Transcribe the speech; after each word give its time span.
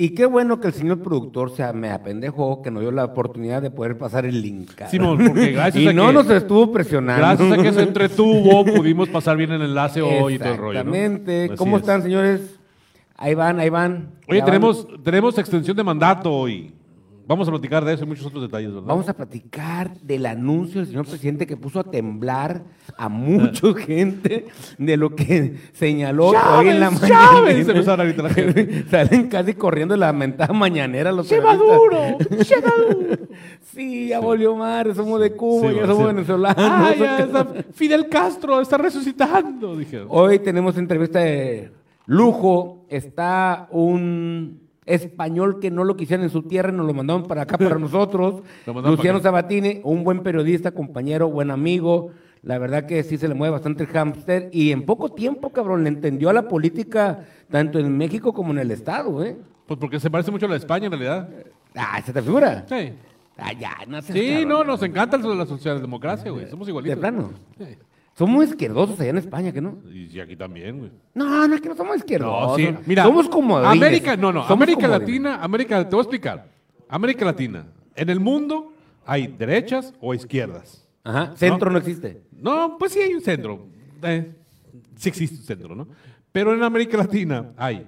Y 0.00 0.14
qué 0.14 0.24
bueno 0.24 0.60
que 0.60 0.68
el 0.68 0.72
señor 0.72 1.02
productor 1.02 1.50
se 1.54 1.70
me 1.74 1.90
apendejó, 1.90 2.62
que 2.62 2.70
nos 2.70 2.80
dio 2.80 2.90
la 2.90 3.04
oportunidad 3.04 3.60
de 3.60 3.70
poder 3.70 3.98
pasar 3.98 4.24
el 4.24 4.40
link. 4.40 4.70
Simón, 4.88 5.18
porque 5.26 5.52
gracias 5.52 5.84
y 5.84 5.88
a 5.88 5.92
no 5.92 6.06
que- 6.06 6.12
nos 6.14 6.30
estuvo 6.30 6.72
presionando. 6.72 7.20
Gracias 7.20 7.52
a 7.52 7.62
que 7.62 7.70
se 7.70 7.82
entretuvo, 7.82 8.64
pudimos 8.76 9.10
pasar 9.10 9.36
bien 9.36 9.52
el 9.52 9.60
enlace 9.60 10.00
hoy 10.00 10.36
y 10.36 10.38
todo 10.38 10.52
el 10.52 10.56
rollo. 10.56 10.78
Exactamente. 10.78 11.50
¿Cómo 11.54 11.76
es. 11.76 11.82
están, 11.82 12.02
señores? 12.02 12.58
Ahí 13.14 13.34
van, 13.34 13.60
ahí 13.60 13.68
van. 13.68 14.12
Oye, 14.26 14.38
van. 14.38 14.46
tenemos, 14.46 14.88
tenemos 15.04 15.36
extensión 15.36 15.76
de 15.76 15.84
mandato 15.84 16.32
hoy. 16.32 16.72
Vamos 17.30 17.46
a 17.46 17.52
platicar 17.52 17.84
de 17.84 17.94
eso 17.94 18.02
y 18.02 18.08
muchos 18.08 18.26
otros 18.26 18.42
detalles, 18.42 18.74
¿verdad? 18.74 18.88
Vamos 18.88 19.08
a 19.08 19.14
platicar 19.14 19.96
del 20.00 20.26
anuncio 20.26 20.80
del 20.80 20.88
señor 20.88 21.06
presidente 21.06 21.46
que 21.46 21.56
puso 21.56 21.78
a 21.78 21.84
temblar 21.84 22.64
a 22.98 23.08
mucha 23.08 23.72
gente 23.86 24.46
de 24.76 24.96
lo 24.96 25.14
que 25.14 25.54
señaló 25.72 26.30
hoy 26.30 26.70
en 26.70 26.80
la 26.80 26.90
mañana. 26.90 27.46
Se 27.46 27.60
empezaron 27.60 28.00
ahorita 28.00 28.22
la 28.24 28.30
gente. 28.30 28.84
Salen 28.90 29.28
casi 29.28 29.54
corriendo 29.54 29.96
la 29.96 30.12
mentada 30.12 30.52
mañanera 30.52 31.12
los 31.12 31.28
¡Che. 31.28 31.40
Maduro! 31.40 32.18
¡Che 32.42 32.56
Maduro! 32.60 33.16
Sí, 33.62 34.08
ya 34.08 34.18
volvió 34.18 34.56
mar, 34.56 34.92
somos 34.92 35.20
de 35.20 35.30
Cuba, 35.30 35.70
Sí, 35.70 35.76
ya 35.76 35.86
somos 35.86 35.98
sí. 36.08 36.14
venezolanos. 36.14 36.56
¡Ah, 36.58 36.92
ya 36.98 37.18
está! 37.18 37.46
Fidel 37.72 38.08
Castro 38.08 38.60
está 38.60 38.76
resucitando. 38.76 39.78
Hoy 40.08 40.40
tenemos 40.40 40.76
entrevista 40.76 41.20
de 41.20 41.70
lujo. 42.06 42.86
Está 42.88 43.68
un 43.70 44.68
español 44.90 45.60
que 45.60 45.70
no 45.70 45.84
lo 45.84 45.96
quisieran 45.96 46.24
en 46.24 46.30
su 46.30 46.42
tierra 46.42 46.72
y 46.72 46.76
nos 46.76 46.86
lo 46.86 46.94
mandaron 46.94 47.24
para 47.24 47.42
acá 47.42 47.56
para 47.56 47.78
nosotros. 47.78 48.42
Luciano. 48.66 49.20
Sabatini, 49.20 49.80
un 49.84 50.04
buen 50.04 50.22
periodista, 50.22 50.72
compañero, 50.72 51.30
buen 51.30 51.50
amigo. 51.50 52.10
La 52.42 52.58
verdad 52.58 52.86
que 52.86 53.02
sí 53.02 53.18
se 53.18 53.28
le 53.28 53.34
mueve 53.34 53.52
bastante 53.52 53.84
el 53.84 53.90
hámster 53.90 54.48
y 54.52 54.72
en 54.72 54.86
poco 54.86 55.10
tiempo, 55.10 55.50
cabrón, 55.50 55.82
le 55.82 55.90
entendió 55.90 56.30
a 56.30 56.32
la 56.32 56.48
política 56.48 57.26
tanto 57.50 57.78
en 57.78 57.96
México 57.96 58.32
como 58.32 58.52
en 58.52 58.58
el 58.58 58.70
Estado, 58.70 59.22
¿eh? 59.22 59.36
Pues 59.66 59.78
porque 59.78 60.00
se 60.00 60.10
parece 60.10 60.30
mucho 60.30 60.46
a 60.46 60.48
la 60.48 60.54
de 60.54 60.60
España, 60.60 60.86
en 60.86 60.92
realidad. 60.92 61.28
Ah, 61.76 62.00
¿se 62.04 62.12
te 62.12 62.22
figura? 62.22 62.64
Sí. 62.68 62.92
Ah, 63.36 63.52
ya, 63.52 63.72
no 63.86 64.02
seas 64.02 64.18
Sí, 64.18 64.28
cabrón. 64.30 64.48
no, 64.48 64.64
nos 64.64 64.82
encanta 64.82 65.16
la 65.18 65.46
socialdemocracia, 65.46 66.30
güey. 66.30 66.48
Somos 66.50 66.68
igualitos. 66.68 66.96
¿De 66.96 67.00
plano? 67.00 67.30
Sí. 67.58 67.76
Somos 68.16 68.44
izquierdosos 68.48 69.00
allá 69.00 69.10
en 69.10 69.18
España, 69.18 69.52
¿que 69.52 69.60
no? 69.60 69.78
Y 69.90 70.18
aquí 70.20 70.36
también, 70.36 70.78
güey. 70.78 70.90
No, 71.14 71.48
no, 71.48 71.54
es 71.54 71.60
que 71.60 71.68
no 71.68 71.76
somos 71.76 71.96
izquierdosos. 71.96 72.50
No, 72.50 72.56
sí. 72.56 72.74
Mira, 72.86 73.04
somos 73.04 73.28
como 73.28 73.56
América, 73.58 74.16
no, 74.16 74.32
no. 74.32 74.40
Somos 74.46 74.50
América. 74.68 74.88
Latina, 74.88 75.42
América, 75.42 75.82
te 75.88 75.90
voy 75.96 76.00
a 76.00 76.02
explicar. 76.02 76.46
América 76.88 77.24
Latina. 77.24 77.66
En 77.94 78.10
el 78.10 78.20
mundo 78.20 78.72
hay 79.06 79.26
derechas 79.28 79.94
o 80.00 80.12
izquierdas. 80.12 80.86
Ajá, 81.02 81.34
centro 81.36 81.70
no, 81.70 81.78
existe. 81.78 82.22
No, 82.32 82.76
pues 82.78 82.92
sí 82.92 82.98
hay 83.00 83.14
un 83.14 83.22
centro. 83.22 83.66
Eh, 84.02 84.32
sí 84.96 85.08
existe 85.08 85.36
un 85.36 85.42
centro, 85.44 85.74
¿no? 85.74 85.88
Pero 86.30 86.52
en 86.54 86.62
América 86.62 86.98
Latina 86.98 87.52
hay 87.56 87.86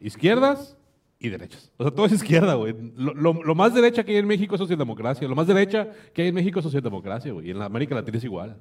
izquierdas 0.00 0.76
y 1.18 1.28
derechas. 1.28 1.70
O 1.76 1.82
sea, 1.84 1.90
todo 1.92 2.06
es 2.06 2.12
izquierda, 2.12 2.54
güey. 2.54 2.74
Lo, 2.96 3.12
lo- 3.12 3.42
lo 3.42 3.54
más 3.54 3.74
derecha 3.74 4.04
que 4.04 4.12
hay 4.12 4.18
en 4.18 4.26
México 4.26 4.54
es 4.54 4.60
socialdemocracia. 4.60 5.28
Lo 5.28 5.34
más 5.34 5.46
derecha 5.46 5.88
que 6.14 6.22
hay 6.22 6.28
en 6.28 6.34
México 6.34 6.60
es 6.60 6.64
socialdemocracia, 6.64 7.32
güey. 7.32 7.48
Y 7.48 7.50
en 7.50 7.58
la 7.58 7.66
América 7.66 7.94
Latina 7.94 8.18
es 8.18 8.24
igual. 8.24 8.56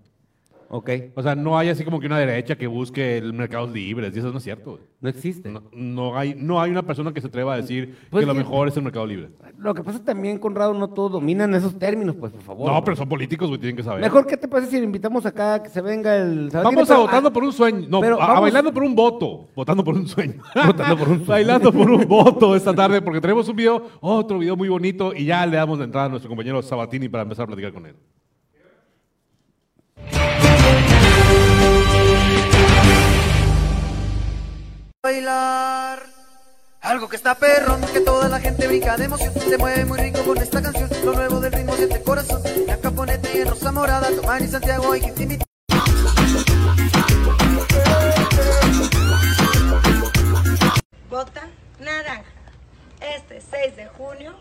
Ok, 0.70 0.90
O 1.16 1.24
sea, 1.24 1.34
no 1.36 1.58
hay 1.58 1.70
así 1.70 1.86
como 1.86 2.00
que 2.00 2.08
una 2.08 2.20
derecha 2.20 2.58
que 2.58 2.68
busque 2.68 3.18
el 3.18 3.32
mercados 3.34 3.72
libres. 3.72 4.14
Y 4.16 4.20
eso 4.20 4.32
no 4.32 4.38
es 4.40 4.44
cierto, 4.44 4.72
güey. 4.72 4.84
no 5.00 5.10
existe. 5.10 5.50
No, 5.50 5.64
no 5.72 6.18
hay, 6.18 6.36
no 6.36 6.60
hay 6.62 6.72
una 6.72 6.84
persona 6.84 7.14
que 7.14 7.22
se 7.22 7.28
atreva 7.28 7.54
a 7.54 7.58
decir 7.58 7.98
Pues 8.10 8.24
que 8.24 8.28
lo 8.28 8.34
mejor 8.34 8.68
es 8.68 8.76
el 8.76 8.84
mercado 8.84 9.06
libre. 9.06 9.30
Lo 9.58 9.74
que 9.74 9.82
pasa 9.84 10.04
también, 10.04 10.38
Conrado, 10.40 10.74
no 10.74 10.90
todos 10.90 11.14
dominan 11.14 11.56
esos 11.56 11.80
términos, 11.80 12.16
pues, 12.20 12.34
por 12.34 12.42
favor. 12.42 12.72
No, 12.72 12.84
pero 12.84 12.98
son 12.98 13.08
políticos, 13.08 13.48
güey, 13.48 13.60
tienen 13.62 13.78
que 13.78 13.84
saber. 13.84 14.02
Mejor, 14.02 14.28
¿qué 14.28 14.36
te 14.36 14.48
parece 14.50 14.72
si 14.72 14.78
le 14.78 14.84
invitamos 14.84 15.26
acá 15.26 15.64
que 15.64 15.70
se 15.70 15.82
venga 15.82 16.18
el... 16.18 16.50
Vamos 16.52 16.92
a 16.92 16.98
votando 16.98 17.32
por 17.32 17.44
un 17.44 17.54
sueño. 17.54 17.88
No, 17.90 18.02
pero 18.02 18.22
a, 18.22 18.38
a 18.38 18.40
bailando 18.42 18.74
por 18.74 18.84
un 18.84 18.94
voto. 18.94 19.48
Votando 19.56 19.84
por 19.86 19.96
un 19.96 20.08
sueño. 20.08 20.42
Votando 20.66 20.98
por 20.98 21.08
un 21.08 21.16
sueño. 21.26 21.28
bailando 21.30 21.72
por 21.72 21.90
un 21.90 22.06
voto 22.08 22.56
esta 22.58 22.74
tarde, 22.74 23.02
porque 23.02 23.22
tenemos 23.22 23.48
un 23.48 23.56
video, 23.56 23.84
otro 24.02 24.40
video 24.40 24.58
muy 24.58 24.68
bonito, 24.68 25.14
y 25.16 25.26
ya 25.26 25.46
le 25.46 25.56
damos 25.56 25.80
la 25.80 25.86
entrada 25.86 26.08
a 26.08 26.10
nuestro 26.10 26.28
compañero 26.28 26.62
Sabatini 26.62 27.08
para 27.08 27.24
empezar 27.24 27.44
a 27.44 27.48
platicar 27.48 27.72
con 27.72 27.86
él. 27.86 27.96
Bailar. 35.08 36.04
Algo 36.82 37.08
que 37.08 37.16
está 37.16 37.36
perrón, 37.36 37.80
que 37.94 38.02
toda 38.02 38.28
la 38.28 38.42
gente 38.42 38.68
brinca 38.68 38.98
de 38.98 39.06
emoción. 39.06 39.34
Se 39.34 39.58
mueve 39.58 39.86
muy 39.86 40.00
rico 40.00 40.22
con 40.26 40.38
esta 40.38 40.62
canción. 40.62 40.90
Lo 41.06 41.14
nuevo 41.14 41.40
del 41.40 41.54
ritmo 41.54 41.74
siente 41.78 42.02
corazón. 42.04 42.42
La 42.66 42.78
caponete 42.78 43.38
y 43.38 43.42
en 43.42 43.48
rosa 43.48 43.72
morada. 43.72 44.10
Tomar 44.10 44.42
y 44.42 44.48
Santiago 44.50 44.92
hay 44.92 45.02
que 45.02 45.12
te 45.14 45.24
invita. 45.24 45.46
Bota 51.10 51.44
naranja. 51.80 52.34
Este 53.00 53.42
6 53.50 53.76
de 53.78 53.88
junio, 53.98 54.36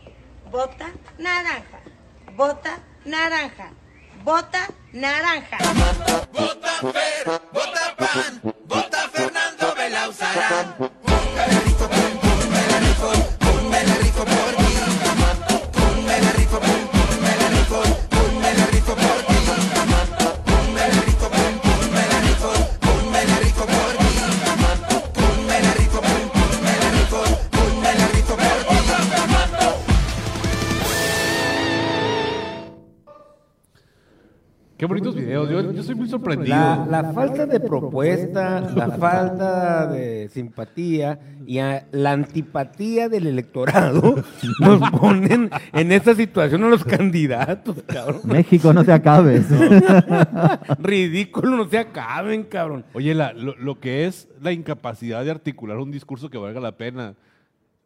bota 0.51 0.89
naranja. 1.19 1.79
Bota 2.35 2.79
naranja. 3.05 3.71
Bota 4.25 4.69
naranja. 4.93 5.59
Qué 10.57 10.96
sorprendido. 36.19 36.57
La, 36.57 36.87
la 37.03 37.13
falta 37.13 37.47
de 37.47 37.61
propuesta, 37.61 38.61
la 38.61 38.91
falta 38.91 39.87
de 39.89 40.29
simpatía 40.29 41.19
y 41.47 41.59
a- 41.59 41.87
la 41.93 42.13
antipatía 42.13 43.09
del 43.09 43.27
electorado 43.27 44.17
nos 44.61 44.91
ponen 44.91 45.51
en 45.73 45.93
esta 45.93 46.15
situación 46.15 46.65
a 46.65 46.69
los 46.69 46.85
candidatos, 46.85 47.77
cabrón. 47.87 48.21
México, 48.25 48.73
no 48.73 48.85
te 48.85 48.93
acabes. 48.93 49.47
Ridículo, 50.79 51.57
no 51.57 51.69
se 51.69 51.79
acaben, 51.79 52.45
cabrón. 52.45 52.85
Oye, 52.95 53.15
la- 53.15 53.33
lo, 53.33 53.57
lo 53.57 53.81
que 53.81 54.07
es 54.07 54.29
la 54.41 54.53
incapacidad 54.53 55.25
de 55.25 55.31
articular 55.31 55.79
un 55.79 55.91
discurso 55.91 56.31
que 56.31 56.39
valga 56.39 56.61
la 56.61 56.73
pena. 56.77 57.15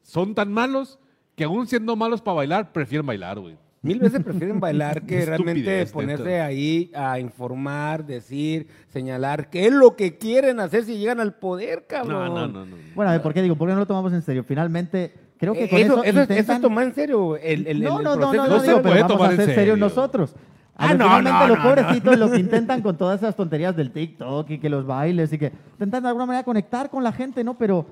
Son 0.02 0.34
tan 0.34 0.52
malos 0.52 0.98
que 1.36 1.44
aún 1.44 1.66
siendo 1.66 1.96
malos 1.96 2.20
para 2.22 2.36
bailar, 2.36 2.72
prefieren 2.72 3.06
bailar, 3.06 3.38
güey. 3.38 3.56
Mil 3.82 3.98
veces 3.98 4.22
prefieren 4.22 4.60
bailar 4.60 5.02
que 5.06 5.24
realmente 5.24 5.86
ponerse 5.86 6.40
ahí 6.42 6.90
a 6.94 7.18
informar, 7.18 8.04
decir, 8.04 8.66
señalar 8.88 9.48
qué 9.48 9.66
es 9.68 9.72
lo 9.72 9.96
que 9.96 10.18
quieren 10.18 10.60
hacer 10.60 10.84
si 10.84 10.98
llegan 10.98 11.18
al 11.18 11.34
poder, 11.34 11.86
cabrón. 11.88 12.34
No, 12.34 12.46
no, 12.46 12.48
no, 12.48 12.66
no. 12.66 12.76
Bueno, 12.94 13.10
a 13.10 13.14
ver, 13.14 13.22
¿por 13.22 13.32
qué 13.32 13.40
digo? 13.40 13.56
¿Por 13.56 13.68
qué 13.68 13.72
no 13.72 13.80
lo 13.80 13.86
tomamos 13.86 14.12
en 14.12 14.20
serio? 14.20 14.44
Finalmente, 14.44 15.14
creo 15.38 15.54
que 15.54 15.64
Eh, 15.64 15.70
con 15.70 15.78
eso, 15.78 15.92
eso, 15.94 16.02
eso 16.04 16.20
es- 16.20 16.24
eso 16.24 16.32
es 16.34 16.38
intentan- 16.40 16.60
tomar 16.60 16.84
en 16.84 16.94
serio 16.94 17.36
el, 17.38 17.66
el, 17.66 17.80
no, 17.82 17.98
el 17.98 18.04
no, 18.04 18.16
no, 18.16 18.20
proceso. 18.20 18.42
no, 18.42 18.48
No 18.50 18.56
no, 18.58 18.62
digo, 18.62 18.76
pero 18.76 18.82
puede 18.82 19.00
vamos 19.02 19.16
tomar 19.16 19.30
a 19.30 19.34
en 19.34 19.40
ser 19.46 19.54
serio. 19.54 19.76
nosotros. 19.78 20.34
A 20.76 20.84
Ah, 20.84 20.88
ver, 20.88 20.98
no, 20.98 21.04
finalmente 21.04 21.38
no, 21.40 21.48
los 21.48 21.58
no, 21.58 21.64
pobrecitos 21.64 22.18
no. 22.18 22.26
lo 22.26 22.32
que 22.32 22.38
intentan 22.38 22.82
con 22.82 22.96
todas 22.98 23.20
esas 23.22 23.34
tonterías 23.36 23.74
del 23.76 23.92
TikTok 23.92 24.50
y 24.50 24.58
que 24.58 24.68
los 24.68 24.86
bailes 24.86 25.32
y 25.32 25.38
que 25.38 25.52
intentan 25.72 26.02
de 26.02 26.08
alguna 26.08 26.26
manera 26.26 26.42
conectar 26.44 26.90
con 26.90 27.02
la 27.02 27.12
gente, 27.12 27.42
¿no? 27.44 27.56
Pero, 27.56 27.86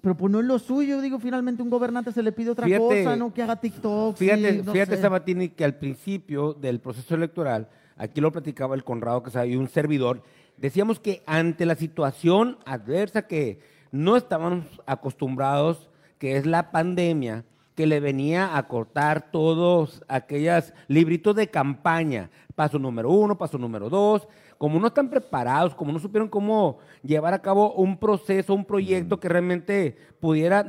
pero 0.00 0.16
pues 0.16 0.32
no 0.32 0.40
es 0.40 0.46
lo 0.46 0.58
suyo, 0.58 1.00
digo, 1.00 1.18
finalmente 1.18 1.62
un 1.62 1.70
gobernante 1.70 2.12
se 2.12 2.22
le 2.22 2.32
pide 2.32 2.50
otra 2.50 2.66
Fíjate- 2.66 3.04
cosa, 3.04 3.16
¿no? 3.16 3.32
Que 3.34 3.42
haga 3.42 3.56
TikTok. 3.56 4.16
Fíjate, 4.16 4.62
no 4.62 4.72
fíjate. 4.72 4.96
Sabatini, 4.96 5.48
que 5.50 5.64
al 5.64 5.74
principio 5.76 6.54
del 6.54 6.80
proceso 6.80 7.14
electoral, 7.14 7.68
aquí 7.96 8.20
lo 8.20 8.32
platicaba 8.32 8.74
el 8.74 8.84
Conrado 8.84 9.22
que 9.22 9.46
y 9.46 9.56
un 9.56 9.68
servidor, 9.68 10.22
decíamos 10.56 11.00
que 11.00 11.22
ante 11.26 11.66
la 11.66 11.74
situación 11.74 12.58
adversa 12.64 13.22
que 13.26 13.60
no 13.92 14.16
estábamos 14.16 14.64
acostumbrados, 14.86 15.88
que 16.18 16.36
es 16.36 16.46
la 16.46 16.70
pandemia, 16.70 17.44
que 17.74 17.86
le 17.86 18.00
venía 18.00 18.56
a 18.56 18.66
cortar 18.68 19.30
todos 19.30 20.02
aquellos 20.08 20.72
libritos 20.88 21.34
de 21.34 21.48
campaña, 21.48 22.30
paso 22.54 22.78
número 22.78 23.10
uno, 23.10 23.38
paso 23.38 23.56
número 23.58 23.88
dos, 23.88 24.28
como 24.60 24.78
no 24.78 24.88
están 24.88 25.08
preparados, 25.08 25.74
como 25.74 25.90
no 25.90 25.98
supieron 25.98 26.28
cómo 26.28 26.80
llevar 27.02 27.32
a 27.32 27.40
cabo 27.40 27.72
un 27.72 27.96
proceso, 27.96 28.52
un 28.52 28.66
proyecto 28.66 29.18
que 29.18 29.26
realmente 29.26 29.96
pudiera 30.20 30.66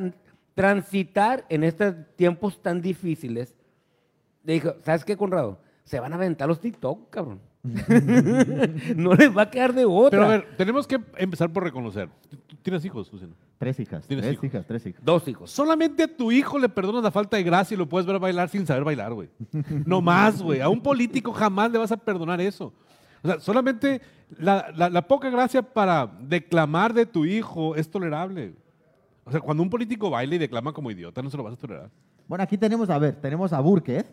transitar 0.56 1.46
en 1.50 1.66
estos 1.66 1.96
tiempos 2.16 2.62
tan 2.62 2.82
difíciles, 2.82 3.54
le 4.46 4.54
dijo, 4.54 4.76
¿sabes 4.86 5.04
qué, 5.04 5.18
Conrado? 5.18 5.60
Se 5.84 6.00
van 6.00 6.14
a 6.14 6.16
aventar 6.16 6.48
los 6.48 6.62
TikTok, 6.62 7.10
cabrón. 7.10 7.42
no 8.96 9.14
les 9.14 9.38
va 9.38 9.42
a 9.42 9.52
quedar 9.52 9.74
de 9.74 9.84
otra. 9.84 10.10
Pero 10.12 10.24
a 10.24 10.28
ver, 10.30 10.56
tenemos 10.56 10.88
que 10.88 10.98
empezar 11.18 11.52
por 11.52 11.62
reconocer. 11.66 12.08
¿Tú 12.30 12.38
tú 12.48 12.56
tienes 12.62 12.86
hijos, 12.86 13.12
Luciano? 13.12 13.36
Tres 13.58 13.78
hijas, 13.78 14.08
Tienes 14.08 14.24
tres 14.24 14.34
hijos. 14.36 14.46
hijas, 14.46 14.66
tres 14.68 14.86
hijas. 14.86 15.04
Dos 15.04 15.28
hijos. 15.28 15.52
Solamente 15.52 16.04
a 16.04 16.16
tu 16.16 16.32
hijo 16.32 16.58
le 16.58 16.70
perdonas 16.70 17.04
la 17.04 17.12
falta 17.12 17.36
de 17.36 17.44
gracia 17.44 17.76
y 17.76 17.78
lo 17.78 17.90
puedes 17.90 18.08
ver 18.08 18.20
bailar 18.20 18.48
sin 18.48 18.66
saber 18.66 18.86
bailar, 18.86 19.14
güey. 19.14 19.28
No 19.86 20.00
más, 20.00 20.42
güey. 20.42 20.62
A 20.62 20.70
un 20.70 20.80
político 20.80 21.34
jamás 21.34 21.70
le 21.70 21.78
vas 21.78 21.92
a 21.92 21.98
perdonar 21.98 22.40
eso. 22.40 22.72
O 23.24 23.28
sea, 23.28 23.40
solamente 23.40 24.02
la, 24.40 24.72
la- 24.76 24.90
la 24.90 25.02
poca 25.04 25.30
gracia 25.30 25.62
para 25.62 26.10
declamar 26.22 26.94
de 26.94 27.06
tu 27.06 27.26
hijo 27.26 27.76
es 27.76 27.90
tolerable. 27.90 28.54
O 29.24 29.32
sea, 29.32 29.40
cuando 29.40 29.62
un 29.64 29.70
político 29.70 30.10
baila 30.10 30.36
y 30.36 30.38
declama 30.40 30.74
como 30.74 30.90
idiota, 30.92 31.22
no 31.22 31.30
se 31.30 31.38
lo 31.38 31.44
vas 31.44 31.54
a 31.54 31.58
tolerar. 31.58 31.90
Bueno, 32.28 32.44
aquí 32.44 32.58
tenemos, 32.58 32.90
a 32.90 32.98
ver, 32.98 33.16
tenemos 33.16 33.54
a 33.54 33.60
Burquez, 33.60 34.06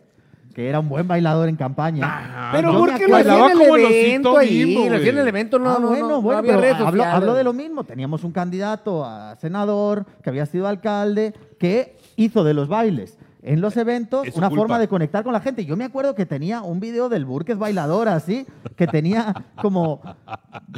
que 0.55 0.69
era 0.69 0.81
un 0.81 0.89
buen 0.89 1.07
bailador 1.09 1.49
en 1.49 1.57
campaña. 1.57 2.51
Pero 2.53 2.73
no 2.73 2.79
¿por 2.81 2.93
me 2.93 2.99
qué 2.99 3.07
lo 3.09 3.17
hacía 3.17 3.33
bailaba 3.33 3.53
como 3.53 3.77
el 3.77 3.85
evento 3.85 4.33
osito 4.33 4.39
ahí? 4.39 4.87
En 4.87 5.19
el 5.19 5.29
evento, 5.29 5.59
no, 5.59 5.71
ah, 5.71 5.79
no, 5.81 5.89
bueno, 5.89 6.09
no, 6.09 6.23
bueno, 6.23 6.33
no 6.33 6.39
había 6.39 6.53
pero 6.57 6.61
redes 6.61 6.87
habló, 6.87 7.05
habló 7.05 7.35
de 7.35 7.45
lo 7.45 7.53
mismo. 7.53 7.85
Teníamos 7.85 8.25
un 8.25 8.33
candidato 8.33 9.05
a 9.05 9.37
senador 9.37 10.05
que 10.23 10.31
había 10.31 10.47
sido 10.47 10.67
alcalde 10.67 11.33
que 11.59 11.97
hizo 12.17 12.43
de 12.45 12.55
los 12.55 12.69
bailes 12.69 13.17
en 13.49 13.63
los 13.63 13.77
eventos 13.79 14.27
Es 14.27 14.37
una 14.37 14.49
culpa. 14.51 14.61
forma 14.63 14.79
de 14.79 14.89
conectar 14.89 15.25
con 15.25 15.33
la 15.33 15.41
gente. 15.41 15.65
Yo 15.65 15.75
me 15.75 15.85
acuerdo 15.85 16.15
que 16.15 16.27
tenía 16.27 16.61
un 16.61 16.81
video 16.81 17.09
del 17.09 17.25
Burques 17.25 17.57
bailador 17.57 18.07
así, 18.09 18.47
que 18.77 18.87
tenía 18.87 19.35
como 19.63 20.03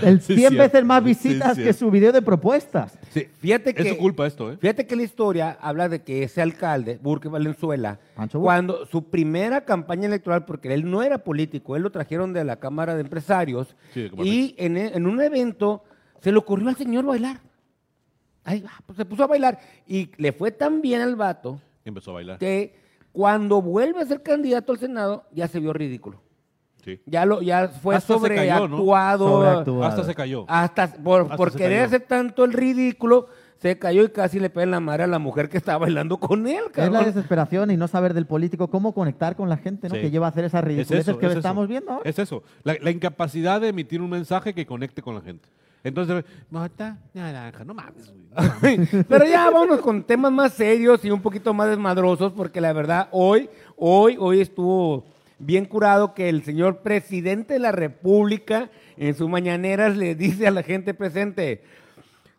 el 0.02 0.20
Sí, 0.20 0.34
100 0.36 0.38
cierto. 0.38 0.58
veces 0.58 0.84
más 0.84 1.00
Sí, 1.02 1.04
visitas 1.08 1.56
que 1.58 1.72
su 1.72 1.90
video 1.90 2.12
de 2.12 2.22
propuestas. 2.22 2.96
Sí, 3.10 3.26
Fíjate 3.40 3.74
que, 3.74 3.82
es 3.82 3.88
su 3.88 3.96
culpa 3.98 4.24
esto, 4.26 4.52
¿eh? 4.52 4.56
Fíjate 4.60 4.86
que 4.86 4.94
la 4.94 5.02
historia 5.02 5.58
habla 5.60 5.88
de 5.88 6.02
que 6.02 6.22
ese 6.22 6.42
alcalde, 6.42 7.00
Burke 7.02 7.28
Valenzuela, 7.28 7.98
Pancho 8.14 8.38
Burke. 8.38 8.46
cuando 8.46 8.86
su 8.86 9.02
primera 9.10 9.64
campaña 9.64 10.06
electoral, 10.06 10.44
porque 10.44 10.72
él 10.72 10.88
no 10.88 11.02
era 11.02 11.18
político, 11.18 11.74
él 11.74 11.82
lo 11.82 11.90
trajeron 11.90 12.32
de 12.32 12.44
la 12.44 12.56
Cámara 12.56 12.94
de 12.94 13.00
Empresarios, 13.00 13.74
y 14.22 14.54
en, 14.58 14.76
en 14.76 15.06
un 15.06 15.20
evento 15.20 15.82
se 16.20 16.30
le 16.30 16.38
ocurrió 16.38 16.68
al 16.68 16.76
señor 16.76 17.04
bailar. 17.04 17.40
Ahí 18.44 18.60
va, 18.60 18.70
pues 18.86 18.96
se 18.96 19.04
puso 19.04 19.24
a 19.24 19.26
bailar 19.26 19.58
y 19.88 20.10
le 20.16 20.32
fue 20.32 20.50
tan 20.52 20.80
bien 20.80 21.00
al 21.02 21.16
vato 21.16 21.60
Empezó 21.84 22.10
a 22.12 22.14
bailar. 22.14 22.38
que 22.38 22.74
cuando 23.12 23.60
vuelve 23.62 24.00
a 24.00 24.06
ser 24.06 24.22
candidato 24.22 24.72
al 24.72 24.78
Senado 24.78 25.24
ya 25.32 25.48
se 25.48 25.58
vio 25.60 25.72
ridículo. 25.72 26.20
Sí. 26.84 26.98
Ya 27.04 27.26
lo 27.26 27.42
ya 27.42 27.68
fue 27.68 27.94
Hasta 27.96 28.18
se 28.18 28.34
cayó, 28.34 28.68
¿no? 28.68 28.78
sobreactuado. 28.78 29.84
Hasta 29.84 30.04
se 30.04 30.14
cayó. 30.14 30.44
Hasta 30.48 30.92
por, 30.94 31.22
Hasta 31.22 31.36
por 31.36 31.50
se 31.52 31.58
querer 31.58 31.78
cayó. 31.78 31.86
hacer 31.86 32.00
tanto 32.08 32.44
el 32.44 32.52
ridículo, 32.54 33.26
se 33.58 33.78
cayó 33.78 34.02
y 34.04 34.08
casi 34.08 34.40
le 34.40 34.48
pega 34.48 34.64
en 34.64 34.70
la 34.70 34.80
madre 34.80 35.02
a 35.02 35.06
la 35.06 35.18
mujer 35.18 35.50
que 35.50 35.58
estaba 35.58 35.78
bailando 35.78 36.16
con 36.18 36.46
él, 36.46 36.54
Es 36.70 36.76
la 36.78 36.84
cabrón. 36.84 37.04
desesperación 37.04 37.70
y 37.70 37.76
no 37.76 37.86
saber 37.86 38.14
del 38.14 38.26
político 38.26 38.68
cómo 38.70 38.94
conectar 38.94 39.36
con 39.36 39.50
la 39.50 39.58
gente, 39.58 39.88
¿no? 39.90 39.94
Sí. 39.96 40.00
Que 40.00 40.10
lleva 40.10 40.26
a 40.26 40.30
hacer 40.30 40.44
esas 40.46 40.60
Es 40.62 40.68
ridiculeces 40.68 41.08
eso, 41.08 41.18
que 41.18 41.26
es 41.26 41.36
estamos 41.36 41.64
eso. 41.64 41.68
viendo 41.68 41.90
ahora. 41.92 42.08
Es 42.08 42.18
eso, 42.18 42.42
la, 42.62 42.74
la 42.80 42.90
incapacidad 42.90 43.60
de 43.60 43.68
emitir 43.68 44.00
un 44.00 44.08
mensaje 44.08 44.54
que 44.54 44.64
conecte 44.64 45.02
con 45.02 45.14
la 45.14 45.20
gente. 45.20 45.48
Entonces, 45.82 46.24
mata 46.50 46.98
naranja, 47.14 47.64
no 47.64 47.74
mames, 47.74 48.10
güey. 48.10 48.26
no 48.30 48.54
mames. 48.60 49.06
Pero 49.08 49.24
ya 49.24 49.50
vámonos 49.50 49.80
con 49.80 50.02
temas 50.02 50.30
más 50.32 50.52
serios 50.52 51.04
y 51.04 51.10
un 51.10 51.22
poquito 51.22 51.54
más 51.54 51.68
desmadrosos, 51.68 52.32
porque 52.32 52.60
la 52.60 52.72
verdad, 52.72 53.08
hoy, 53.12 53.48
hoy, 53.76 54.16
hoy 54.18 54.40
estuvo 54.40 55.04
bien 55.38 55.64
curado 55.64 56.14
que 56.14 56.28
el 56.28 56.42
señor 56.44 56.78
presidente 56.78 57.54
de 57.54 57.60
la 57.60 57.72
República 57.72 58.70
en 58.96 59.14
sus 59.14 59.28
mañaneras 59.28 59.96
le 59.96 60.14
dice 60.14 60.46
a 60.46 60.50
la 60.50 60.62
gente 60.62 60.92
presente, 60.92 61.62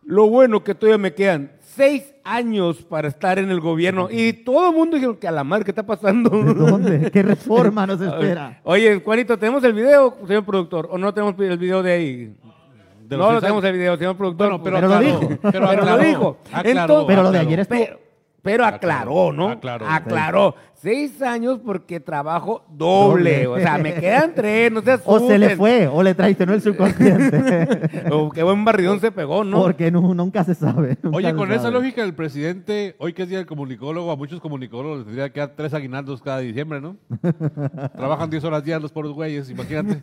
lo 0.04 0.28
bueno 0.28 0.64
que 0.64 0.76
todavía 0.76 0.98
me 0.98 1.14
quedan 1.14 1.52
seis 1.60 2.14
años 2.24 2.84
para 2.84 3.08
estar 3.08 3.40
en 3.40 3.50
el 3.50 3.60
gobierno. 3.60 4.10
Y 4.12 4.34
todo 4.34 4.70
el 4.70 4.76
mundo 4.76 4.98
dijo 4.98 5.20
que 5.20 5.28
a 5.28 5.32
la 5.32 5.44
madre, 5.44 5.66
¿qué 5.66 5.72
está 5.72 5.86
pasando? 5.86 6.30
¿De 6.30 6.54
dónde? 6.54 7.12
¿Qué 7.12 7.22
reforma 7.24 7.88
nos 7.88 8.02
espera? 8.02 8.60
Oye, 8.64 9.02
Juanito, 9.04 9.38
¿tenemos 9.38 9.64
el 9.64 9.74
video, 9.74 10.18
señor 10.28 10.46
productor? 10.46 10.88
¿O 10.92 10.98
no 10.98 11.14
tenemos 11.14 11.36
el 11.40 11.58
video 11.58 11.82
de 11.82 11.92
ahí? 11.92 12.36
De 13.12 13.18
los 13.18 13.26
no, 13.26 13.32
seis 13.34 13.42
tenemos 13.42 13.64
el 13.66 13.74
video, 13.74 13.98
señor 13.98 14.16
productor. 14.16 14.48
Bueno, 14.50 14.64
pero, 14.64 14.76
Pero 14.78 14.88
lo 14.88 14.96
aclaró, 14.96 15.20
dijo. 15.20 15.20
Pero, 15.42 15.68
Pero 15.70 15.86
lo 15.86 15.98
dijo. 15.98 16.38
aclaró, 16.54 16.70
Entonces- 16.70 17.06
Pero 17.08 17.24
lo 17.24 17.32
de 17.32 17.40
ayer. 17.40 17.68
Pero, 17.68 18.00
pero 18.42 18.66
aclaró, 18.66 19.34
¿no? 19.34 19.50
Aclaró. 19.50 19.86
Aclaró. 19.86 20.56
Seis 20.82 21.22
años 21.22 21.60
porque 21.64 22.00
trabajo 22.00 22.66
doble. 22.72 23.44
Doble. 23.44 23.48
O 23.48 23.60
sea, 23.60 23.78
me 23.78 23.94
quedan 23.94 24.34
tres, 24.34 24.72
no 24.72 24.82
se 24.82 24.94
O 25.06 25.20
se 25.20 25.38
le 25.38 25.46
asusten. 25.46 25.58
fue, 25.58 25.88
o 25.88 26.02
le 26.02 26.16
traicionó 26.16 26.54
el 26.54 26.62
subconsciente. 26.62 28.02
O 28.12 28.30
qué 28.32 28.42
buen 28.42 28.66
barridón 28.66 29.00
se 29.00 29.12
pegó, 29.12 29.44
¿no? 29.44 29.62
Porque 29.62 29.92
nu- 29.92 30.16
nunca 30.16 30.44
se 30.44 30.56
sabe. 30.56 30.98
nunca 31.04 31.18
Oye, 31.18 31.30
se 31.30 31.36
con 31.36 31.52
esa 31.52 31.70
lógica, 31.70 32.04
el 32.04 32.14
presidente, 32.16 32.96
hoy 32.98 33.14
que 33.14 33.24
es 33.24 33.30
día 33.30 33.38
del 33.38 33.46
comunicólogo, 33.46 34.12
a 34.12 34.16
muchos 34.16 34.40
comunicólogos 34.42 34.98
les 35.00 35.06
tendría 35.06 35.30
que 35.32 35.40
dar 35.40 35.52
tres 35.56 35.74
aguinaldos 35.76 36.22
cada 36.22 36.40
diciembre, 36.40 36.82
¿no? 36.82 36.98
Trabajan 37.96 38.30
10 38.32 38.44
horas 38.44 38.64
diarias 38.64 38.82
los 38.82 38.92
pobres 38.92 39.12
güeyes, 39.14 39.50
imagínate. 39.52 40.02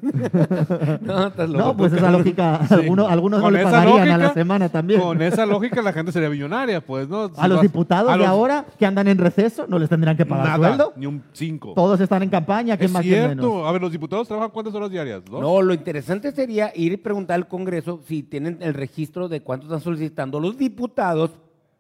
No, 1.03 1.27
estás 1.27 1.51
loco. 1.51 1.65
No, 1.65 1.77
pues 1.77 1.93
esa 1.93 2.11
lógica, 2.11 2.61
Sí. 2.69 2.75
algunos, 2.75 3.11
algunos 3.11 3.43
no 3.43 3.51
le 3.51 3.65
pagarían 3.65 4.11
a 4.11 4.19
la 4.19 4.33
semana 4.33 4.69
también. 4.69 5.01
Con 5.01 5.21
esa 5.23 5.45
lógica 5.45 5.83
la 5.83 5.93
gente 5.93 6.13
sería 6.13 6.31
millonaria, 6.31 6.81
pues, 6.81 7.09
¿no? 7.09 7.29
Si 7.29 7.35
A 7.37 7.49
los 7.49 7.57
vas- 7.59 7.63
diputados 7.63 8.11
a 8.11 8.13
de 8.13 8.19
los- 8.19 8.29
ahora 8.29 8.65
que 8.79 8.87
andan 8.87 9.09
en 9.09 9.19
receso, 9.19 9.67
no 9.69 9.79
les 9.79 9.89
tendrían 9.89 10.17
que 10.17 10.25
pagar 10.27 10.47
Nada, 10.61 10.68
sueldo. 10.77 10.93
ni 10.97 11.07
un 11.07 11.23
5. 11.33 11.73
Todos 11.75 12.01
están 12.01 12.23
en 12.23 12.31
campaña, 12.31 12.77
¿quién 12.77 12.87
Es 12.87 12.93
más 12.93 13.03
cierto. 13.03 13.29
menos? 13.29 13.67
A 13.67 13.73
ver, 13.73 13.81
los 13.81 13.93
diputados 13.93 14.27
trabajan 14.29 14.51
cuántas 14.51 14.75
horas 14.75 14.91
diarias? 14.91 15.23
¿Dos? 15.25 15.41
No, 15.41 15.61
lo 15.63 15.75
interesante 15.75 16.33
sería 16.33 16.73
ir 16.75 16.93
y 16.93 16.97
preguntar 16.97 17.37
al 17.37 17.49
Congreso 17.49 18.01
si 18.07 18.23
tienen 18.23 18.59
el 18.61 18.75
registro 18.75 19.29
de 19.29 19.41
cuánto 19.43 19.67
están 19.67 19.81
solicitando 19.81 20.41
los 20.41 20.57
diputados 20.57 21.31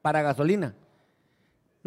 para 0.02 0.22
gasolina. 0.22 0.74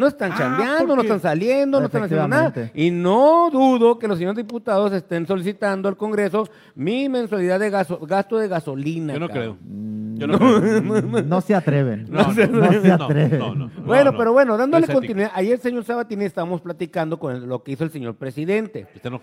No 0.01 0.07
están 0.07 0.31
Ah, 0.31 0.35
chambeando, 0.35 0.95
no 0.95 1.03
están 1.03 1.19
saliendo, 1.19 1.79
no 1.79 1.85
están 1.85 2.03
haciendo 2.03 2.27
nada. 2.27 2.71
Y 2.73 2.89
no 2.89 3.49
dudo 3.51 3.99
que 3.99 4.07
los 4.07 4.17
señores 4.17 4.35
diputados 4.37 4.91
estén 4.93 5.27
solicitando 5.27 5.87
al 5.87 5.95
Congreso 5.95 6.47
mi 6.73 7.07
mensualidad 7.07 7.59
de 7.59 7.69
gaso- 7.69 7.99
gasto 8.07 8.39
de 8.39 8.47
gasolina. 8.47 9.13
Yo 9.13 9.19
no 9.19 9.27
cabrón. 9.27 9.57
creo. 9.61 10.17
Yo 10.17 10.25
no 10.27 10.39
creo. 10.39 11.21
No 11.23 11.41
se 11.41 11.53
atreven. 11.53 12.07
No, 12.09 12.23
No, 12.23 12.33
no, 12.33 12.47
no, 12.71 12.81
se 12.81 12.87
no, 12.87 13.03
atreven. 13.05 13.37
no, 13.39 13.53
no. 13.53 13.69
Bueno, 13.85 14.11
no. 14.11 14.17
pero 14.17 14.33
bueno, 14.33 14.57
dándole 14.57 14.87
continuidad. 14.87 15.29
Ayer, 15.35 15.59
señor 15.59 15.83
Sabatini, 15.83 16.25
estábamos 16.25 16.61
platicando 16.61 17.19
con 17.19 17.47
lo 17.47 17.61
que 17.61 17.73
hizo 17.73 17.83
el 17.83 17.91
señor 17.91 18.15
presidente. 18.15 18.87
Este 18.95 19.07
no. 19.11 19.21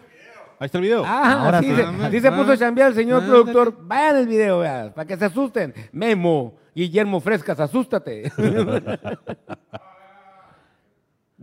Ahí 0.60 0.66
está 0.66 0.78
el 0.78 0.82
video. 0.84 1.02
Ah, 1.04 1.44
Ahora 1.44 1.58
así, 1.58 1.72
sí. 2.10 2.20
se 2.20 2.30
puso 2.30 2.52
a 2.52 2.56
chambear 2.56 2.88
el 2.90 2.94
señor 2.94 3.24
productor. 3.26 3.74
Vayan 3.80 4.16
el 4.18 4.28
video, 4.28 4.60
vean, 4.60 4.92
para 4.92 5.06
que 5.08 5.16
se 5.16 5.24
asusten. 5.24 5.74
Memo, 5.90 6.54
Guillermo 6.74 7.18
Frescas, 7.20 7.58
asústate. 7.58 8.30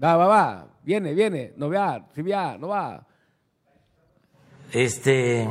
va, 0.01 0.15
va, 0.17 0.27
va. 0.27 0.67
Viene, 0.83 1.13
viene. 1.13 1.53
No 1.57 1.69
vea, 1.69 2.05
si 2.13 2.21
no 2.23 2.67
va. 2.67 3.05
Este, 4.71 5.47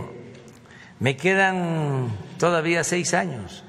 me 1.01 1.17
quedan 1.17 2.11
todavía 2.39 2.85
seis 2.85 3.15
años. 3.15 3.65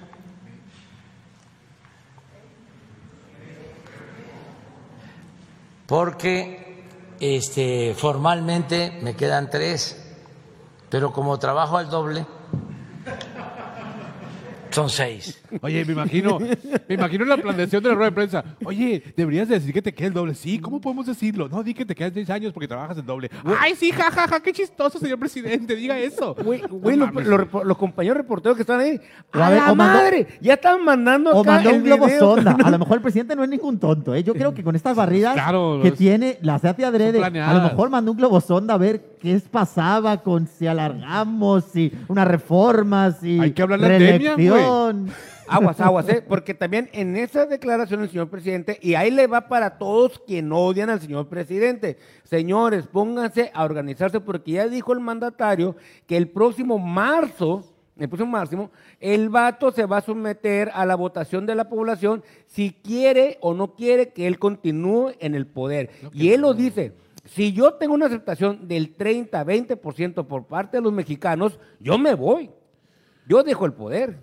Porque 5.88 6.84
este, 7.20 7.94
formalmente 7.96 9.00
me 9.02 9.16
quedan 9.16 9.50
tres, 9.50 10.16
pero 10.90 11.14
como 11.14 11.38
trabajo 11.38 11.78
al 11.78 11.90
doble, 11.90 12.26
son 14.72 14.90
seis. 14.90 15.42
Oye, 15.62 15.86
me 15.86 15.94
imagino, 15.94 16.40
me 16.40 16.96
imagino 16.96 17.26
la 17.26 17.38
planeación 17.38 17.82
de 17.84 17.90
la 17.90 17.96
rueda 17.96 18.10
de 18.10 18.16
prensa. 18.16 18.44
Oye, 18.64 19.04
deberías 19.16 19.48
decir 19.48 19.74
que 19.74 19.82
te 19.82 19.94
queda 19.94 20.08
el 20.08 20.14
doble. 20.14 20.34
Sí, 20.36 20.60
¿cómo 20.60 20.80
podemos 20.82 21.06
decirlo? 21.06 21.48
No, 21.50 21.64
di 21.64 21.74
que 21.74 21.86
te 21.86 21.96
quedan 21.96 22.14
seis 22.14 22.30
años 22.30 22.54
porque 22.54 22.68
trabajas 22.68 22.98
el 22.98 23.06
doble. 23.06 23.30
Ay, 23.60 23.74
sí, 23.76 23.92
jajaja, 23.92 24.40
qué 24.42 24.52
chistoso, 24.54 25.00
señor 25.00 25.20
presidente, 25.20 25.76
diga 25.76 25.98
eso. 26.00 26.36
Güey, 26.36 26.62
No 26.98 27.12
los, 27.64 27.78
compañeros 27.78 28.18
reporteros 28.18 28.56
que 28.56 28.64
están 28.64 28.80
ahí. 28.80 29.00
A 29.32 29.48
¡A 29.48 29.50
ver, 29.50 29.60
la 29.62 29.72
o 29.72 29.76
mandó- 29.76 29.94
madre! 30.00 30.28
Ya 30.42 30.54
están 30.56 30.84
mandando 30.84 31.32
O 31.32 31.44
mandó 31.44 31.70
el 31.70 31.78
un 31.78 31.84
globo 31.84 32.06
video. 32.06 32.20
sonda. 32.20 32.58
A 32.64 32.70
lo 32.70 32.80
mejor 32.80 32.98
el 32.98 33.02
presidente 33.02 33.36
no 33.36 33.44
es 33.44 33.50
ningún 33.50 33.80
tonto. 33.80 34.14
¿eh? 34.16 34.24
Yo 34.24 34.34
creo 34.34 34.54
que 34.54 34.64
con 34.64 34.76
estas 34.76 34.96
barridas 34.96 35.34
Claro, 35.34 35.80
que 35.82 35.90
es- 35.90 35.96
tiene, 35.96 36.38
las 36.42 36.64
hace 36.66 36.86
adrede. 36.86 37.24
A 37.24 37.54
lo 37.54 37.62
mejor 37.62 37.90
mandó 37.90 38.12
un 38.12 38.18
globo 38.18 38.42
sonda 38.42 38.74
a 38.74 38.78
ver 38.78 39.16
qué 39.22 39.42
pasaba 39.52 40.22
con 40.22 40.48
si 40.48 40.68
alargamos, 40.68 41.66
si 41.66 41.92
una 42.08 42.26
reforma, 42.26 43.12
si 43.12 43.40
Hay 43.40 43.52
que 43.52 43.66
Demian, 43.66 43.80
güey. 44.36 44.48
reelección. 44.50 45.10
Aguas, 45.48 45.80
aguas, 45.80 46.10
¿eh? 46.10 46.24
Porque 46.28 46.54
también 46.54 46.90
en 46.94 47.16
esa 47.16 47.46
declaración 47.46 48.02
el 48.02 48.10
señor 48.10 48.30
presidente, 48.30 48.80
y 48.82 48.96
ahí 48.96 49.12
le 49.12 49.28
va 49.28 49.48
para 49.48 49.78
todos 49.78 50.20
quien 50.20 50.52
odian 50.52 50.90
al 50.90 51.02
señor 51.02 51.28
presidente. 51.28 51.98
Señores, 52.24 52.88
pónganse 52.88 53.52
a 53.54 53.64
organizarse 53.64 54.20
porque 54.20 54.54
ya 54.54 54.68
dijo 54.68 54.94
el 54.94 55.00
mandatario 55.00 55.76
que 56.08 56.18
el 56.18 56.30
próximo 56.30 56.80
marzo, 56.80 57.64
el 57.98 58.10
próximo 58.10 58.32
marzo, 58.32 58.72
el 59.00 59.30
vato 59.30 59.72
se 59.72 59.86
va 59.86 59.98
a 59.98 60.02
someter 60.02 60.72
a 60.74 60.86
la 60.86 60.96
votación 60.96 61.46
de 61.46 61.56
la 61.56 61.70
población 61.70 62.24
si 62.48 62.72
quiere 62.72 63.38
o 63.42 63.54
no 63.54 63.76
quiere 63.76 64.10
que 64.10 64.28
él 64.28 64.40
continúe 64.40 65.14
en 65.20 65.36
el 65.36 65.48
poder. 65.48 65.92
Y 66.14 66.32
él 66.32 66.42
lo 66.42 66.54
dice. 66.54 66.94
Si 67.26 67.54
yo 67.54 67.74
tengo 67.74 67.96
una 67.96 68.06
aceptación 68.06 68.68
del 68.68 68.94
30, 68.94 69.44
20% 69.44 70.28
por 70.28 70.46
parte 70.46 70.78
de 70.78 70.84
los 70.84 70.94
mexicanos, 70.94 71.58
yo 71.80 71.98
me 71.98 72.14
voy. 72.14 72.52
Yo 73.28 73.42
dejo 73.42 73.66
el 73.66 73.74
poder. 73.74 74.20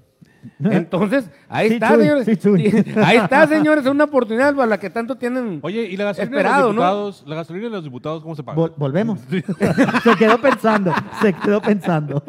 Entonces, 0.62 1.30
ahí 1.48 1.68
Sí, 1.68 1.74
está, 1.74 1.88
Chuy, 1.94 2.02
señores. 2.02 2.24
sí, 2.24 2.36
Chuy. 2.36 2.70
Sí, 2.70 2.84
ahí 3.04 3.16
está, 3.18 3.46
señores, 3.46 3.84
es 3.84 3.90
una 3.90 4.04
oportunidad 4.04 4.54
para 4.54 4.66
la 4.66 4.78
que 4.80 4.90
tanto 4.90 5.16
tienen. 5.16 5.60
Oye, 5.62 5.82
¿y 5.84 5.96
la 5.96 6.04
gasolina 6.04 6.36
Esperado, 6.36 6.68
de 6.68 6.74
¿no? 6.74 6.80
los 6.80 6.84
diputados? 6.90 7.24
¿La 7.26 7.34
gasolina 7.36 7.64
de 7.66 7.70
los 7.70 7.84
diputados 7.84 8.22
cómo 8.22 8.34
se 8.34 8.42
paga? 8.42 8.58
Vol- 8.58 8.72
volvemos. 8.76 9.20
se 9.28 10.16
quedó 10.18 10.38
pensando, 10.40 10.92
se 11.20 11.32
quedó 11.32 11.60
pensando. 11.62 12.22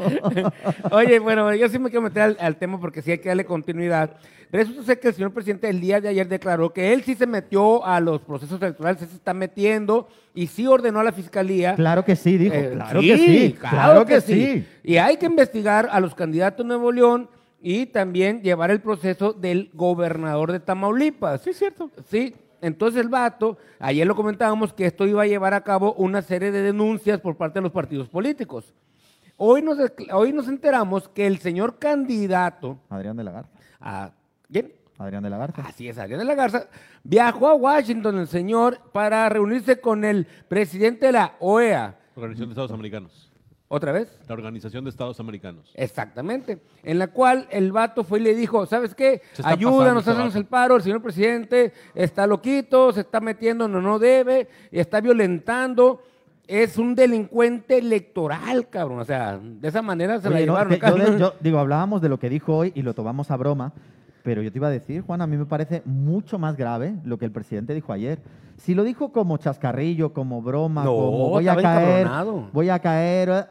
Oye, 0.91 1.20
bueno, 1.20 1.53
yo 1.55 1.67
sí 1.70 1.79
me 1.79 1.89
quiero 1.89 2.01
meter 2.03 2.22
al, 2.24 2.38
al 2.39 2.55
tema 2.58 2.79
porque 2.79 3.01
sí 3.01 3.12
hay 3.12 3.17
que 3.20 3.29
darle 3.29 3.46
continuidad. 3.46 4.12
Resulta 4.51 4.84
ser 4.84 5.00
que 5.00 5.08
el 5.08 5.13
señor 5.15 5.32
presidente 5.34 5.67
el 5.67 5.82
día 5.82 6.00
de 6.00 6.10
ayer 6.10 6.27
declaró 6.27 6.72
que 6.72 6.93
él 6.93 7.01
sí 7.03 7.15
se 7.15 7.25
metió 7.25 7.84
a 7.84 8.00
los 8.00 8.22
procesos 8.22 8.62
electorales, 8.62 9.00
sí 9.01 9.08
se 9.08 9.15
está 9.15 9.34
metiendo 9.34 10.08
y 10.36 10.46
sí 10.46 10.67
ordenó 10.67 11.00
a 11.00 11.03
la 11.03 11.12
fiscalía. 11.12 11.74
Claro 11.74 12.05
que 12.05 12.15
sí, 12.15 12.38
dijo. 12.38 12.53
Eh, 12.53 12.70
claro 12.75 13.01
que 13.01 13.17
sí, 13.17 13.55
claro 13.60 14.05
que 14.05 14.22
sí. 14.22 14.63
Y 14.84 14.98
hay 14.98 15.17
que 15.17 15.25
investigar 15.25 15.89
a 15.91 16.00
los 16.00 16.13
candidatos 16.13 16.63
de 16.63 16.67
Nuevo 16.67 16.91
León 16.91 17.29
y 17.65 17.86
también 17.86 18.41
llevar 18.41 18.72
el 18.72 18.82
proceso 18.82 19.32
del 19.32 19.72
gobernador 19.74 20.51
de 20.51 20.60
Tamaulipas. 20.60 21.41
Sí, 21.41 21.51
es 21.51 21.58
cierto. 21.58 21.89
Sí, 22.10 22.36
entonces 22.62 23.01
el 23.01 23.08
vato, 23.08 23.58
ayer 23.79 24.05
lo 24.05 24.17
comentábamos 24.17 24.74
que 24.74 24.86
esto 24.86 25.08
iba 25.08 25.24
a 25.24 25.27
llevar 25.27 25.53
a 25.53 25.63
cabo 25.63 25.93
una 25.93 26.22
serie 26.22 26.51
de 26.51 26.62
denuncias 26.62 27.22
por 27.22 27.38
parte 27.38 27.60
de 27.60 27.63
los 27.63 27.72
partidos 27.72 28.10
políticos. 28.10 28.74
Hoy 29.38 29.62
nos, 29.62 29.77
hoy 30.12 30.34
nos 30.34 30.50
enteramos 30.50 31.08
que 31.08 31.25
el 31.25 31.39
señor 31.39 31.79
candidato 31.79 32.79
Adrián 32.89 33.15
de 33.15 33.24
la 33.24 33.32
Garza. 33.32 33.50
a... 33.79 34.12
¿Quién? 34.51 34.74
Adrián 34.98 35.24
de 35.24 35.29
la 35.29 35.38
Garza. 35.38 35.63
Así 35.65 35.88
es, 35.88 35.98
Adrián 35.98 36.20
de 36.20 36.25
la 36.25 36.36
Garza. 36.36 36.67
Viajó 37.01 37.48
a 37.48 37.55
Washington 37.55 38.20
el 38.20 38.27
señor 38.27 38.79
para 38.91 39.27
reunirse 39.29 39.79
con 39.79 40.03
el 40.03 40.27
presidente 40.50 41.05
de 41.05 41.13
la 41.13 41.36
OEA. 41.39 41.98
Organización 42.15 42.50
de 42.50 42.53
Estados 42.53 42.72
Americanos. 42.72 43.33
¿Otra 43.75 43.92
vez? 43.92 44.20
La 44.27 44.36
Organización 44.36 44.84
de 44.84 44.92
Estados 44.92 45.20
Americanos. 45.20 45.72
Exactamente. 45.74 46.60
En 46.84 47.00
la 47.00 47.08
cual 47.08 47.48
el 47.50 47.72
vato 47.72 48.03
fue 48.03 48.20
y 48.20 48.24
le 48.24 48.36
dijo, 48.36 48.68
¿sabes 48.68 48.94
qué? 48.94 49.22
Se 49.32 49.42
está 49.42 49.50
Ayúdanos, 49.50 50.08
haznos 50.08 50.36
el 50.36 50.46
paro, 50.46 50.75
el 50.75 50.84
señor 50.84 51.01
presidente 51.01 51.74
está 51.96 52.27
loquito, 52.27 52.92
se 52.94 53.01
está 53.01 53.20
metiendo 53.20 53.63
donde 53.68 53.82
no 53.82 53.98
debe, 53.98 54.48
está 54.72 55.01
violentando. 55.01 56.03
Es 56.46 56.77
un 56.77 56.94
delincuente 56.94 57.80
electoral, 57.80 58.68
cabrón. 58.70 59.00
O 59.00 59.06
sea, 59.06 59.39
de 59.42 59.68
esa 59.68 59.82
manera 59.82 60.20
se 60.20 60.30
la 60.30 60.36
Oye, 60.36 60.46
no, 60.46 60.53
llevaron 60.53 60.74
acá. 60.74 60.89
yo, 60.89 60.96
de- 61.12 61.20
yo- 61.20 61.34
digo, 61.39 61.58
hablábamos 61.58 62.01
de 62.01 62.10
lo 62.10 62.20
que 62.20 62.30
dijo 62.30 62.56
hoy 62.56 62.72
y 62.75 62.82
lo 62.84 62.94
tomamos 62.94 63.32
a 63.32 63.38
broma, 63.38 63.74
pero 64.24 64.42
yo 64.44 64.51
te 64.51 64.60
iba 64.60 64.68
a 64.68 64.72
decir, 64.72 65.01
Juan, 65.01 65.22
a 65.22 65.25
mí 65.27 65.36
me 65.36 65.46
parece 65.46 65.82
mucho 65.86 66.38
más 66.38 66.56
grave 66.58 66.94
lo 67.06 67.18
que 67.18 67.25
el 67.25 67.32
presidente 67.32 67.74
dijo 67.74 67.92
ayer. 67.92 68.20
Si 68.58 68.75
lo 68.75 68.84
dijo 68.84 69.12
como 69.12 69.38
chascarrillo, 69.38 70.13
como 70.13 70.42
broma, 70.42 70.84
No, 70.84 70.92
como 70.94 71.30
voy 71.30 71.48
a 71.48 71.56
caer, 71.56 72.01
encabronado. 72.01 72.50
voy 72.53 72.70
a 72.70 72.77
caer, 72.80 73.30
eh, 73.30 73.46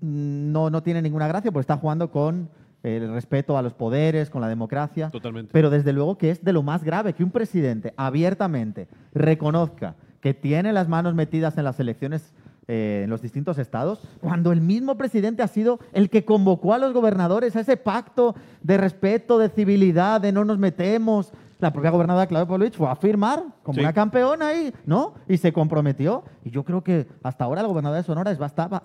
no, 0.00 0.70
no 0.70 0.82
tiene 0.82 1.02
ninguna 1.02 1.28
gracia, 1.28 1.50
porque 1.50 1.62
está 1.62 1.76
jugando 1.76 2.10
con 2.10 2.48
el 2.82 3.12
respeto 3.12 3.58
a 3.58 3.62
los 3.62 3.74
poderes, 3.74 4.30
con 4.30 4.40
la 4.40 4.48
democracia. 4.48 5.10
Totalmente. 5.10 5.50
Pero 5.52 5.70
desde 5.70 5.92
luego 5.92 6.16
que 6.16 6.30
es 6.30 6.44
de 6.44 6.52
lo 6.52 6.62
más 6.62 6.84
grave 6.84 7.12
que 7.12 7.24
un 7.24 7.30
presidente 7.30 7.92
abiertamente 7.96 8.88
reconozca 9.12 9.96
que 10.20 10.34
tiene 10.34 10.72
las 10.72 10.88
manos 10.88 11.14
metidas 11.14 11.58
en 11.58 11.64
las 11.64 11.78
elecciones 11.80 12.32
eh, 12.70 13.00
en 13.04 13.08
los 13.08 13.22
distintos 13.22 13.56
estados, 13.56 14.06
cuando 14.20 14.52
el 14.52 14.60
mismo 14.60 14.98
presidente 14.98 15.42
ha 15.42 15.48
sido 15.48 15.78
el 15.94 16.10
que 16.10 16.26
convocó 16.26 16.74
a 16.74 16.78
los 16.78 16.92
gobernadores 16.92 17.56
a 17.56 17.60
ese 17.60 17.78
pacto 17.78 18.34
de 18.62 18.76
respeto, 18.76 19.38
de 19.38 19.48
civilidad, 19.48 20.20
de 20.20 20.32
no 20.32 20.44
nos 20.44 20.58
metemos. 20.58 21.32
La 21.60 21.72
propia 21.72 21.90
gobernadora 21.90 22.26
Claudia 22.28 22.46
Pavlovich 22.46 22.76
fue 22.76 22.88
a 22.88 22.94
firmar 22.94 23.42
como 23.64 23.74
Sí. 23.74 23.80
una 23.80 23.92
campeona 23.92 24.48
ahí, 24.48 24.72
¿no? 24.86 25.14
Y 25.26 25.38
se 25.38 25.52
comprometió. 25.52 26.22
Y 26.44 26.50
yo 26.50 26.64
creo 26.64 26.84
que 26.84 27.08
hasta 27.22 27.44
ahora 27.44 27.62
la 27.62 27.68
gobernadora 27.68 27.98
de 28.00 28.04
Sonora 28.06 28.30
es 28.30 28.38
basta- 28.38 28.84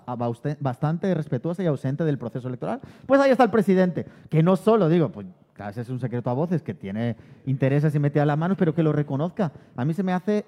bastante, 0.60 1.14
respetuosa 1.14 1.62
y 1.62 1.66
ausente 1.66 2.02
del 2.04 2.18
proceso 2.18 2.48
electoral. 2.48 2.80
Pues 3.06 3.20
ahí 3.20 3.30
está 3.30 3.44
el 3.44 3.50
presidente, 3.50 4.06
que 4.28 4.42
no 4.42 4.56
solo, 4.56 4.88
digo, 4.88 5.10
pues 5.10 5.26
vez 5.56 5.76
es 5.78 5.88
un 5.88 6.00
secreto 6.00 6.30
a 6.30 6.32
voces, 6.32 6.62
que 6.64 6.74
tiene 6.74 7.16
intereses 7.46 7.94
y 7.94 8.00
mete 8.00 8.20
a 8.20 8.26
las 8.26 8.36
manos, 8.36 8.56
pero 8.58 8.74
que 8.74 8.82
lo 8.82 8.92
reconozca. 8.92 9.52
A 9.76 9.84
mí 9.84 9.94
se 9.94 10.02
me 10.02 10.12
hace 10.12 10.44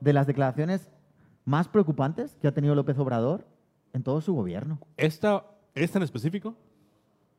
de 0.00 0.12
las 0.14 0.26
declaraciones 0.26 0.88
más 1.44 1.68
preocupantes 1.68 2.36
que 2.40 2.48
ha 2.48 2.52
tenido 2.52 2.74
López 2.74 2.98
Obrador 2.98 3.46
en 3.92 4.02
todo 4.02 4.22
su 4.22 4.34
gobierno. 4.34 4.78
¿Esta, 4.96 5.44
esta 5.74 5.98
en 5.98 6.04
específico? 6.04 6.54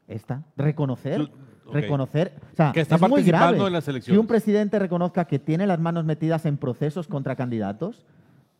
Esta. 0.07 0.43
Reconocer. 0.55 1.29
Reconocer. 1.71 2.33
O 2.53 2.55
sea, 2.55 2.71
Que 2.71 2.79
está 2.81 2.95
es 2.95 3.01
muy 3.01 3.09
participando 3.09 3.53
grave. 3.55 3.67
en 3.67 3.73
las 3.73 3.85
Que 3.85 3.91
elecciones. 3.91 4.19
un 4.21 4.27
presidente 4.27 4.79
reconozca 4.79 5.25
que 5.25 5.37
tiene 5.39 5.67
las 5.67 5.79
manos 5.79 6.05
metidas 6.05 6.45
en 6.45 6.57
procesos 6.57 7.07
contra 7.07 7.35
candidatos 7.35 8.05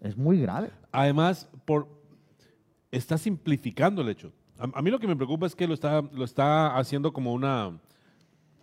es 0.01 0.18
muy 0.18 0.42
grave. 0.42 0.72
Además, 0.92 1.50
por, 1.66 1.88
está 2.92 3.18
simplificando 3.18 4.01
el 4.01 4.10
hecho. 4.10 4.32
A, 4.60 4.80
a 4.80 4.82
mí 4.82 4.92
lo 4.92 5.00
que 5.00 5.08
me 5.08 5.16
preocupa 5.16 5.46
es 5.46 5.56
que 5.56 5.68
lo 5.68 5.74
está, 5.74 6.01
lo 6.01 6.25
está 6.25 6.77
haciendo 6.77 7.13
como 7.13 7.34
una, 7.34 7.72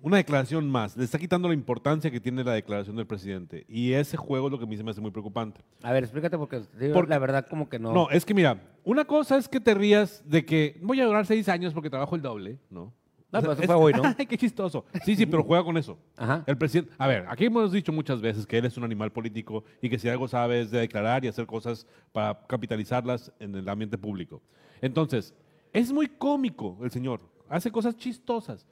una 0.04 0.18
declaración 0.18 0.68
más. 0.70 0.96
Le 0.99 1.04
está 1.04 1.18
quitando 1.18 1.49
la 1.49 1.54
importancia 1.54 2.11
que 2.11 2.20
tiene 2.20 2.44
la 2.44 2.52
declaración 2.52 2.94
del 2.94 3.06
presidente. 3.06 3.64
Y 3.68 3.92
ese 3.92 4.16
juego 4.18 4.46
es 4.49 4.52
lo 4.52 4.58
que 4.58 4.64
a 4.64 4.68
mí 4.68 4.76
se 4.76 4.84
me 4.84 4.90
hace 4.90 5.00
muy 5.00 5.11
preocupante. 5.11 5.62
A 5.82 5.92
ver, 5.92 6.04
explícate 6.04 6.37
porque 6.37 6.61
digo, 6.78 6.92
Por- 6.92 7.08
la 7.08 7.18
verdad 7.18 7.46
como 7.49 7.68
que 7.70 7.78
no. 7.78 7.92
No, 7.92 8.11
es 8.11 8.25
que 8.26 8.34
mira, 8.34 8.61
una 8.84 9.06
cosa 9.06 9.38
es 9.38 9.49
que 9.49 9.61
te 9.61 9.73
rías 9.75 10.23
de 10.26 10.44
que 10.44 10.78
voy 10.82 11.00
a 11.00 11.06
durar 11.06 11.25
seis 11.25 11.49
años 11.49 11.73
porque 11.73 11.88
trabajo 11.88 12.14
el 12.16 12.23
doble, 12.23 12.58
¿no? 12.68 12.92
No, 13.32 13.40
pero 13.40 13.52
eso 13.54 13.62
es- 13.62 13.66
fue 13.66 13.75
hoy, 13.76 13.92
¿no? 13.94 14.02
Ay, 14.18 14.26
qué 14.26 14.37
chistoso. 14.37 14.84
Sí, 15.04 15.16
sí, 15.16 15.25
pero 15.26 15.42
juega 15.42 15.64
con 15.64 15.76
eso. 15.78 15.99
Ajá. 16.18 16.44
El 16.46 16.58
presidente, 16.58 16.92
a 16.99 17.06
ver, 17.08 17.25
aquí 17.28 17.46
hemos 17.46 17.73
dicho 17.73 17.90
muchas 17.90 18.20
veces 18.20 18.46
que 18.46 18.58
él 18.58 18.66
es 18.66 18.76
un 18.76 18.84
animal 18.84 19.11
político 19.11 19.64
y 19.80 19.88
que 19.88 19.99
si 19.99 20.08
algo 20.11 20.28
sabe 20.28 20.61
es 20.61 20.70
de 20.70 20.80
declarar 20.80 21.25
y 21.25 21.28
hacer 21.28 21.46
cosas 21.46 21.87
para 22.12 22.46
capitalizarlas 22.46 23.32
en 23.40 23.54
el 23.54 23.66
ambiente 23.68 23.96
público. 23.99 24.42
Entonces, 24.82 25.34
es 25.73 25.90
muy 25.92 26.08
cómico 26.08 26.78
el 26.82 26.90
señor, 26.90 27.20
hace 27.49 27.73
cosas 27.73 27.96
chistosas, 27.96 28.66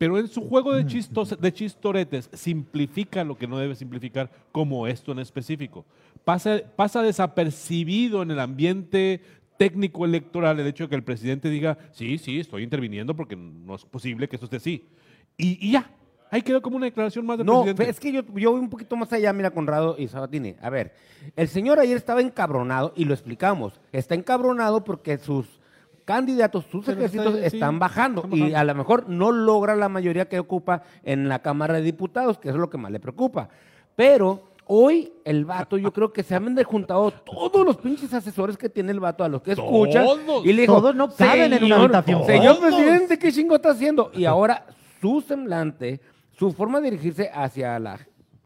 pero 0.00 0.16
en 0.18 0.28
su 0.28 0.48
juego 0.48 0.72
de, 0.72 0.86
chistos, 0.86 1.38
de 1.38 1.52
chistoretes 1.52 2.30
simplifica 2.32 3.22
lo 3.22 3.36
que 3.36 3.46
no 3.46 3.58
debe 3.58 3.74
simplificar, 3.74 4.30
como 4.50 4.86
esto 4.86 5.12
en 5.12 5.18
específico. 5.18 5.84
Pasa, 6.24 6.62
pasa 6.74 7.02
desapercibido 7.02 8.22
en 8.22 8.30
el 8.30 8.40
ambiente 8.40 9.20
técnico 9.58 10.06
electoral 10.06 10.58
el 10.58 10.66
hecho 10.68 10.84
de 10.84 10.88
que 10.88 10.94
el 10.94 11.04
presidente 11.04 11.50
diga, 11.50 11.76
sí, 11.92 12.16
sí, 12.16 12.40
estoy 12.40 12.62
interviniendo 12.62 13.14
porque 13.14 13.36
no 13.36 13.74
es 13.74 13.84
posible 13.84 14.26
que 14.26 14.36
esto 14.36 14.46
esté 14.46 14.56
así. 14.56 14.86
Y, 15.36 15.68
y 15.68 15.72
ya, 15.72 15.90
ahí 16.30 16.40
quedó 16.40 16.62
como 16.62 16.78
una 16.78 16.86
declaración 16.86 17.26
más 17.26 17.36
del 17.36 17.46
No, 17.46 17.64
presidente. 17.64 17.90
es 17.90 18.00
que 18.00 18.10
yo, 18.10 18.22
yo 18.36 18.52
voy 18.52 18.60
un 18.60 18.70
poquito 18.70 18.96
más 18.96 19.12
allá, 19.12 19.34
mira, 19.34 19.50
Conrado 19.50 19.96
y 19.98 20.08
Sabatini. 20.08 20.56
A 20.62 20.70
ver, 20.70 20.94
el 21.36 21.48
señor 21.48 21.78
ayer 21.78 21.98
estaba 21.98 22.22
encabronado 22.22 22.94
y 22.96 23.04
lo 23.04 23.12
explicamos. 23.12 23.78
Está 23.92 24.14
encabronado 24.14 24.82
porque 24.82 25.18
sus 25.18 25.59
candidatos, 26.04 26.64
sus 26.70 26.84
Pero 26.84 27.00
está- 27.04 27.16
ejércitos 27.22 27.40
sí, 27.50 27.56
están 27.56 27.78
bajando 27.78 28.28
y 28.32 28.52
a 28.54 28.64
lo 28.64 28.74
mejor 28.74 29.08
no 29.08 29.30
logra 29.32 29.76
la 29.76 29.88
mayoría 29.88 30.28
que 30.28 30.38
ocupa 30.38 30.82
en 31.02 31.28
la 31.28 31.40
Cámara 31.40 31.74
de 31.74 31.82
Diputados, 31.82 32.38
que 32.38 32.48
eso 32.48 32.56
es 32.56 32.60
lo 32.60 32.70
que 32.70 32.78
más 32.78 32.90
le 32.90 33.00
preocupa. 33.00 33.48
Pero 33.96 34.50
hoy 34.66 35.12
el 35.24 35.44
vato, 35.44 35.76
yo 35.78 35.92
creo 35.92 36.12
que 36.12 36.22
se 36.22 36.34
han 36.34 36.56
juntado 36.64 37.10
todos 37.10 37.64
los 37.66 37.76
pinches 37.76 38.12
asesores 38.14 38.56
que 38.56 38.68
tiene 38.68 38.92
el 38.92 39.00
vato 39.00 39.24
a 39.24 39.28
los 39.28 39.42
que 39.42 39.52
escuchan 39.52 40.04
Todos. 40.04 40.46
y 40.46 40.52
le 40.52 40.62
dijo, 40.62 40.74
Todos 40.80 40.94
no 40.94 41.10
caben 41.14 41.52
en 41.52 41.64
una 41.64 41.76
"Señor, 41.76 41.96
habitación". 41.96 42.24
Señor 42.26 42.56
Todos. 42.56 42.74
presidente, 42.74 43.18
¿qué 43.18 43.32
chingo 43.32 43.56
está 43.56 43.70
haciendo? 43.70 44.10
Y 44.14 44.24
ahora 44.24 44.66
su 45.00 45.20
semblante, 45.20 46.00
su 46.32 46.52
forma 46.52 46.80
de 46.80 46.90
dirigirse 46.90 47.30
hacia 47.34 47.78
los 47.78 48.00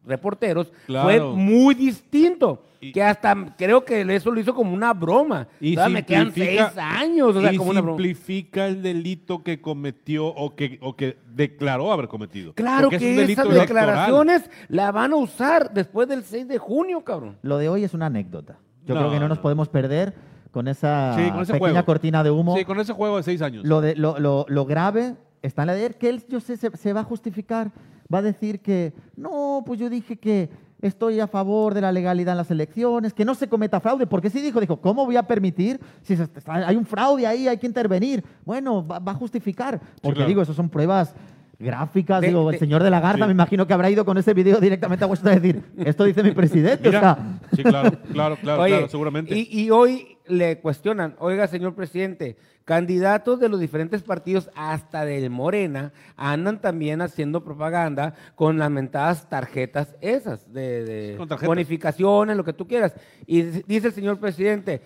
reporteros 0.06 0.73
Claro. 0.87 1.04
fue 1.04 1.20
muy 1.20 1.75
distinto. 1.75 2.62
Y- 2.80 2.92
que 2.92 3.02
hasta 3.02 3.34
creo 3.56 3.82
que 3.82 4.02
eso 4.14 4.30
lo 4.30 4.38
hizo 4.38 4.54
como 4.54 4.75
una 4.75 4.92
broma. 4.92 5.49
Y 5.58 5.75
me 5.88 6.04
quedan 6.04 6.30
seis 6.34 6.61
simplifica- 6.61 6.99
años, 7.00 7.34
o 7.34 7.40
sea, 7.40 7.50
y 7.50 7.56
como 7.56 7.70
una 7.70 7.80
broma. 7.80 7.96
simplifica 7.96 8.66
el 8.66 8.82
delito 8.82 9.42
que 9.42 9.58
cometió 9.62 10.26
o 10.26 10.54
que, 10.54 10.78
o 10.82 10.94
que 10.94 11.16
declaró 11.34 11.90
haber 11.92 12.08
cometido. 12.08 12.52
Claro 12.52 12.90
Porque 12.90 12.96
es 12.96 13.00
que 13.02 13.08
delito 13.23 13.40
esas 13.40 13.54
electoral. 13.54 13.87
declaraciones 13.87 14.50
la 14.68 14.92
van 14.92 15.12
a 15.14 15.16
usar 15.16 15.73
después 15.73 16.08
del 16.08 16.25
6 16.25 16.46
de 16.46 16.58
junio, 16.58 17.00
cabrón. 17.02 17.38
Lo 17.40 17.56
de 17.56 17.70
hoy 17.70 17.84
es 17.84 17.94
una 17.94 18.06
anécdota. 18.06 18.58
Yo 18.84 18.94
No, 18.94 19.00
creo 19.00 19.12
que 19.12 19.20
no 19.20 19.28
nos 19.28 19.38
no. 19.38 19.42
podemos 19.42 19.68
perder 19.70 20.12
con 20.50 20.68
esa 20.68 21.14
Sí, 21.16 21.30
con 21.30 21.40
pequeña 21.46 21.58
juego. 21.58 21.84
cortina 21.87 22.23
de 22.23 22.30
humo. 22.30 22.54
Sí, 22.54 22.66
con 22.66 22.78
ese 22.80 22.92
juego 22.92 23.16
de 23.16 23.23
seis 23.23 23.40
años. 23.40 23.64
Lo, 23.64 23.80
de, 23.80 23.96
lo, 23.96 24.18
lo- 24.18 24.44
lo 24.46 24.66
grave 24.66 25.14
está 25.40 25.62
en 25.62 25.68
la 25.68 25.75
de 25.75 25.87
él, 25.87 25.94
que 25.94 26.11
él, 26.11 26.23
yo 26.28 26.38
sé, 26.40 26.58
se, 26.58 26.70
se 26.76 26.92
va 26.92 27.00
a 27.00 27.04
justificar. 27.04 27.70
Va 28.12 28.18
a 28.18 28.23
decir 28.23 28.61
que, 28.61 28.92
no, 29.16 29.62
pues 29.66 29.78
yo 29.80 29.88
dije 29.88 30.16
que 30.16 30.50
estoy 30.82 31.18
a 31.20 31.26
favor 31.26 31.73
de 31.73 31.80
la 31.80 31.90
legalidad 31.92 32.32
en 32.32 32.38
las 32.38 32.50
elecciones, 32.50 33.14
que 33.14 33.25
no 33.25 33.34
se 33.34 33.49
cometa 33.49 33.80
fraude, 33.80 34.06
porque 34.06 34.28
sí 34.28 34.40
dijo, 34.42 34.61
dijo, 34.61 34.78
¿cómo 34.80 35.06
voy 35.06 35.16
a 35.16 35.23
permitir 35.23 35.80
si 36.02 36.14
se 36.16 36.25
está- 36.25 36.54
hay 36.66 36.76
un 36.76 36.84
fraude 36.84 37.26
ahí, 37.26 37.49
hay 37.49 37.56
que 37.56 37.66
intervenir? 37.66 38.23
Bueno, 38.44 38.87
va, 38.87 38.99
va 38.99 39.12
a 39.12 39.14
justificar, 39.14 39.80
porque 40.02 40.16
claro. 40.16 40.28
digo, 40.28 40.42
eso 40.42 40.52
son 40.52 40.68
pruebas 40.68 41.14
gráficas, 41.58 42.20
De- 42.20 42.26
digo, 42.28 42.46
de- 42.50 42.56
el 42.56 42.61
señor 42.61 42.82
de 42.82 42.90
la 42.90 43.00
Garza 43.00 43.25
Sí. 43.25 43.26
me 43.28 43.32
imagino 43.32 43.66
que 43.66 43.73
habrá 43.73 43.88
ido 43.88 44.04
con 44.04 44.18
ese 44.18 44.34
video 44.34 44.61
directamente 44.61 45.04
a 45.04 45.06
Washington 45.08 45.32
a 45.32 45.37
decir, 45.40 45.62
esto 45.78 46.04
dice 46.04 46.23
mi 46.23 46.32
presidente, 46.32 46.88
o 46.88 46.92
Mira, 46.92 47.00
sea, 47.00 47.38
sí, 47.56 47.62
claro, 47.62 47.92
claro, 48.12 48.37
claro, 48.37 48.62
Oye, 48.62 48.73
claro, 48.73 48.88
seguramente. 48.88 49.34
Y, 49.38 49.61
y 49.62 49.70
hoy 49.70 50.13
le 50.26 50.58
cuestionan, 50.60 51.16
oiga, 51.18 51.46
señor 51.46 51.74
presidente, 51.74 52.36
candidatos 52.64 53.40
de 53.40 53.48
los 53.50 53.60
diferentes 53.60 54.02
partidos, 54.02 54.48
hasta 54.54 55.04
del 55.04 55.28
Morena, 55.28 55.92
andan 56.16 56.60
también 56.60 57.02
haciendo 57.02 57.44
propaganda 57.44 58.14
con 58.34 58.58
las 58.58 58.70
mentadas 58.70 59.28
tarjetas 59.28 59.94
esas, 60.00 60.50
de, 60.52 60.84
de 60.84 61.16
Con 61.18 61.28
tarjetas. 61.28 61.48
bonificaciones, 61.48 62.36
lo 62.36 62.44
que 62.44 62.54
tú 62.54 62.66
quieras. 62.66 62.94
Y 63.26 63.42
dice 63.42 63.88
el 63.88 63.92
señor 63.92 64.18
presidente, 64.18 64.80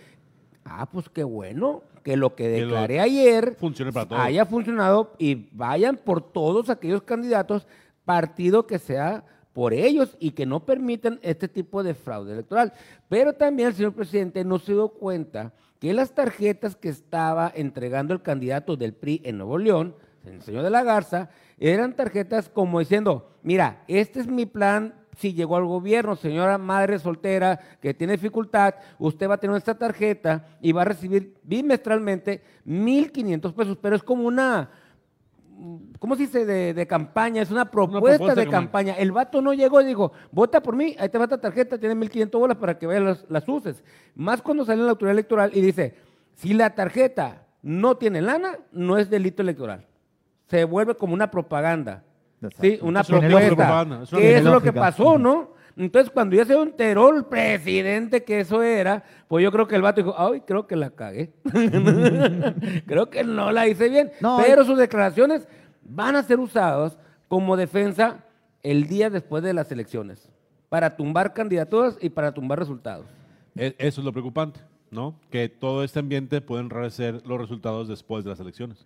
ah, 0.65 0.89
pues 0.91 1.09
qué 1.09 1.23
bueno 1.23 1.83
que 2.03 2.17
lo 2.17 2.35
que 2.35 2.45
Que 2.45 2.61
lo- 2.63 2.67
declaré 2.67 3.01
ayer 3.01 3.57
para 3.93 4.25
haya 4.25 4.45
funcionado 4.45 5.15
y 5.19 5.49
vayan 5.53 5.97
por 5.99 6.21
todos 6.33 6.71
aquellos 6.71 7.03
candidatos, 7.03 7.67
partido 8.05 8.67
que 8.67 8.79
sea 8.79 9.23
por 9.59 9.75
ellos 9.75 10.17
y 10.21 10.31
que 10.31 10.47
no 10.47 10.65
permitan 10.65 11.19
este 11.21 11.49
tipo 11.49 11.83
de 11.83 11.93
fraude 11.93 12.33
electoral. 12.33 12.73
Pero 13.09 13.33
también 13.33 13.71
el 13.71 13.75
señor 13.75 13.93
presidente 13.93 14.45
no 14.45 14.61
se 14.61 14.71
dio 14.71 14.87
cuenta 14.87 15.53
que 15.81 15.93
las 15.93 16.15
tarjetas 16.15 16.77
que 16.77 16.89
estaba 16.89 17.51
entregando 17.53 18.15
el 18.15 18.23
candidato 18.23 18.77
del 18.77 18.93
PRI 18.93 19.21
en 19.25 19.37
Nuevo 19.37 19.59
León, 19.59 19.97
el 20.25 20.43
señor 20.43 20.63
de 20.63 20.71
la 20.71 20.85
Garza, 20.85 21.31
eran 21.59 21.97
tarjetas 21.97 22.49
como 22.49 22.79
diciendo, 22.79 23.33
mira, 23.43 23.83
este 23.89 24.21
es 24.21 24.29
mi 24.29 24.47
plan 24.47 24.95
si 25.17 25.35
llegó 25.35 25.57
al 25.57 25.65
gobierno, 25.65 26.15
señora 26.15 26.57
madre 26.57 27.01
soltera 27.01 27.59
que 27.83 27.95
tiene 27.95 28.13
dificultad, 28.13 28.77
usted 29.01 29.29
va 29.29 29.35
a 29.35 29.39
tener 29.39 29.57
esta 29.57 29.77
tarjeta 29.77 30.47
y 30.63 30.71
va 30.71 30.83
a 30.83 30.85
recibir 30.85 31.35
bimestralmente 31.43 32.45
1.500 32.65 33.53
pesos, 33.55 33.77
pero 33.83 33.97
es 33.97 34.05
como 34.05 34.23
una, 34.23 34.71
¿cómo 35.99 36.17
se 36.17 36.23
dice? 36.23 36.45
De, 36.47 36.75
de 36.75 36.87
campaña, 36.87 37.43
es 37.43 37.51
una 37.51 37.71
propuesta, 37.71 38.19
propuesta 38.19 38.35
de 38.35 38.49
campaña. 38.49 38.95
El 38.95 39.13
vato 39.13 39.41
no 39.43 39.53
llegó 39.53 39.81
y 39.81 39.85
dijo, 39.85 40.13
vota 40.31 40.63
por 40.63 40.77
mí, 40.77 40.95
ahí 40.99 41.09
te 41.09 41.19
va 41.19 41.25
esta 41.25 41.41
tarjeta, 41.41 41.79
tiene 41.79 41.95
1500 41.95 42.41
bolas 42.41 42.57
para 42.57 42.79
que 42.79 42.87
vayas 42.87 43.03
las, 43.03 43.25
las 43.29 43.49
uses. 43.49 43.83
Más 44.15 44.43
cuando 44.43 44.65
sale 44.65 44.83
la 44.83 44.91
autoridad 44.91 45.13
electoral 45.13 45.51
y 45.55 45.61
dice, 45.61 45.97
si 46.35 46.55
la 46.55 46.75
tarjeta 46.75 47.47
no 47.63 47.97
tiene 47.97 48.21
lana, 48.23 48.59
no 48.73 48.97
es 48.97 49.11
delito 49.11 49.43
electoral. 49.43 49.87
Se 50.47 50.65
vuelve 50.65 50.95
como 50.95 51.15
una 51.15 51.31
propaganda. 51.31 52.05
Exacto. 52.41 52.63
Sí, 52.63 52.79
una 52.83 53.01
Es 53.01 53.11
una 53.11 53.19
propuesta. 53.21 53.47
propaganda, 53.57 54.03
es 54.05 54.13
una 54.13 54.23
es 54.23 54.45
lo 54.45 54.61
que 54.61 54.73
pasó, 54.73 55.19
¿no? 55.19 55.58
Entonces, 55.79 56.11
cuando 56.13 56.35
ya 56.35 56.45
se 56.45 56.55
enteró 56.61 57.15
el 57.17 57.25
presidente 57.25 58.25
que 58.25 58.41
eso 58.41 58.63
era, 58.63 59.05
pues 59.29 59.45
yo 59.45 59.53
creo 59.53 59.69
que 59.69 59.77
el 59.77 59.83
vato 59.83 60.03
dijo, 60.03 60.15
ay, 60.19 60.41
creo 60.41 60.67
que 60.67 60.75
la 60.77 60.91
cagué. 60.91 61.33
creo 62.87 63.09
que 63.11 63.25
no 63.25 63.53
la 63.53 63.69
hice 63.69 63.89
bien. 63.89 64.11
No, 64.21 64.39
Pero 64.45 64.65
sus 64.65 64.77
declaraciones 64.79 65.47
van 65.85 66.17
a 66.17 66.23
ser 66.23 66.41
usadas 66.41 66.99
como 67.29 67.57
defensa 67.57 68.25
el 68.63 68.89
día 68.89 69.09
después 69.09 69.43
de 69.43 69.53
las 69.55 69.71
elecciones, 69.71 70.29
para 70.69 70.97
tumbar 70.97 71.33
candidaturas 71.33 71.97
y 72.01 72.09
para 72.11 72.33
tumbar 72.33 72.59
resultados. 72.59 73.07
E- 73.55 73.75
Eso 73.79 74.01
es 74.01 74.05
lo 74.05 74.13
preocupante, 74.13 74.61
¿no? 74.91 75.15
Que 75.31 75.49
todo 75.49 75.85
este 75.85 76.01
ambiente 76.01 76.41
puede 76.41 76.63
enrarecer 76.63 77.23
los 77.27 77.41
resultados 77.41 77.87
después 77.89 78.25
de 78.25 78.31
las 78.31 78.41
elecciones. 78.41 78.85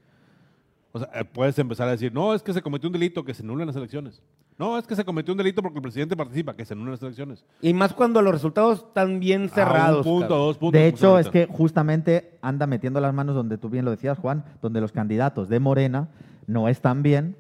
O 0.93 0.99
sea, 0.99 1.09
eh, 1.15 1.25
puedes 1.25 1.59
empezar 1.59 1.89
a 1.89 1.93
decir, 1.93 2.13
no, 2.13 2.35
es 2.35 2.43
que 2.43 2.53
se 2.53 2.61
cometió 2.61 2.89
un 2.89 2.93
delito, 2.93 3.25
que 3.25 3.33
se 3.33 3.43
anulen 3.43 3.67
las 3.67 3.77
elecciones. 3.77 4.21
No, 4.59 4.79
es 4.79 4.87
que 4.87 4.95
se 4.95 5.05
cometió 5.05 5.33
un 5.33 5.39
delito 5.39 5.63
porque 5.63 5.79
el 5.79 5.83
presidente 5.83 6.17
participa, 6.17 6.55
que 6.55 6.65
se 6.65 6.75
anulen 6.75 6.93
las 6.93 7.03
elecciones. 7.03 7.45
Y 7.61 7.73
más 7.75 7.93
cuando 7.93 8.23
los 8.23 8.33
resultados 8.33 8.85
están 8.87 9.19
bien 9.19 9.49
cerrados. 9.49 10.07
A 10.07 10.09
un 10.09 10.21
punto, 10.21 10.37
dos 10.37 10.59
puntos. 10.59 10.81
De 10.81 10.87
hecho, 10.87 11.19
es 11.19 11.29
que 11.29 11.47
justamente 11.47 12.39
anda 12.43 12.67
metiendo 12.67 13.01
las 13.01 13.15
manos 13.15 13.35
donde 13.35 13.59
tú 13.59 13.69
bien 13.69 13.85
lo 13.85 13.91
decías, 13.91 14.19
Juan, 14.19 14.45
donde 14.61 14.81
los 14.81 14.93
candidatos 14.93 15.49
de 15.49 15.59
Morena 15.59 16.09
no 16.47 16.69
están 16.69 17.03
bien, 17.03 17.37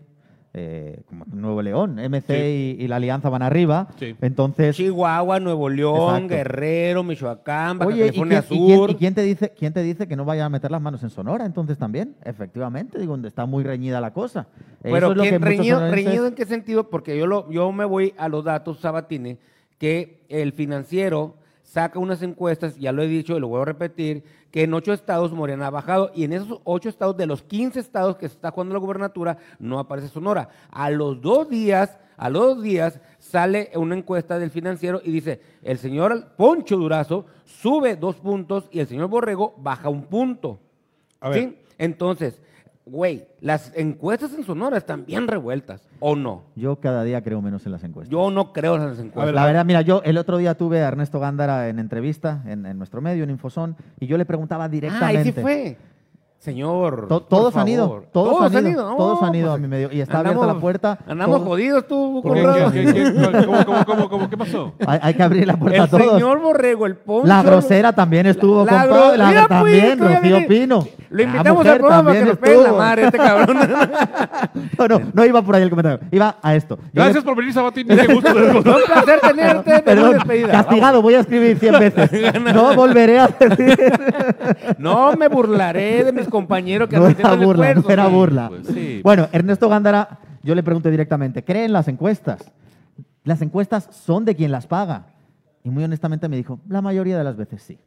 eh, 0.55 1.01
como 1.09 1.25
Nuevo 1.33 1.63
León, 1.63 1.97
MC 1.99 2.27
Sí. 2.27 2.77
y, 2.79 2.85
y 2.85 2.89
la 2.89 2.97
Alianza 2.97 3.31
van 3.31 3.41
arriba. 3.43 3.89
Sí. 3.99 4.15
Entonces, 4.21 4.77
Chihuahua, 4.77 5.41
Nuevo 5.41 5.69
León, 5.71 6.25
Exacto. 6.25 6.29
Guerrero, 6.35 7.03
Michoacán, 7.03 7.79
Baja 7.79 7.89
oye, 7.91 8.05
¿y 8.07 8.09
y 8.09 8.13
quién- 8.23 8.43
Sur. 8.43 8.91
y 8.91 8.95
quién 8.97 9.15
te 9.15 9.23
dice, 9.23 9.51
quién 9.59 9.73
te 9.73 9.83
dice 9.83 10.07
que 10.07 10.15
no 10.15 10.25
vayan 10.27 10.45
a 10.47 10.49
meter 10.51 10.71
las 10.71 10.83
manos 10.83 11.03
en 11.03 11.11
Sonora 11.11 11.47
entonces 11.47 11.79
también? 11.79 12.17
Efectivamente, 12.25 12.99
digo, 12.99 13.13
donde 13.13 13.29
está 13.29 13.47
muy 13.47 13.65
reñida 13.65 14.01
la 14.01 14.13
cosa. 14.13 14.47
Pero 14.83 14.97
Eso 14.99 15.11
es 15.13 15.17
lo 15.17 15.23
¿quién- 15.23 15.35
que 15.35 15.39
muchos 15.39 15.57
reñido, 15.57 15.79
sonorenses- 15.81 15.95
reñido 16.05 16.27
en 16.27 16.35
qué 16.35 16.45
sentido? 16.45 16.91
Porque 16.91 17.17
yo, 17.19 17.27
lo, 17.27 17.51
yo 17.51 17.73
me 17.73 17.85
voy 17.87 18.13
a 18.19 18.29
los 18.29 18.45
datos, 18.45 18.79
Sabatini, 18.81 19.39
que 19.79 20.21
el 20.29 20.53
financiero 20.53 21.35
saca 21.73 21.99
unas 21.99 22.21
encuestas, 22.21 22.77
ya 22.77 22.93
lo 22.93 23.03
he 23.03 23.09
dicho 23.09 23.35
y 23.35 23.41
lo 23.41 23.49
voy 23.49 23.63
a 23.63 23.65
repetir, 23.65 24.25
que 24.51 24.65
en 24.65 24.75
ocho 24.75 24.93
estados 24.93 25.33
Morena 25.33 25.69
ha 25.69 25.71
bajado 25.71 26.13
y 26.15 26.25
en 26.25 26.35
esos 26.35 26.61
ocho 26.65 26.91
estados, 26.91 27.17
de 27.17 27.25
los 27.25 27.43
15 27.43 27.81
estados 27.81 28.17
que 28.17 28.29
se 28.29 28.35
está 28.35 28.51
jugando 28.51 28.75
la 28.75 28.81
gubernatura, 28.81 29.39
no 29.59 29.79
aparece 29.79 30.09
Sonora. 30.09 30.51
A 30.71 30.91
los 30.91 31.23
dos 31.23 31.49
días, 31.49 31.99
a 32.19 32.29
los 32.29 32.57
dos 32.57 32.63
días 32.63 33.01
sale 33.19 33.71
una 33.75 33.97
encuesta 33.97 34.39
del 34.39 34.51
financiero 34.51 35.01
y 35.03 35.13
dice, 35.13 35.41
el 35.63 35.79
señor 35.79 36.35
Poncho 36.37 36.77
Durazo 36.77 37.25
sube 37.47 37.97
dos 37.97 38.17
puntos 38.17 38.69
y 38.71 38.81
el 38.81 38.87
señor 38.87 39.09
Borrego 39.09 39.55
baja 39.57 39.89
un 39.89 40.03
punto. 40.03 40.61
A 41.21 41.31
ver. 41.31 41.39
¿Sí? 41.39 41.59
Entonces, 41.79 42.39
güey, 42.85 43.25
las 43.41 43.73
encuestas 43.77 44.35
en 44.35 44.45
Sonora 44.45 44.77
están 44.77 45.07
bien 45.07 45.29
revueltas, 45.29 45.89
¿o 46.01 46.17
no? 46.17 46.45
Yo 46.57 46.77
cada 46.77 47.05
día 47.05 47.23
creo 47.23 47.41
menos 47.41 47.65
en 47.67 47.73
las 47.73 47.85
encuestas. 47.85 48.11
Yo 48.11 48.31
no 48.31 48.53
creo 48.53 48.77
en 48.77 48.87
las 48.87 48.99
encuestas. 48.99 49.35
la 49.35 49.47
verdad, 49.47 49.65
mira, 49.65 49.83
yo 49.83 50.03
el 50.05 50.19
otro 50.19 50.39
día 50.39 50.55
tuve 50.57 50.83
a 50.83 50.89
Ernesto 50.89 51.21
Gándara 51.21 51.69
en 51.69 51.79
entrevista 51.79 52.43
en, 52.47 52.67
en 52.67 52.79
nuestro 52.79 53.01
medio, 53.01 53.25
en 53.25 53.31
Infosón, 53.31 53.77
y 54.01 54.07
yo 54.07 54.19
le 54.19 54.25
preguntaba 54.25 54.65
ah, 54.65 54.69
directamente. 54.69 55.19
ahí 55.19 55.25
sí 55.25 55.33
fue. 55.33 55.77
Señor. 56.43 57.07
To- 57.07 57.21
por 57.21 57.29
todos 57.29 57.57
han 57.57 57.69
ido, 57.69 58.03
todos, 58.13 58.53
han 58.53 58.67
ido, 58.67 58.91
No, 58.91 58.97
todos 58.97 59.23
han 59.23 59.33
ido 59.37 59.47
pues, 59.51 59.59
a 59.59 59.63
mi 59.63 59.69
medio. 59.69 59.91
Y 59.93 60.01
está 60.01 60.19
abierta 60.19 60.41
andamos- 60.41 60.55
la 60.57 60.61
puerta. 60.61 60.99
Andamos 61.07 61.37
todos- 61.37 61.49
jodidos 61.49 61.87
tú, 61.87 62.21
¿Por 62.21 62.35
¿Qué, 62.35 62.43
Conrado. 62.43 62.73
qué, 62.73 62.85
qué, 62.85 62.93
qué, 62.95 63.47
cómo, 63.65 63.85
cómo, 63.87 64.09
cómo, 64.09 64.29
¿Qué 64.31 64.37
pasó? 64.37 64.73
Hay, 64.85 64.99
hay 65.03 65.15
que 65.15 65.23
abrir 65.23 65.47
la 65.47 65.57
puerta 65.57 65.77
El 65.77 65.83
a 65.85 65.87
todos. 65.87 66.13
señor 66.15 66.41
Borrego, 66.41 66.87
el 66.87 66.97
Poncho. 66.97 67.29
La 67.29 67.45
grosera 67.45 67.93
también 67.93 68.27
estuvo, 68.27 68.65
La- 68.65 68.73
la 68.73 68.89
compadre. 68.89 69.19
La, 69.19 69.29
Mira, 69.29 69.47
también, 69.47 69.99
pues, 70.01 70.15
Rocío 70.21 70.49
Pino. 70.49 70.87
Lo 71.11 71.23
invitamos 71.23 71.67
al 71.67 71.79
programa 71.79 72.03
para 72.05 72.19
que 72.19 72.25
también 72.25 72.29
nos 72.29 72.39
pegue 72.39 72.55
la 72.57 72.63
estuvo. 72.63 72.79
madre 72.79 73.05
este 73.05 73.19
cabrón. 73.19 73.59
No, 74.79 74.89
no, 74.89 75.01
no 75.13 75.25
iba 75.25 75.43
por 75.43 75.55
ahí 75.55 75.63
el 75.63 75.71
comentario. 75.71 76.01
Iba 76.11 76.37
a 76.43 76.55
esto. 76.55 76.79
Gracias 76.93 77.23
por 77.23 77.37
venir, 77.37 77.53
Sabatín. 77.53 77.87
Qué 77.87 78.07
gusto 78.13 78.31
un 78.57 78.63
placer 78.63 79.21
tenerte. 79.21 79.79
Perdón, 79.83 80.13
despedida. 80.15 80.49
castigado, 80.51 81.03
voy 81.03 81.15
a 81.15 81.21
escribir 81.21 81.59
100 81.59 81.79
veces. 81.79 82.11
No 82.55 82.75
volveré 82.75 83.19
a 83.21 83.29
decir. 83.29 83.93
No 84.79 85.13
me 85.17 85.29
burlaré 85.29 86.05
de 86.05 86.13
mis 86.13 86.29
compañeros 86.33 86.89
que 86.89 86.97
No 86.97 87.07
era 87.07 87.35
el 87.35 87.45
burla, 87.45 87.69
esfuerzo, 87.69 87.89
no 87.89 87.93
era 87.93 88.07
sí. 88.07 88.13
burla. 88.13 88.49
Pues 88.49 88.67
sí. 88.67 89.01
Bueno, 89.05 89.29
Ernesto 89.31 89.69
Gándara, 89.69 90.19
yo 90.43 90.57
le 90.57 90.65
pregunto 90.65 90.91
directamente, 90.91 91.45
¿cree 91.45 91.65
en 91.65 91.73
las 91.73 91.87
encuestas? 91.87 92.51
Las 93.23 93.41
encuestas 93.43 93.89
son 93.93 94.25
de 94.25 94.35
quien 94.35 94.51
las 94.51 94.67
paga. 94.67 95.07
Y 95.63 95.71
muy 95.71 95.85
honestamente 95.85 96.29
me 96.29 96.37
dijo, 96.37 96.59
la 96.69 96.83
mayoría 96.83 97.17
de 97.17 97.23
las 97.23 97.37
veces 97.37 97.63
sí. 97.63 97.79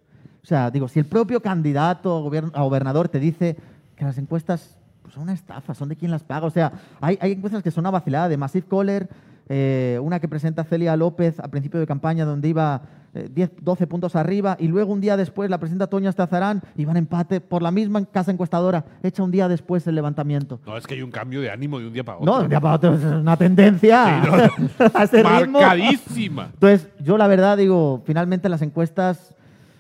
O 0.42 0.46
sea, 0.46 0.72
digo, 0.72 0.88
si 0.88 1.00
el 1.00 1.06
propio 1.06 1.42
candidato 1.42 2.32
a 2.54 2.62
gobernador 2.62 3.10
te 3.10 3.20
dice 3.20 3.58
que 3.98 4.06
las 4.06 4.18
encuestas 4.18 4.78
pues, 5.02 5.14
son 5.14 5.24
una 5.24 5.34
estafa, 5.34 5.74
son 5.74 5.90
de 5.90 5.96
quien 5.96 6.12
las 6.12 6.24
paga. 6.24 6.46
O 6.46 6.52
sea, 6.52 6.72
hay, 7.02 7.18
hay 7.20 7.34
encuestas 7.34 7.64
que 7.64 7.72
son 7.72 7.82
una 7.82 7.92
vacilada 7.92 8.30
de 8.30 8.38
Massive 8.38 8.68
Caller, 8.70 9.10
eh, 9.50 10.00
una 10.02 10.20
que 10.20 10.28
presenta 10.28 10.64
Celia 10.64 10.96
López 10.96 11.40
a 11.40 11.48
principio 11.50 11.80
de 11.80 11.86
campaña 11.86 12.26
donde 12.26 12.48
iba 12.48 12.82
eh, 13.16 13.30
10, 13.32 13.52
12 13.62 13.88
puntos 13.88 14.16
arriba 14.16 14.58
y 14.60 14.68
luego 14.68 14.92
un 14.92 15.02
día 15.02 15.16
después 15.16 15.50
la 15.50 15.58
presenta 15.58 15.88
Toña 15.88 16.10
Estazarán 16.10 16.62
y 16.76 16.86
van 16.86 16.98
empate 16.98 17.40
por 17.40 17.62
la 17.62 17.72
misma 17.72 18.04
casa 18.06 18.32
encuestadora, 18.32 18.86
hecha 19.04 19.24
un 19.24 19.32
día 19.32 19.48
después 19.48 19.88
el 19.88 19.96
levantamiento. 19.96 20.60
No, 20.66 20.78
es 20.78 20.86
que 20.86 20.96
hay 20.96 21.02
un 21.02 21.12
cambio 21.12 21.42
de 21.42 21.50
ánimo 21.50 21.80
de 21.80 21.88
un 21.88 21.94
día 21.94 22.04
para 22.04 22.18
otro. 22.18 22.32
No, 22.32 22.38
de 22.40 22.44
un 22.44 22.50
día 22.50 22.60
para 22.60 22.76
otro 22.76 22.94
es 22.94 23.04
una 23.04 23.38
tendencia 23.38 24.22
Sí, 24.56 24.62
no, 24.80 24.86
a 24.94 25.04
ese 25.04 25.24
ritmo. 25.24 25.62
Marcadísima. 25.62 26.50
Entonces, 26.54 26.90
yo 27.00 27.18
la 27.18 27.28
verdad 27.28 27.58
digo, 27.58 28.04
finalmente 28.06 28.50
las 28.50 28.62
encuestas 28.62 29.34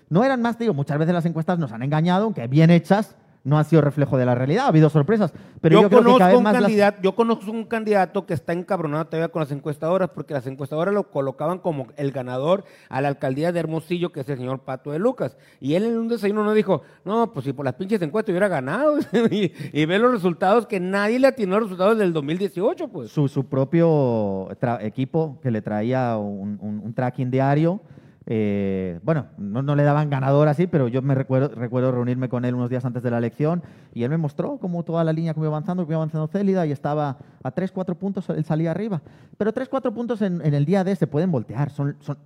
no 0.10 0.24
eran 0.24 0.42
más, 0.42 0.58
digo, 0.58 0.74
muchas 0.74 0.98
veces 0.98 1.14
las 1.14 1.26
encuestas 1.26 1.60
nos 1.60 1.72
han 1.72 1.84
engañado, 1.84 2.26
aunque 2.26 2.48
bien 2.48 2.70
hechas, 2.70 3.16
no 3.46 3.58
han 3.58 3.64
sido 3.64 3.82
reflejo 3.82 4.18
de 4.18 4.26
la 4.26 4.36
realidad, 4.36 4.66
ha 4.66 4.68
habido 4.68 4.90
sorpresas. 4.90 5.32
Pero 5.62 5.76
yo, 5.76 5.82
yo, 5.84 5.88
creo 5.90 6.00
que 6.00 6.04
conozco 6.04 6.18
cada 6.20 6.30
vez 6.32 6.38
un 6.40 6.44
más 6.44 6.54
las- 6.54 6.62
candidato, 6.64 6.98
yo 7.02 7.16
conozco 7.16 7.52
un 7.52 7.64
candidato 7.64 8.26
que 8.26 8.34
está 8.34 8.52
encabronado 8.54 9.06
todavía 9.06 9.30
con 9.30 9.40
las 9.40 9.52
encuestadoras, 9.52 10.10
porque 10.10 10.34
las 10.34 10.46
encuestadoras 10.48 10.94
lo 10.94 11.10
colocaban 11.12 11.60
como 11.60 11.88
el 11.96 12.12
ganador 12.12 12.64
a 12.90 13.00
la 13.02 13.08
alcaldía 13.08 13.52
de 13.52 13.60
Hermosillo, 13.62 14.12
que 14.12 14.22
es 14.22 14.30
el 14.30 14.38
señor 14.38 14.60
Pato 14.62 14.92
de 14.92 15.00
Lucas. 15.00 15.38
Y 15.62 15.76
él 15.76 15.84
en 15.86 15.98
un 15.98 16.08
desayuno 16.08 16.44
no 16.44 16.54
dijo, 16.54 16.82
no, 17.06 17.32
pues 17.32 17.46
si 17.46 17.54
por 17.54 17.64
las 17.66 17.76
pinches 17.76 18.02
encuestas 18.02 18.32
hubiera 18.34 18.48
ganado. 18.48 18.98
y, 19.32 19.54
y 19.72 19.86
ve 19.86 20.00
los 20.00 20.12
resultados 20.12 20.66
que 20.68 20.80
nadie 20.80 21.20
le 21.20 21.28
atinó 21.28 21.60
los 21.60 21.70
resultados 21.70 21.98
del 21.98 22.12
2018, 22.14 22.88
pues. 22.88 23.12
su, 23.12 23.28
su 23.28 23.46
propio 23.46 24.50
equipo 24.82 25.38
que 25.42 25.52
le 25.52 25.62
traía 25.62 26.18
un, 26.18 26.58
un- 26.62 26.82
un 26.84 26.94
tracking 26.96 27.30
diario. 27.30 27.80
Eh, 28.28 29.00
bueno, 29.04 29.28
no, 29.38 29.62
no 29.62 29.76
le 29.76 29.84
daban 29.84 30.10
ganador 30.10 30.48
así, 30.48 30.68
pero 30.68 30.88
yo 30.88 31.02
me 31.02 31.14
recuerdo, 31.16 31.50
recuerdo 31.56 31.92
reunirme 31.92 32.28
con 32.30 32.44
él 32.46 32.56
unos 32.56 32.70
días 32.70 32.84
antes 32.86 33.04
de 33.04 33.12
la 33.12 33.18
elección 33.20 33.62
y 33.94 34.04
él 34.04 34.10
me 34.10 34.18
mostró 34.18 34.58
cómo 34.58 34.84
toda 34.84 35.04
la 35.04 35.14
línea 35.14 35.34
que 35.34 35.40
iba 35.40 35.48
avanzando, 35.50 35.86
que 35.86 35.92
iba 35.94 35.98
avanzando 35.98 36.28
Célida 36.28 36.66
y 36.66 36.72
estaba 36.72 37.18
a 37.44 37.52
3, 37.52 37.72
4 37.72 37.96
puntos, 37.96 38.28
él 38.30 38.44
salía 38.46 38.72
arriba. 38.72 39.02
Pero 39.38 39.54
3, 39.54 39.70
4 39.70 39.94
puntos 39.94 40.22
en, 40.22 40.42
en 40.44 40.54
el 40.54 40.66
día 40.66 40.84
D 40.84 40.96
se 40.96 41.08
pueden 41.08 41.32
voltear, 41.32 41.70
son, 41.70 41.96
son- 42.00 42.18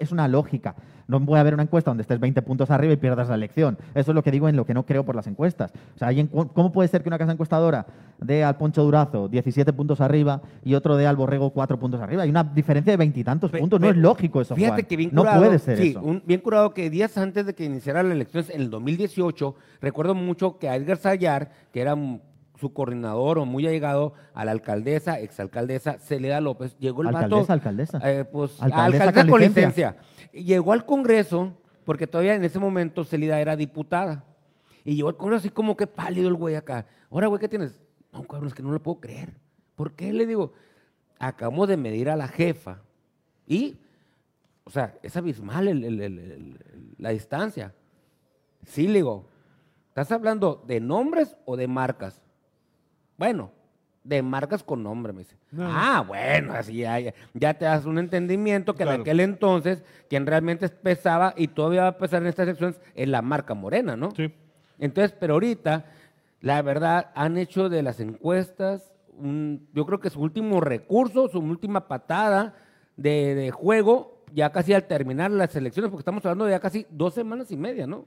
es 0.00 0.12
una 0.12 0.28
lógica. 0.28 0.74
No 1.08 1.24
puede 1.24 1.40
haber 1.40 1.54
una 1.54 1.62
encuesta 1.62 1.90
donde 1.92 2.02
estés 2.02 2.18
20 2.18 2.42
puntos 2.42 2.68
arriba 2.72 2.92
y 2.92 2.96
pierdas 2.96 3.28
la 3.28 3.36
elección. 3.36 3.78
Eso 3.94 4.10
es 4.10 4.14
lo 4.16 4.24
que 4.24 4.32
digo 4.32 4.48
en 4.48 4.56
lo 4.56 4.66
que 4.66 4.74
no 4.74 4.84
creo 4.84 5.04
por 5.04 5.14
las 5.14 5.28
encuestas. 5.28 5.70
O 5.94 5.98
sea, 5.98 6.08
¿cómo 6.52 6.72
puede 6.72 6.88
ser 6.88 7.02
que 7.04 7.08
una 7.08 7.16
casa 7.18 7.30
encuestadora 7.30 7.86
dé 8.18 8.42
al 8.42 8.56
Poncho 8.56 8.82
Durazo 8.82 9.28
17 9.28 9.72
puntos 9.72 10.00
arriba 10.00 10.42
y 10.64 10.74
otro 10.74 10.96
dé 10.96 11.06
al 11.06 11.14
Borrego 11.14 11.50
4 11.50 11.78
puntos 11.78 12.00
arriba? 12.00 12.24
Hay 12.24 12.30
una 12.30 12.42
diferencia 12.42 12.92
de 12.92 12.96
veintitantos 12.96 13.52
puntos. 13.52 13.78
No 13.80 13.88
es 13.88 13.96
lógico 13.96 14.40
eso, 14.40 14.56
Fíjate 14.56 14.82
Juan. 14.82 14.86
que 14.86 14.96
bien 14.96 15.10
no 15.12 15.20
curado. 15.22 15.44
puede 15.44 15.58
ser 15.60 15.78
sí, 15.78 15.88
eso. 15.90 16.00
un- 16.02 16.22
bien 16.26 16.40
curado 16.40 16.74
que 16.74 16.90
días 16.90 17.16
antes 17.18 17.46
de 17.46 17.54
que 17.54 17.64
iniciara 17.66 18.02
las 18.02 18.10
elecciones 18.12 18.50
en 18.50 18.62
el 18.62 18.70
2018, 18.70 19.54
recuerdo 19.80 20.16
mucho 20.16 20.58
que 20.58 20.68
a 20.68 20.74
Edgar 20.74 20.96
Sayar, 20.96 21.52
que 21.72 21.82
era 21.82 21.94
su 22.58 22.72
coordinador 22.72 23.38
o 23.38 23.44
muy 23.44 23.66
allegado 23.66 24.14
a 24.34 24.44
la 24.44 24.52
alcaldesa, 24.52 25.20
exalcaldesa 25.20 25.98
Celeda 25.98 26.40
López, 26.40 26.76
llegó 26.78 27.02
el 27.02 27.08
Alcaldesa, 27.08 27.40
vato. 27.40 27.52
alcaldesa. 27.52 28.00
eh, 28.10 28.24
pues, 28.24 28.60
Alcaldesa 28.62 29.04
alcaldesa 29.04 29.30
con 29.30 29.40
licencia. 29.40 29.96
Llegó 30.32 30.72
al 30.72 30.84
Congreso, 30.86 31.52
porque 31.84 32.06
todavía 32.06 32.34
en 32.34 32.44
ese 32.44 32.58
momento 32.58 33.04
Celida 33.04 33.40
era 33.40 33.56
diputada. 33.56 34.24
Y 34.84 34.94
llegó 34.96 35.08
al 35.08 35.16
Congreso 35.16 35.40
así 35.40 35.50
como 35.50 35.76
que 35.76 35.86
pálido 35.86 36.28
el 36.28 36.34
güey 36.34 36.54
acá. 36.54 36.86
Ahora, 37.10 37.26
güey, 37.26 37.40
¿qué 37.40 37.48
tienes? 37.48 37.78
No, 38.12 38.22
cabrón, 38.24 38.48
es 38.48 38.54
que 38.54 38.62
no 38.62 38.70
lo 38.70 38.82
puedo 38.82 39.00
creer. 39.00 39.34
¿Por 39.74 39.92
qué? 39.92 40.12
Le 40.12 40.26
digo, 40.26 40.52
acabamos 41.18 41.68
de 41.68 41.76
medir 41.76 42.08
a 42.08 42.16
la 42.16 42.28
jefa. 42.28 42.80
Y, 43.46 43.76
o 44.64 44.70
sea, 44.70 44.94
es 45.02 45.16
abismal 45.16 45.68
el- 45.68 45.84
el- 45.84 46.00
el- 46.00 46.58
la 46.98 47.10
distancia. 47.10 47.74
Sí, 48.64 48.86
le 48.88 48.94
digo, 48.94 49.28
¿estás 49.88 50.10
hablando 50.12 50.64
de 50.66 50.80
nombres 50.80 51.36
o 51.44 51.56
de 51.56 51.68
marcas? 51.68 52.22
Bueno, 53.16 53.50
de 54.04 54.22
marcas 54.22 54.62
con 54.62 54.82
nombre, 54.82 55.12
me 55.12 55.20
dice. 55.20 55.36
Ah, 55.58 56.04
bueno, 56.06 56.52
así 56.52 56.76
ya, 56.78 56.98
ya- 57.00 57.54
te 57.54 57.64
das 57.64 57.86
un 57.86 57.98
entendimiento 57.98 58.74
que 58.74 58.82
en 58.84 58.88
Claro. 58.88 59.02
aquel 59.02 59.20
entonces 59.20 59.82
quien 60.08 60.26
realmente 60.26 60.68
pesaba 60.68 61.34
y 61.36 61.48
todavía 61.48 61.82
va 61.82 61.88
a 61.88 61.98
pesar 61.98 62.22
en 62.22 62.28
estas 62.28 62.44
elecciones 62.44 62.80
es 62.94 63.08
la 63.08 63.22
marca 63.22 63.54
morena, 63.54 63.96
¿no? 63.96 64.10
Sí. 64.12 64.32
Entonces, 64.78 65.12
pero 65.18 65.34
ahorita 65.34 65.86
la 66.40 66.62
verdad, 66.62 67.10
han 67.14 67.38
hecho 67.38 67.68
de 67.68 67.82
las 67.82 67.98
encuestas, 67.98 68.92
un- 69.18 69.66
yo 69.72 69.86
creo 69.86 69.98
que 69.98 70.10
su 70.10 70.20
último 70.20 70.60
recurso, 70.60 71.28
su 71.28 71.38
última 71.40 71.88
patada 71.88 72.54
de, 72.96 73.34
de 73.34 73.50
juego, 73.50 74.22
ya 74.32 74.52
casi 74.52 74.72
al 74.74 74.84
terminar 74.84 75.30
las 75.30 75.56
elecciones, 75.56 75.90
porque 75.90 76.02
estamos 76.02 76.24
hablando 76.24 76.44
de 76.44 76.50
ya 76.52 76.60
casi 76.60 76.86
dos 76.90 77.14
semanas 77.14 77.50
y 77.50 77.56
media, 77.56 77.86
¿no? 77.86 78.04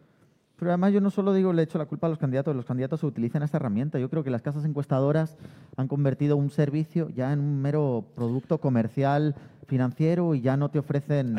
Pero 0.60 0.72
además 0.72 0.92
yo 0.92 1.00
no 1.00 1.10
solo 1.10 1.34
digo 1.34 1.54
le 1.54 1.64
echo 1.64 1.78
la 1.78 1.86
culpa 1.86 2.08
a 2.08 2.10
los 2.10 2.20
candidatos, 2.20 2.54
los 2.56 2.66
candidatos 2.66 3.04
utilizan 3.04 3.44
esta 3.44 3.58
herramienta. 3.58 3.98
Yo 3.98 4.10
creo 4.10 4.24
que 4.24 4.30
las 4.30 4.42
casas 4.42 4.66
encuestadoras 4.66 5.38
han 5.78 5.88
convertido 5.88 6.36
un 6.36 6.50
servicio 6.50 7.10
ya 7.10 7.32
en 7.32 7.40
un 7.40 7.62
mero 7.62 8.06
producto 8.16 8.60
comercial, 8.60 9.36
financiero 9.68 10.36
y 10.36 10.42
ya 10.42 10.58
no 10.58 10.70
te 10.70 10.80
ofrecen... 10.80 11.38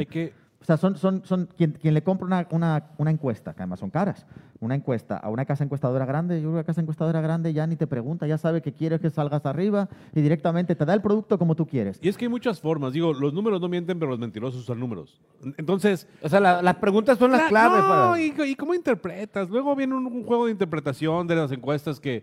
O 0.60 0.64
sea, 0.64 0.76
son, 0.76 0.96
son, 0.98 1.22
son 1.24 1.48
quien, 1.56 1.72
quien 1.72 1.94
le 1.94 2.02
compra 2.02 2.26
una, 2.26 2.46
una, 2.50 2.84
una 2.98 3.10
encuesta, 3.10 3.54
que 3.54 3.62
además 3.62 3.80
son 3.80 3.88
caras, 3.88 4.26
una 4.60 4.74
encuesta 4.74 5.16
a 5.16 5.30
una 5.30 5.46
casa 5.46 5.64
encuestadora 5.64 6.04
grande, 6.04 6.36
yo 6.36 6.42
creo 6.48 6.52
que 6.52 6.56
la 6.58 6.64
casa 6.64 6.82
encuestadora 6.82 7.22
grande 7.22 7.54
ya 7.54 7.66
ni 7.66 7.76
te 7.76 7.86
pregunta, 7.86 8.26
ya 8.26 8.36
sabe 8.36 8.60
que 8.60 8.74
quieres 8.74 9.00
que 9.00 9.08
salgas 9.08 9.46
arriba 9.46 9.88
y 10.14 10.20
directamente 10.20 10.74
te 10.74 10.84
da 10.84 10.92
el 10.92 11.00
producto 11.00 11.38
como 11.38 11.54
tú 11.54 11.66
quieres. 11.66 11.98
y 12.02 12.10
es 12.10 12.18
que 12.18 12.26
hay 12.26 12.28
muchas 12.28 12.60
formas. 12.60 12.92
Digo, 12.92 13.14
los 13.14 13.32
números 13.32 13.58
no 13.58 13.68
mienten, 13.70 13.98
pero 13.98 14.10
los 14.10 14.20
mentirosos 14.20 14.60
usan 14.60 14.78
números. 14.78 15.18
Entonces, 15.56 16.06
O 16.22 16.28
sea, 16.28 16.40
la- 16.40 16.60
las 16.60 16.76
preguntas 16.76 17.16
son 17.18 17.30
las 17.32 17.42
Cla- 17.44 17.48
claves. 17.48 17.80
No, 17.82 17.88
para- 17.88 18.20
y, 18.20 18.34
y 18.52 18.54
cómo 18.54 18.74
interpretas. 18.74 19.48
Luego 19.48 19.74
viene 19.74 19.94
un, 19.94 20.04
un 20.06 20.24
juego 20.24 20.44
de 20.44 20.52
interpretación 20.52 21.26
de 21.26 21.36
las 21.36 21.50
encuestas 21.52 21.98
que 21.98 22.22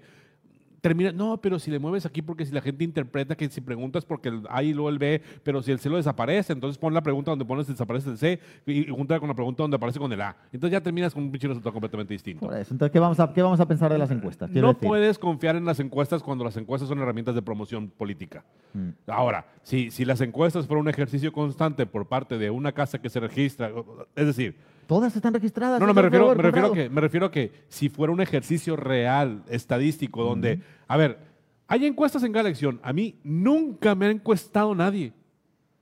termina. 0.81 1.11
No, 1.11 1.37
pero 1.41 1.59
si 1.59 1.71
le 1.71 1.79
mueves 1.79 2.05
aquí, 2.05 2.21
porque 2.21 2.45
si 2.45 2.51
la 2.53 2.61
gente 2.61 2.83
interpreta 2.83 3.35
que 3.35 3.49
si 3.49 3.61
preguntas 3.61 4.05
porque 4.05 4.29
el 4.29 4.43
A 4.49 4.63
y 4.63 4.73
luego 4.73 4.89
el 4.89 4.99
B, 4.99 5.21
pero 5.43 5.61
si 5.61 5.71
el 5.71 5.79
C 5.79 5.89
lo 5.89 5.97
desaparece, 5.97 6.53
entonces 6.53 6.77
pon 6.77 6.93
la 6.93 7.01
pregunta 7.01 7.31
donde 7.31 7.45
pones 7.45 7.67
desaparece 7.67 8.09
el 8.09 8.17
C 8.17 8.39
y, 8.65 8.81
y 8.81 8.89
junta 8.89 9.19
con 9.19 9.27
la 9.29 9.35
pregunta 9.35 9.63
donde 9.63 9.75
aparece 9.77 9.99
con 9.99 10.11
el 10.11 10.21
A. 10.21 10.35
Entonces 10.51 10.71
ya 10.71 10.81
terminas 10.81 11.13
con 11.13 11.23
un 11.23 11.31
pinche 11.31 11.47
resultado 11.47 11.73
completamente 11.73 12.13
distinto. 12.13 12.45
Por 12.45 12.55
eso. 12.55 12.73
Entonces, 12.73 12.91
¿qué 12.91 12.99
vamos 12.99 13.19
a, 13.19 13.33
qué 13.33 13.41
vamos 13.41 13.59
a 13.59 13.67
pensar 13.67 13.91
de 13.91 13.97
las 13.97 14.11
encuestas? 14.11 14.49
Quiero 14.51 14.67
No 14.67 14.73
decir. 14.73 14.87
puedes 14.87 15.19
confiar 15.19 15.55
en 15.55 15.65
las 15.65 15.79
encuestas 15.79 16.21
cuando 16.23 16.43
las 16.43 16.57
encuestas 16.57 16.89
son 16.89 16.99
herramientas 16.99 17.35
de 17.35 17.41
promoción 17.41 17.89
política. 17.89 18.43
Mm. 18.73 18.89
Ahora, 19.07 19.45
si, 19.63 19.91
si 19.91 20.05
las 20.05 20.21
encuestas 20.21 20.67
fueron 20.67 20.85
un 20.85 20.89
ejercicio 20.89 21.31
constante 21.31 21.85
por 21.85 22.07
parte 22.07 22.37
de 22.37 22.49
una 22.49 22.71
casa 22.71 22.99
que 23.01 23.09
se 23.09 23.19
registra, 23.19 23.71
es 24.15 24.25
decir, 24.25 24.55
Todas 24.87 25.15
están 25.15 25.33
registradas. 25.33 25.79
No, 25.79 25.85
no, 25.85 25.93
me 25.93 26.01
refiero, 26.01 26.29
me, 26.29 26.35
refiero 26.35 26.69
Conrado. 26.69 26.73
que, 26.73 26.89
me 26.89 27.01
refiero 27.01 27.25
a 27.27 27.31
que 27.31 27.51
si 27.67 27.89
fuera 27.89 28.13
un 28.13 28.21
ejercicio 28.21 28.75
real, 28.77 29.43
estadístico, 29.49 30.23
donde, 30.23 30.61
a 30.87 30.95
ver, 30.97 31.19
hay 31.67 31.85
encuestas 31.85 32.23
en 32.23 32.31
cada 32.31 32.47
elección. 32.47 32.79
A 32.81 32.93
mí 32.93 33.19
nunca 33.23 33.93
me 33.95 34.07
ha 34.07 34.09
encuestado 34.09 34.73
nadie. 34.73 35.13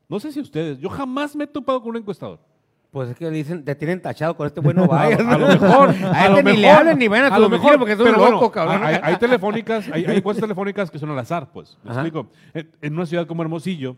No 0.09 0.19
sé 0.19 0.31
si 0.31 0.39
ustedes, 0.39 0.79
yo 0.79 0.89
jamás 0.89 1.35
me 1.35 1.43
he 1.43 1.47
topado 1.47 1.81
con 1.81 1.91
un 1.91 1.97
encuestador. 1.97 2.39
Pues 2.89 3.09
es 3.09 3.17
que 3.17 3.25
le 3.25 3.31
dicen, 3.31 3.63
te 3.63 3.75
tienen 3.75 4.01
tachado 4.01 4.35
con 4.35 4.47
este 4.47 4.59
bueno 4.61 4.87
vaya. 4.87 5.17
A 5.17 5.37
lo 5.37 5.47
mejor, 5.47 5.89
A 6.03 6.23
a 6.23 6.29
lo 6.29 6.37
este 6.37 6.51
ni 6.51 6.57
le 6.57 6.69
hablen 6.69 6.97
ni 6.97 7.07
vayan 7.07 7.31
a 7.31 7.35
a 7.35 7.39
lo 7.39 7.49
mejor, 7.49 7.77
porque 7.77 7.93
es 7.93 7.99
un 7.99 8.05
bueno, 8.05 8.31
loco, 8.31 8.51
cabrón. 8.51 8.83
Hay, 8.83 8.97
hay 9.03 9.17
telefónicas, 9.17 9.87
hay, 9.91 10.05
hay 10.05 10.17
encuestas 10.17 10.41
telefónicas 10.41 10.89
que 10.89 10.97
son 10.97 11.11
al 11.11 11.19
azar, 11.19 11.51
pues. 11.51 11.77
¿Me 11.83 11.91
Ajá. 11.91 12.01
explico? 12.01 12.29
En, 12.53 12.71
en 12.81 12.93
una 12.93 13.05
ciudad 13.05 13.27
como 13.27 13.43
Hermosillo, 13.43 13.97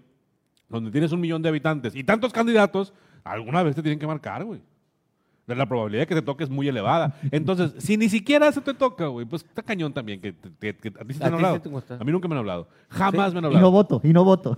donde 0.67 0.91
tienes 0.91 1.11
un 1.13 1.21
millón 1.21 1.41
de 1.41 1.49
habitantes 1.49 1.95
y 1.95 2.03
tantos 2.03 2.33
candidatos, 2.33 2.93
alguna 3.23 3.63
vez 3.63 3.75
te 3.75 3.81
tienen 3.81 3.99
que 3.99 4.07
marcar, 4.07 4.43
güey. 4.43 4.61
La 5.47 5.65
probabilidad 5.65 6.01
de 6.01 6.07
que 6.07 6.15
te 6.15 6.21
toque 6.21 6.43
es 6.43 6.49
muy 6.49 6.67
elevada. 6.67 7.15
Entonces, 7.31 7.71
si 7.77 7.95
ni 7.95 8.09
siquiera 8.09 8.51
se 8.51 8.59
te 8.59 8.73
toca, 8.73 9.07
güey, 9.07 9.25
pues 9.25 9.43
está 9.45 9.63
cañón 9.63 9.93
también. 9.93 10.19
Que, 10.19 10.33
te- 10.33 10.49
que- 10.59 10.75
que 10.75 10.89
a 10.99 11.05
ti 11.05 11.13
sí 11.13 11.19
te 11.19 11.23
¿A 11.23 11.27
han 11.27 11.35
hablado. 11.35 11.55
sí 11.55 11.61
te 11.61 11.69
encuestan? 11.69 12.01
a 12.01 12.03
mí 12.03 12.11
nunca 12.11 12.27
me 12.27 12.35
han 12.35 12.39
hablado. 12.39 12.67
Jamás 12.89 13.31
me 13.33 13.39
han 13.39 13.45
Y 13.45 13.47
no 13.47 13.47
hablado. 13.47 13.71
voto, 13.71 14.01
y 14.03 14.09
no 14.11 14.25
voto. 14.25 14.55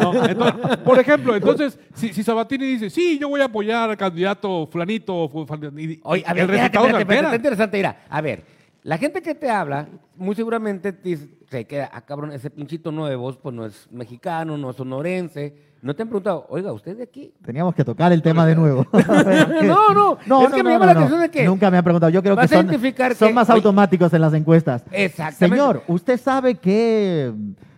No, 0.00 0.26
entonces, 0.26 0.76
por 0.84 0.98
ejemplo, 0.98 1.34
entonces, 1.34 1.78
si, 1.94 2.12
si 2.12 2.22
Sabatini 2.22 2.66
dice, 2.66 2.90
sí, 2.90 3.18
yo 3.18 3.28
voy 3.30 3.40
a 3.40 3.46
apoyar 3.46 3.88
al 3.90 3.96
candidato 3.96 4.66
fulanito, 4.70 5.14
o 5.16 5.28
fu- 5.28 5.46
flan- 5.46 5.72
y- 5.78 5.98
Oye, 6.02 6.24
a 6.26 6.34
ver, 6.34 6.44
el 6.44 6.50
espérate, 6.50 6.78
resultado 6.78 6.86
espérate, 6.86 7.02
espérate, 7.14 7.36
interesante. 7.36 7.76
Mira, 7.78 8.00
a 8.08 8.20
ver, 8.20 8.44
la 8.82 8.98
gente 8.98 9.20
que 9.22 9.34
te 9.34 9.50
habla, 9.50 9.88
muy 10.16 10.34
seguramente 10.34 10.92
te 10.92 11.08
dice, 11.08 11.28
se 11.50 11.66
queda, 11.66 11.90
ah, 11.92 12.00
cabrón, 12.02 12.32
ese 12.32 12.50
pinchito 12.50 12.92
nuevo, 12.92 13.32
pues 13.32 13.54
no 13.54 13.66
es 13.66 13.88
mexicano, 13.90 14.56
no 14.56 14.70
es 14.70 14.76
sonorense. 14.76 15.68
No 15.80 15.94
te 15.94 16.02
han 16.02 16.08
preguntado, 16.08 16.44
oiga, 16.48 16.72
¿usted 16.72 16.96
de 16.96 17.04
aquí? 17.04 17.32
Teníamos 17.44 17.74
que 17.74 17.84
tocar 17.84 18.12
el 18.12 18.20
tema 18.20 18.44
de 18.44 18.56
nuevo. 18.56 18.84
No, 19.62 20.18
no, 20.26 20.46
es 20.46 20.52
que 20.52 20.62
me 20.62 20.70
llama 20.70 20.86
la 20.86 20.92
atención 20.92 21.20
de 21.20 21.30
que 21.30 21.44
Nunca 21.44 21.70
me 21.70 21.78
han 21.78 21.84
preguntado. 21.84 22.10
Yo 22.10 22.22
creo 22.22 22.36
que 22.36 22.48
son, 22.48 22.68
que- 22.68 23.32
más 23.32 23.48
automáticos 23.50 24.12
en 24.12 24.20
las 24.20 24.34
encuestas. 24.34 24.82
Exactamente. 24.90 25.56
Señor, 25.56 25.82
¿usted 25.86 26.18
sabe 26.18 26.56
que 26.56 27.32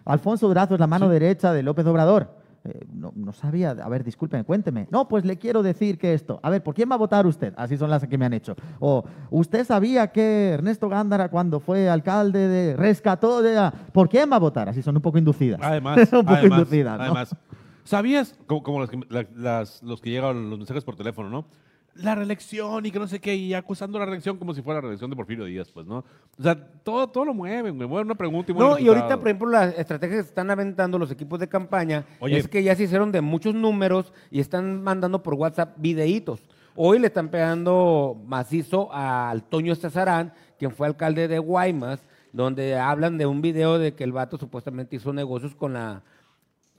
Alfonso 0.04 0.48
Durazo 0.48 0.74
es 0.74 0.80
la 0.80 0.86
mano 0.86 1.08
derecha 1.08 1.52
de 1.52 1.62
López 1.62 1.84
Obrador? 1.86 2.39
Eh, 2.64 2.84
no, 2.92 3.10
no 3.16 3.32
sabía. 3.32 3.70
A 3.70 3.88
ver, 3.88 4.04
discúlpeme, 4.04 4.44
cuénteme. 4.44 4.86
No, 4.90 5.08
pues 5.08 5.24
le 5.24 5.38
quiero 5.38 5.62
decir 5.62 5.96
que 5.98 6.12
esto. 6.12 6.40
A 6.42 6.50
ver, 6.50 6.62
¿por 6.62 6.74
quién 6.74 6.90
va 6.90 6.94
a 6.96 6.98
votar 6.98 7.26
usted? 7.26 7.54
Así 7.56 7.76
son 7.78 7.88
las 7.88 8.06
que 8.06 8.18
me 8.18 8.26
han 8.26 8.34
hecho. 8.34 8.54
O, 8.80 9.02
¿usted 9.30 9.64
sabía 9.64 10.08
que 10.08 10.50
Ernesto 10.50 10.88
Gándara, 10.90 11.30
cuando 11.30 11.60
fue 11.60 11.88
alcalde 11.88 12.48
de. 12.48 12.76
rescató 12.76 13.40
de. 13.40 13.56
a- 13.56 13.70
¿Por 13.70 14.08
quién 14.10 14.30
va 14.30 14.36
a 14.36 14.40
votar? 14.40 14.68
Así 14.68 14.82
son 14.82 14.94
un 14.96 15.02
poco 15.02 15.16
inducidas. 15.16 15.58
Además, 15.62 15.96
un 16.12 16.20
poco 16.20 16.34
además, 16.34 16.58
inducidas, 16.58 16.98
¿no? 16.98 17.04
además, 17.04 17.36
¿sabías, 17.84 18.38
como, 18.46 18.62
como 18.62 18.80
las 18.80 18.90
que- 18.90 19.00
la- 19.08 19.26
las- 19.34 19.82
los 19.82 20.00
que 20.02 20.10
llegan 20.10 20.50
los 20.50 20.58
mensajes 20.58 20.84
por 20.84 20.96
teléfono, 20.96 21.30
¿no? 21.30 21.46
La 21.94 22.14
reelección 22.14 22.86
y 22.86 22.90
que 22.90 22.98
no 22.98 23.08
sé 23.08 23.20
qué, 23.20 23.34
y 23.34 23.52
acusando 23.52 23.98
la 23.98 24.04
reelección 24.04 24.38
como 24.38 24.54
si 24.54 24.62
fuera 24.62 24.78
la 24.78 24.82
reelección 24.82 25.10
de 25.10 25.16
Porfirio 25.16 25.44
Díaz, 25.44 25.70
pues, 25.72 25.86
¿no? 25.86 26.04
O 26.38 26.42
sea, 26.42 26.54
todo, 26.54 27.08
todo 27.08 27.24
lo 27.24 27.34
mueven, 27.34 27.76
me 27.76 27.86
mueven 27.86 28.06
una 28.06 28.14
pregunta 28.14 28.52
y 28.52 28.54
mueven 28.54 28.72
No, 28.72 28.78
y 28.78 28.88
ahorita, 28.88 29.18
por 29.18 29.28
ejemplo, 29.28 29.48
las 29.48 29.76
estrategias 29.76 30.22
que 30.22 30.28
están 30.28 30.50
aventando 30.50 30.98
los 30.98 31.10
equipos 31.10 31.40
de 31.40 31.48
campaña 31.48 32.04
Oye. 32.20 32.38
es 32.38 32.48
que 32.48 32.62
ya 32.62 32.76
se 32.76 32.84
hicieron 32.84 33.10
de 33.10 33.20
muchos 33.20 33.54
números 33.54 34.12
y 34.30 34.40
están 34.40 34.82
mandando 34.82 35.22
por 35.22 35.34
WhatsApp 35.34 35.74
videitos. 35.78 36.40
Hoy 36.76 37.00
le 37.00 37.08
están 37.08 37.28
pegando 37.28 38.16
macizo 38.24 38.92
al 38.92 39.42
Toño 39.42 39.74
Cesarán, 39.74 40.32
quien 40.58 40.70
fue 40.70 40.86
alcalde 40.86 41.26
de 41.26 41.38
Guaymas, 41.38 42.06
donde 42.32 42.78
hablan 42.78 43.18
de 43.18 43.26
un 43.26 43.42
video 43.42 43.78
de 43.78 43.94
que 43.94 44.04
el 44.04 44.12
vato 44.12 44.38
supuestamente 44.38 44.96
hizo 44.96 45.12
negocios 45.12 45.54
con 45.54 45.72
la 45.72 46.02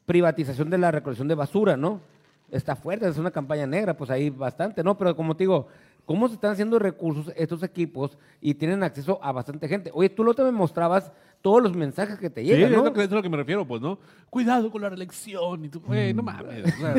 privatización 0.06 0.70
de 0.70 0.78
la 0.78 0.92
recolección 0.92 1.28
de 1.28 1.36
basura, 1.36 1.78
¿no? 1.78 2.02
Está 2.52 2.76
fuerte, 2.76 3.08
es 3.08 3.18
una 3.18 3.32
campaña 3.32 3.66
negra, 3.66 3.96
pues 3.96 4.10
ahí 4.10 4.30
bastante, 4.30 4.84
¿no? 4.84 4.98
Pero 4.98 5.16
como 5.16 5.36
te 5.36 5.44
digo, 5.44 5.68
¿cómo 6.06 6.28
se 6.28 6.34
están 6.36 6.52
haciendo 6.52 6.78
recursos 6.80 7.32
estos 7.36 7.64
equipos 7.64 8.18
y 8.42 8.54
tienen 8.54 8.84
acceso 8.84 9.20
a 9.24 9.32
bastante 9.32 9.68
gente? 9.68 9.90
Oye, 9.94 10.10
tú 10.10 10.24
lo 10.24 10.34
te 10.34 10.44
me 10.44 10.52
mostrabas 10.52 11.12
todos 11.42 11.64
los 11.64 11.76
mensajes 11.76 12.20
que 12.20 12.30
te 12.30 12.42
Sí, 12.42 12.48
llegan, 12.48 12.72
es, 12.72 12.78
¿no? 12.78 12.84
lo 12.84 12.94
que, 12.94 13.04
es 13.04 13.10
lo 13.10 13.22
que 13.22 13.30
me 13.30 13.38
refiero, 13.38 13.66
pues, 13.66 13.82
¿no? 13.82 13.98
Cuidado 14.30 14.70
con 14.70 14.82
la 14.82 14.90
reelección. 14.90 15.64
Y 15.66 15.70
tú, 15.70 15.80
güey, 15.80 16.14
no 16.14 16.22
mames. 16.24 16.66
o 16.74 16.78
sea, 16.78 16.94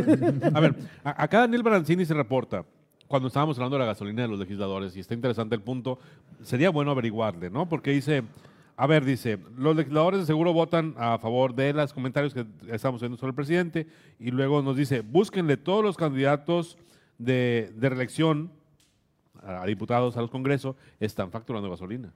a 0.54 0.60
ver, 0.60 0.74
a- 1.04 1.22
acá 1.22 1.40
Daniel 1.40 1.62
Baranzini 1.62 2.04
se 2.06 2.14
reporta 2.14 2.64
cuando 3.06 3.28
estábamos 3.28 3.58
hablando 3.58 3.76
de 3.76 3.80
la 3.80 3.86
gasolina 3.86 4.22
de 4.22 4.28
los 4.28 4.38
legisladores, 4.38 4.96
y 4.96 5.00
está 5.00 5.12
interesante 5.12 5.54
el 5.54 5.60
punto, 5.60 5.98
sería 6.42 6.70
bueno 6.70 6.90
averiguarle, 6.92 7.50
¿no? 7.50 7.68
Porque 7.68 7.90
dice, 7.90 8.22
a 8.83 8.87
ver, 8.88 9.05
dice, 9.05 9.38
los 9.57 9.77
legisladores 9.77 10.18
de 10.18 10.27
seguro 10.27 10.53
votan 10.53 10.97
a 10.99 11.16
favor 11.16 11.55
de 11.55 11.73
los 11.73 11.92
comentarios 11.92 12.35
que 12.35 12.45
estamos 12.66 13.01
viendo 13.01 13.16
sobre 13.16 13.31
el 13.31 13.37
presidente, 13.37 13.87
y 14.18 14.33
luego 14.33 14.61
nos 14.61 14.77
dice, 14.77 15.03
búsquenle 15.03 15.57
todos 15.57 15.85
los 15.85 15.97
candidatos 15.97 16.77
de, 17.16 17.71
de 17.77 17.88
reelección 17.88 18.51
a, 19.40 19.62
a 19.62 19.66
diputados 19.66 20.16
a 20.16 20.21
los 20.21 20.33
congresos, 20.33 20.75
están 20.99 21.31
facturando 21.31 21.71
gasolina. 21.71 22.12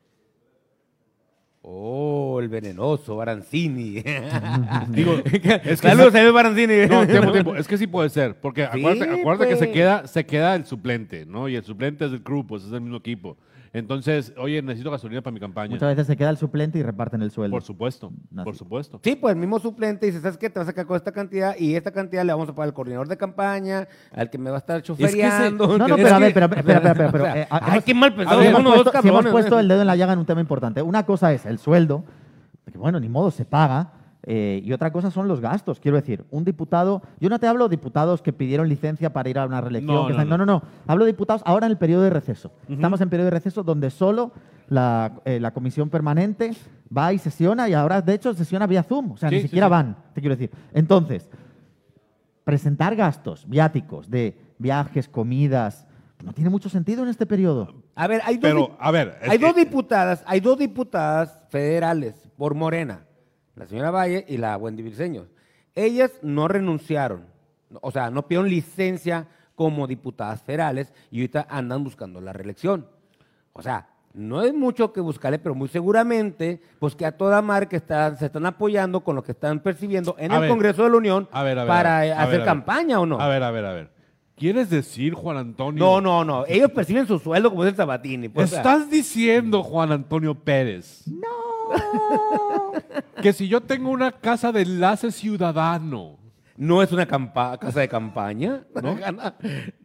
Oh, 1.63 2.41
el 2.41 2.49
venenoso, 2.49 3.15
Baranzini. 3.15 4.03
Digo, 4.89 5.21
es 5.25 5.81
que 5.81 5.89
Saludos, 5.89 6.13
señor 6.13 6.33
Baranzini. 6.33 6.87
No, 6.91 7.07
tiempo, 7.07 7.31
tiempo. 7.31 7.55
Es 7.57 7.69
que 7.69 7.79
sí 7.79 7.87
puede 7.87 8.09
ser. 8.09 8.41
Porque 8.41 8.69
Sí, 8.73 8.81
acuérdate, 8.81 9.21
acuérdate 9.21 9.51
que 9.51 9.57
se 9.57 9.67
pues. 9.67 9.75
queda, 9.77 10.07
se 10.09 10.27
queda 10.27 10.57
el 10.57 10.67
suplente, 10.67 11.27
¿no? 11.27 11.49
Y 11.49 11.55
el 11.55 11.63
suplente 11.63 12.07
es 12.07 12.11
del 12.11 12.23
club, 12.25 12.45
pues 12.49 12.65
es 12.65 12.71
del 12.73 12.81
mismo 12.81 12.97
equipo. 12.97 13.37
Entonces, 13.77 14.33
oye, 14.39 14.63
necesito 14.63 14.91
gasolina 14.91 15.21
para 15.23 15.35
mi 15.35 15.41
campaña. 15.41 15.71
Muchas 15.75 15.89
veces 15.91 16.07
se 16.07 16.17
queda 16.17 16.31
el 16.31 16.39
suplente 16.39 16.79
y 16.79 16.83
reparten 16.83 17.21
el 17.21 17.31
sueldo. 17.31 17.55
Por 17.55 17.63
supuesto, 17.63 18.11
Así. 18.35 18.45
por 18.45 18.57
supuesto. 18.57 19.01
Sí, 19.05 19.17
pues 19.17 19.35
el 19.35 19.39
mismo 19.39 19.59
suplente 19.59 20.07
dice, 20.07 20.21
¿sabes 20.21 20.39
qué? 20.39 20.49
Te 20.49 20.59
vas 20.59 20.67
a 20.67 20.71
sacar 20.71 20.87
con 20.87 20.97
esta 20.97 21.13
cantidad 21.13 21.55
y 21.59 21.75
esta 21.77 21.91
cantidad 21.91 22.25
le 22.25 22.33
vamos 22.33 22.49
a 22.49 22.55
pagar 22.55 22.69
al 22.69 22.75
coordinador 22.75 23.09
de 23.09 23.17
campaña, 23.19 23.87
al 24.13 24.31
que 24.31 24.39
me 24.39 24.49
va 24.51 24.57
a 24.57 24.61
estar 24.61 24.79
que 24.81 24.87
chofereando. 24.87 25.77
No, 25.79 25.89
no, 25.89 25.97
pero 25.97 26.15
a 26.15 26.19
ver, 26.19 26.33
pero, 26.33 26.47
espera, 26.47 26.61
espera, 26.79 26.91
espera, 26.93 27.11
pero, 27.13 27.25
o 27.25 27.27
sea, 27.27 27.43
eh, 27.43 27.47
a- 27.51 27.57
ay, 27.65 27.71
hemos- 27.73 27.85
qué 27.85 27.95
mal 27.95 28.15
pensado, 28.15 28.43
hemos 28.43 28.65
dos 28.65 28.73
si 28.75 28.79
hemos 28.79 28.93
cabrones. 28.93 29.33
puesto 29.33 29.61
el 29.61 29.69
dedo 29.69 29.81
en 29.83 29.87
la 29.87 29.97
llaga 29.97 30.13
en 30.15 30.19
un 30.21 30.27
tema 30.27 30.41
importante. 30.41 30.81
Una 30.81 31.05
cosa 31.05 31.33
es 31.35 31.45
el 31.45 31.59
sueldo, 31.59 32.05
que 32.73 32.79
bueno, 32.79 32.99
ni 32.99 33.09
modo, 33.09 33.31
se 33.31 33.45
paga. 33.45 33.93
Eh, 34.27 34.61
y 34.65 34.73
otra 34.73 34.91
cosa 34.93 35.11
son 35.11 35.29
los 35.29 35.41
gastos. 35.41 35.79
Quiero 35.81 35.97
decir, 35.97 36.25
un 36.31 36.45
diputado, 36.45 37.01
yo 37.21 37.29
no 37.29 37.39
te 37.39 37.47
hablo 37.47 37.69
de 37.69 37.77
diputados 37.77 38.23
que 38.23 38.33
pidieron 38.33 38.69
licencia 38.69 39.13
para 39.13 39.29
ir 39.31 39.39
a 39.39 39.47
una 39.47 39.61
reelección. 39.61 39.95
No, 39.95 40.07
que 40.09 40.13
no, 40.15 40.19
están- 40.23 40.29
no, 40.29 40.37
no, 40.39 40.47
no. 40.47 40.63
Hablo 40.87 41.05
de 41.05 41.13
diputados 41.13 41.43
ahora 41.47 41.67
en 41.67 41.73
el 41.73 41.79
periodo 41.79 42.03
de 42.03 42.11
receso. 42.11 42.51
Estamos 42.69 43.01
en 43.01 43.09
periodo 43.09 43.27
de 43.27 43.31
receso 43.31 43.63
donde 43.63 43.89
solo 43.91 44.33
la, 44.69 45.13
eh, 45.25 45.39
la 45.39 45.53
comisión 45.53 45.89
permanente 45.91 46.51
va 46.97 47.13
y 47.13 47.19
sesiona 47.19 47.69
y 47.69 47.75
ahora, 47.75 48.03
de 48.03 48.15
hecho, 48.15 48.35
sesiona 48.35 48.67
vía 48.67 48.83
Zoom. 48.83 49.13
O 49.13 49.17
sea, 49.17 49.29
Sí, 49.29 49.37
ni 49.37 49.43
siquiera 49.43 49.69
sí. 49.69 49.71
van, 49.71 49.97
te 50.13 50.21
quiero 50.21 50.35
decir. 50.37 50.51
Entonces, 50.75 51.29
presentar 52.45 52.95
gastos 52.97 53.49
viáticos 53.49 54.11
de 54.11 54.37
viajes, 54.59 55.09
comidas, 55.09 55.87
no 56.25 56.33
tiene 56.33 56.51
mucho 56.51 56.69
sentido 56.69 57.03
en 57.03 57.09
este 57.09 57.27
periodo. 57.27 57.83
A 57.95 58.07
ver, 58.07 58.21
hay 58.25 58.37
dos, 58.37 58.43
Pero, 58.43 58.77
a 58.81 58.91
ver, 58.91 59.19
hay 59.23 59.39
que- 59.39 59.47
dos 59.47 59.55
diputadas, 59.57 60.23
hay 60.27 60.41
dos 60.41 60.59
diputadas 60.59 61.41
federales 61.51 62.29
por 62.37 62.55
Morena, 62.55 63.06
la 63.57 63.67
señora 63.67 63.91
Valle 63.91 64.25
y 64.29 64.37
la 64.37 64.57
Wendy 64.57 64.83
Briceño. 64.85 65.27
Ellas 65.75 66.13
no 66.23 66.47
renunciaron, 66.49 67.27
o 67.83 67.91
sea, 67.91 68.11
no 68.11 68.27
pidieron 68.29 68.49
licencia 68.49 69.27
como 69.55 69.87
diputadas 69.87 70.43
federales 70.43 70.93
y 71.11 71.19
ahorita 71.21 71.47
andan 71.51 71.83
buscando 71.83 72.21
la 72.21 72.33
reelección. 72.33 72.87
O 73.53 73.63
sea, 73.63 73.89
No 74.19 74.43
es 74.43 74.55
mucho 74.55 74.95
que 74.95 75.01
buscarle, 75.03 75.39
pero 75.39 75.55
muy 75.55 75.69
seguramente, 75.69 76.59
pues 76.79 76.95
que 76.97 77.05
a 77.05 77.13
toda 77.19 77.43
mar 77.43 77.69
que 77.69 77.77
está, 77.77 78.17
se 78.17 78.25
están 78.27 78.47
apoyando 78.47 79.01
con 79.05 79.15
lo 79.15 79.23
que 79.23 79.33
están 79.33 79.61
percibiendo 79.61 80.17
en 80.19 80.33
A 80.33 80.37
el 80.37 80.41
ver, 80.43 80.51
Congreso 80.51 80.85
de 80.85 80.89
la 80.91 80.97
Unión 80.97 81.29
a 81.33 81.43
ver, 81.43 81.59
a 81.59 81.65
ver, 81.65 81.69
para 81.69 81.99
a 81.99 82.01
ver, 82.01 82.13
a 82.13 82.17
hacer 82.23 82.29
ver, 82.31 82.35
a 82.35 82.39
ver. 82.39 82.47
campaña 82.47 82.99
o 82.99 83.05
no. 83.05 83.21
A 83.21 83.29
ver, 83.29 83.43
a 83.43 83.51
ver, 83.51 83.67
a 83.67 83.73
ver. 83.75 83.91
¿Quieres 84.35 84.71
decir, 84.71 85.13
Juan 85.13 85.37
Antonio? 85.37 85.79
No, 85.85 86.01
no, 86.01 86.25
no. 86.25 86.47
Ellos 86.47 86.71
perciben 86.71 87.07
su 87.07 87.19
sueldo 87.19 87.51
como 87.51 87.65
es 87.65 87.71
el 87.71 87.77
Sabatini. 87.77 88.31
pues, 88.31 88.47
o 88.47 88.49
sea, 88.49 88.59
Estás 88.61 88.89
diciendo, 88.91 89.63
Juan 89.63 89.93
Antonio 89.93 90.35
Pérez. 90.35 91.03
No. 91.07 91.46
que 93.23 93.33
si 93.33 93.49
yo 93.49 93.61
tengo 93.61 93.91
una 93.91 94.13
casa 94.13 94.53
de 94.53 94.63
enlace 94.63 95.11
ciudadano 95.11 96.19
no 96.57 96.83
es 96.83 96.93
una 96.93 97.07
casa 97.07 97.81
de 97.81 97.89
campaña. 97.89 98.65
¿No? 98.83 98.97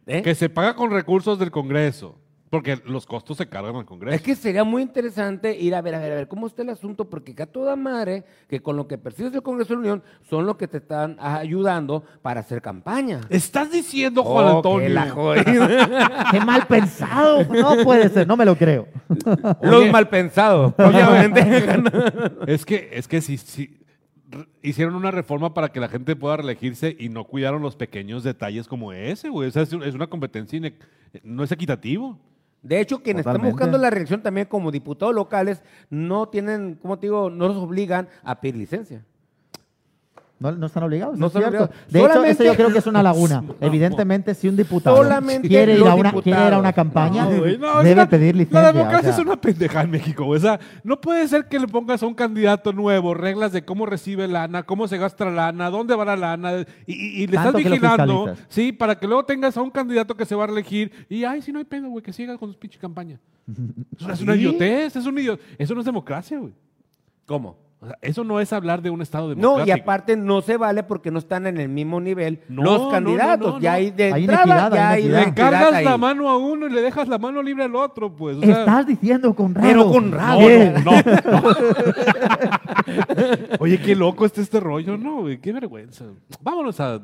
¿Eh? 0.06 0.22
que 0.22 0.34
se 0.34 0.48
paga 0.48 0.74
con 0.74 0.90
recursos 0.90 1.38
del 1.38 1.50
Congreso, 1.50 2.18
porque 2.52 2.78
los 2.84 3.06
costos 3.06 3.38
se 3.38 3.48
cargan 3.48 3.76
al 3.76 3.86
Congreso. 3.86 4.14
Es 4.14 4.20
que 4.20 4.36
sería 4.36 4.62
muy 4.62 4.82
interesante 4.82 5.58
ir 5.58 5.74
a 5.74 5.80
ver, 5.80 5.94
a 5.94 5.98
ver, 6.00 6.12
a 6.12 6.14
ver, 6.16 6.28
cómo 6.28 6.46
está 6.46 6.60
el 6.60 6.68
asunto, 6.68 7.08
porque 7.08 7.34
que 7.34 7.44
a 7.44 7.46
toda 7.46 7.76
madre, 7.76 8.24
que 8.46 8.60
con 8.60 8.76
lo 8.76 8.86
que 8.86 8.98
percibes 8.98 9.32
del 9.32 9.42
Congreso 9.42 9.70
de 9.70 9.76
la 9.76 9.80
Unión, 9.80 10.02
son 10.28 10.44
los 10.44 10.58
que 10.58 10.68
te 10.68 10.76
están 10.76 11.16
ayudando 11.18 12.04
para 12.20 12.40
hacer 12.40 12.60
campaña. 12.60 13.22
Estás 13.30 13.72
diciendo, 13.72 14.22
Juan 14.22 14.48
Oh, 14.48 14.56
Antonio. 14.58 14.86
que 14.86 14.92
la 14.92 15.08
jodida. 15.12 16.28
¡Qué 16.30 16.40
mal 16.40 16.66
pensado! 16.66 17.42
No 17.44 17.82
puede 17.84 18.10
ser, 18.10 18.28
no 18.28 18.36
me 18.36 18.44
lo 18.44 18.54
creo. 18.54 18.86
Los 19.62 19.90
mal 19.90 20.10
pensados, 20.10 20.74
obviamente. 20.76 21.40
Es 22.46 22.66
que, 22.66 22.90
es 22.92 23.08
que 23.08 23.22
si, 23.22 23.80
hicieron 24.60 24.94
una 24.94 25.10
reforma 25.10 25.54
para 25.54 25.70
que 25.70 25.80
la 25.80 25.88
gente 25.88 26.14
pueda 26.16 26.36
reelegirse 26.36 26.94
y 26.98 27.08
no 27.08 27.24
cuidaron 27.24 27.62
los 27.62 27.76
pequeños 27.76 28.22
detalles 28.24 28.68
como 28.68 28.92
ese, 28.92 29.30
güey. 29.30 29.48
O 29.48 29.50
sea, 29.50 29.62
es, 29.62 29.72
es 29.72 29.94
una 29.94 30.08
competencia, 30.08 30.60
no 31.22 31.44
es 31.44 31.50
equitativo. 31.50 32.18
De 32.62 32.80
hecho, 32.80 33.02
quienes 33.02 33.26
están 33.26 33.42
buscando 33.42 33.76
la 33.76 33.90
reelección 33.90 34.22
también 34.22 34.46
como 34.46 34.70
diputados 34.70 35.14
locales 35.14 35.62
no 35.90 36.28
tienen, 36.28 36.76
como 36.76 36.98
te 36.98 37.06
digo, 37.06 37.28
no 37.28 37.48
los 37.48 37.56
obligan 37.56 38.08
a 38.22 38.40
pedir 38.40 38.56
licencia. 38.56 39.04
No, 40.42 40.52
no 40.52 40.66
están 40.66 40.82
obligados, 40.82 41.18
No 41.18 41.28
están 41.28 41.42
es 41.42 41.48
cierto. 41.48 41.64
obligados. 41.64 41.92
De 41.92 41.98
hecho, 42.00 42.08
Solamente- 42.08 42.32
eso 42.44 42.52
yo 42.52 42.56
creo 42.56 42.72
que 42.72 42.78
es 42.78 42.86
una 42.86 43.02
laguna. 43.02 43.44
Evidentemente, 43.60 44.34
si 44.34 44.48
un 44.48 44.56
diputado 44.56 44.96
quiere 45.42 45.78
ir, 45.78 45.86
a 45.86 45.94
una, 45.94 46.12
quiere 46.12 46.46
ir 46.48 46.52
a 46.54 46.58
una 46.58 46.72
campaña, 46.72 47.28
debe 47.28 47.56
una- 47.92 48.08
pedir 48.08 48.36
licencia. 48.36 48.60
La 48.62 48.72
democracia 48.72 49.10
o 49.10 49.12
sea, 49.14 49.22
es 49.22 49.26
una 49.26 49.40
pendeja 49.40 49.82
en 49.82 49.90
México. 49.90 50.24
güey. 50.24 50.38
O 50.38 50.42
sea, 50.42 50.60
no 50.84 51.00
puede 51.00 51.26
ser 51.28 51.46
que 51.48 51.58
le 51.58 51.68
pongas 51.68 52.02
a 52.02 52.06
un 52.06 52.14
candidato 52.14 52.72
nuevo 52.72 53.14
reglas 53.14 53.52
de 53.52 53.64
cómo 53.64 53.86
recibe 53.86 54.28
lana, 54.28 54.64
cómo 54.64 54.88
se 54.88 54.98
gasta 54.98 55.24
la 55.26 55.30
lana, 55.30 55.70
dónde 55.70 55.94
va 55.94 56.04
la 56.04 56.16
lana, 56.16 56.60
y, 56.86 56.92
y- 56.92 57.22
y 57.22 57.26
le 57.26 57.36
estás 57.36 57.52
Tanto 57.52 57.58
vigilando, 57.58 58.34
sí, 58.48 58.72
para 58.72 58.98
que 58.98 59.06
luego 59.06 59.24
tengas 59.24 59.56
a 59.56 59.62
un 59.62 59.70
candidato 59.70 60.16
que 60.16 60.24
se 60.26 60.34
va 60.34 60.44
a 60.44 60.46
reelegir 60.48 60.90
y, 61.08 61.24
ay, 61.24 61.42
si 61.42 61.52
no 61.52 61.58
hay 61.58 61.64
pedo, 61.64 61.88
güey, 61.88 62.02
que 62.02 62.12
siga 62.12 62.36
con 62.38 62.52
su 62.52 62.58
pinche 62.58 62.78
campaña. 62.78 63.18
Es 63.98 64.02
una, 64.04 64.14
es 64.14 64.20
una 64.22 64.34
¿Sí? 64.34 64.38
idiotez, 64.40 64.96
es 64.96 65.06
un 65.06 65.16
idiot- 65.16 65.38
Eso 65.58 65.74
no 65.74 65.80
es 65.80 65.86
democracia, 65.86 66.38
güey. 66.38 66.52
¿Cómo? 67.26 67.56
O 67.82 67.86
sea, 67.86 67.98
eso 68.00 68.22
no 68.22 68.38
es 68.38 68.52
hablar 68.52 68.80
de 68.80 68.90
un 68.90 69.02
Estado 69.02 69.30
No, 69.30 69.34
democrático. 69.34 69.76
y 69.76 69.80
aparte 69.80 70.16
no 70.16 70.40
se 70.40 70.56
vale 70.56 70.84
porque 70.84 71.10
no 71.10 71.18
están 71.18 71.48
en 71.48 71.58
el 71.58 71.68
mismo 71.68 72.00
nivel 72.00 72.38
No, 72.48 72.62
los 72.62 72.82
no, 72.82 72.90
candidatos. 72.90 73.46
no, 73.48 73.52
no, 73.54 73.60
ya 73.60 73.70
no. 73.72 73.76
hay 73.76 73.90
de 73.90 74.12
Hay 74.12 74.20
entrada, 74.22 74.44
inequidad, 74.44 74.72
ya 74.72 74.88
hay 74.90 75.02
hay 75.02 75.08
inequidad. 75.08 75.26
Le 75.26 75.34
cargas 75.34 75.72
ahí. 75.74 75.84
la 75.84 75.98
mano 75.98 76.30
a 76.30 76.38
uno 76.38 76.68
y 76.68 76.70
le 76.70 76.80
dejas 76.80 77.08
la 77.08 77.18
mano 77.18 77.42
libre 77.42 77.64
al 77.64 77.74
otro, 77.74 78.14
pues. 78.14 78.36
O 78.36 78.40
sea, 78.40 78.60
Estás 78.60 78.86
diciendo 78.86 79.34
Conrado. 79.34 79.66
Pero 79.66 79.90
Conrado. 79.90 80.40
No, 80.40 80.92
no, 80.92 81.02
no. 81.42 81.42
Oye, 83.60 83.80
qué 83.80 83.94
loco 83.96 84.24
está 84.26 84.40
este 84.40 84.60
rollo, 84.60 84.96
¿no? 84.96 85.22
güey? 85.22 85.38
Qué 85.40 85.52
vergüenza. 85.52 86.04
Vámonos 86.40 86.78
a 86.80 87.00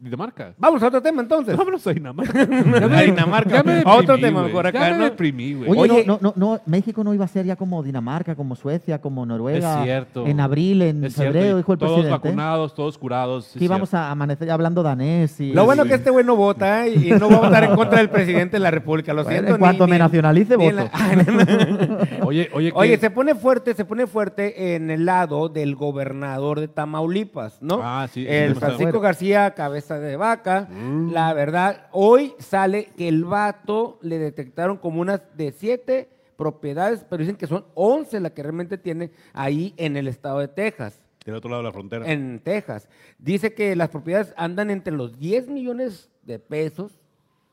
Dinamarca. 0.00 0.54
Vamos 0.56 0.82
a 0.82 0.86
otro 0.88 1.02
tema 1.02 1.20
entonces. 1.22 1.54
Vámonos 1.56 1.86
a 1.86 1.92
Dinamarca. 1.92 2.40
A 2.98 3.02
Dinamarca. 3.02 3.50
Ya 3.56 3.62
me 3.62 3.82
A 3.84 3.94
otro 3.96 4.14
deprimí, 4.16 4.20
tema 4.22 4.40
güey. 4.40 4.46
mejor 4.52 4.66
acá, 4.66 4.78
Ya 4.88 4.92
me 4.92 4.98
¿no? 4.98 5.04
deprimí, 5.04 5.54
güey. 5.54 5.70
Oye, 5.70 5.80
Oye- 5.92 6.04
no, 6.06 6.18
no, 6.22 6.32
no, 6.34 6.54
no, 6.54 6.60
México 6.66 7.04
no 7.04 7.12
iba 7.12 7.26
a 7.26 7.28
ser 7.28 7.44
ya 7.44 7.56
como 7.56 7.82
Dinamarca, 7.82 8.34
como 8.34 8.56
Suecia, 8.56 9.00
como 9.00 9.26
Noruega. 9.26 9.78
es 9.80 9.84
cierto. 9.84 10.26
En 10.26 10.40
abril, 10.40 10.82
en 10.82 11.04
Es 11.04 11.14
febrero, 11.16 11.58
dijo 11.58 11.72
el 11.74 11.78
todos 11.78 11.92
presidente. 11.92 12.28
vacunados, 12.28 12.74
todos 12.74 12.96
curados. 12.96 13.44
sí, 13.46 13.62
íbamos 13.64 13.92
a 13.92 14.10
amanecer 14.10 14.48
ya 14.48 14.54
hablando 14.54 14.82
danés. 14.82 15.38
Y, 15.40 15.52
Lo 15.52 15.64
bueno 15.66 15.82
Sí. 15.82 15.88
que 15.90 15.94
este 15.96 16.10
güey 16.10 16.24
no 16.24 16.34
vota 16.36 16.86
¿eh? 16.86 16.94
y 16.94 17.10
no 17.10 17.28
va 17.28 17.36
a 17.36 17.40
votar 17.40 17.64
en 17.64 17.76
contra 17.76 17.98
del 17.98 18.08
presidente 18.10 18.56
de 18.56 18.60
la 18.60 18.70
República. 18.70 19.12
Lo 19.12 19.22
Bueno, 19.24 19.38
siento. 19.38 19.54
en 19.54 19.58
cuanto 19.60 19.86
me 19.86 19.98
nacionalice, 19.98 20.56
voto. 20.56 20.88
Oye, 22.24 22.48
oye, 22.54 22.72
Oye, 22.74 22.90
¿qué? 22.92 22.98
se 22.98 23.10
pone 23.10 23.34
fuerte, 23.34 23.74
se 23.74 23.84
pone 23.84 24.06
fuerte 24.06 24.74
en 24.74 24.90
el 24.90 25.04
lado 25.04 25.48
del 25.48 25.74
gobernador 25.76 26.60
de 26.60 26.68
Tamaulipas, 26.68 27.58
¿no? 27.60 27.80
Ah, 27.82 28.06
sí, 28.10 28.24
El 28.26 28.56
Francisco. 28.56 29.00
García, 29.00 29.50
cabeza 29.54 29.89
de 29.98 30.16
vaca. 30.16 30.68
Mm. 30.70 31.10
La 31.12 31.32
verdad, 31.34 31.88
hoy 31.90 32.34
sale 32.38 32.90
que 32.96 33.08
el 33.08 33.24
vato 33.24 33.98
le 34.02 34.18
detectaron 34.18 34.76
como 34.76 35.00
unas 35.00 35.22
de 35.36 35.52
siete 35.52 36.08
propiedades, 36.36 37.04
pero 37.08 37.20
dicen 37.20 37.36
que 37.36 37.46
son 37.46 37.64
11 37.74 38.20
las 38.20 38.32
que 38.32 38.42
realmente 38.42 38.78
tiene 38.78 39.10
ahí 39.32 39.74
en 39.76 39.96
el 39.96 40.08
estado 40.08 40.38
de 40.38 40.48
Texas. 40.48 41.00
Del 41.24 41.34
otro 41.34 41.50
lado 41.50 41.62
de 41.62 41.68
la 41.68 41.72
frontera. 41.72 42.10
En 42.10 42.40
Texas. 42.40 42.88
Dice 43.18 43.52
que 43.52 43.76
las 43.76 43.90
propiedades 43.90 44.32
andan 44.36 44.70
entre 44.70 44.94
los 44.94 45.18
10 45.18 45.48
millones 45.48 46.08
de 46.22 46.38
pesos 46.38 46.92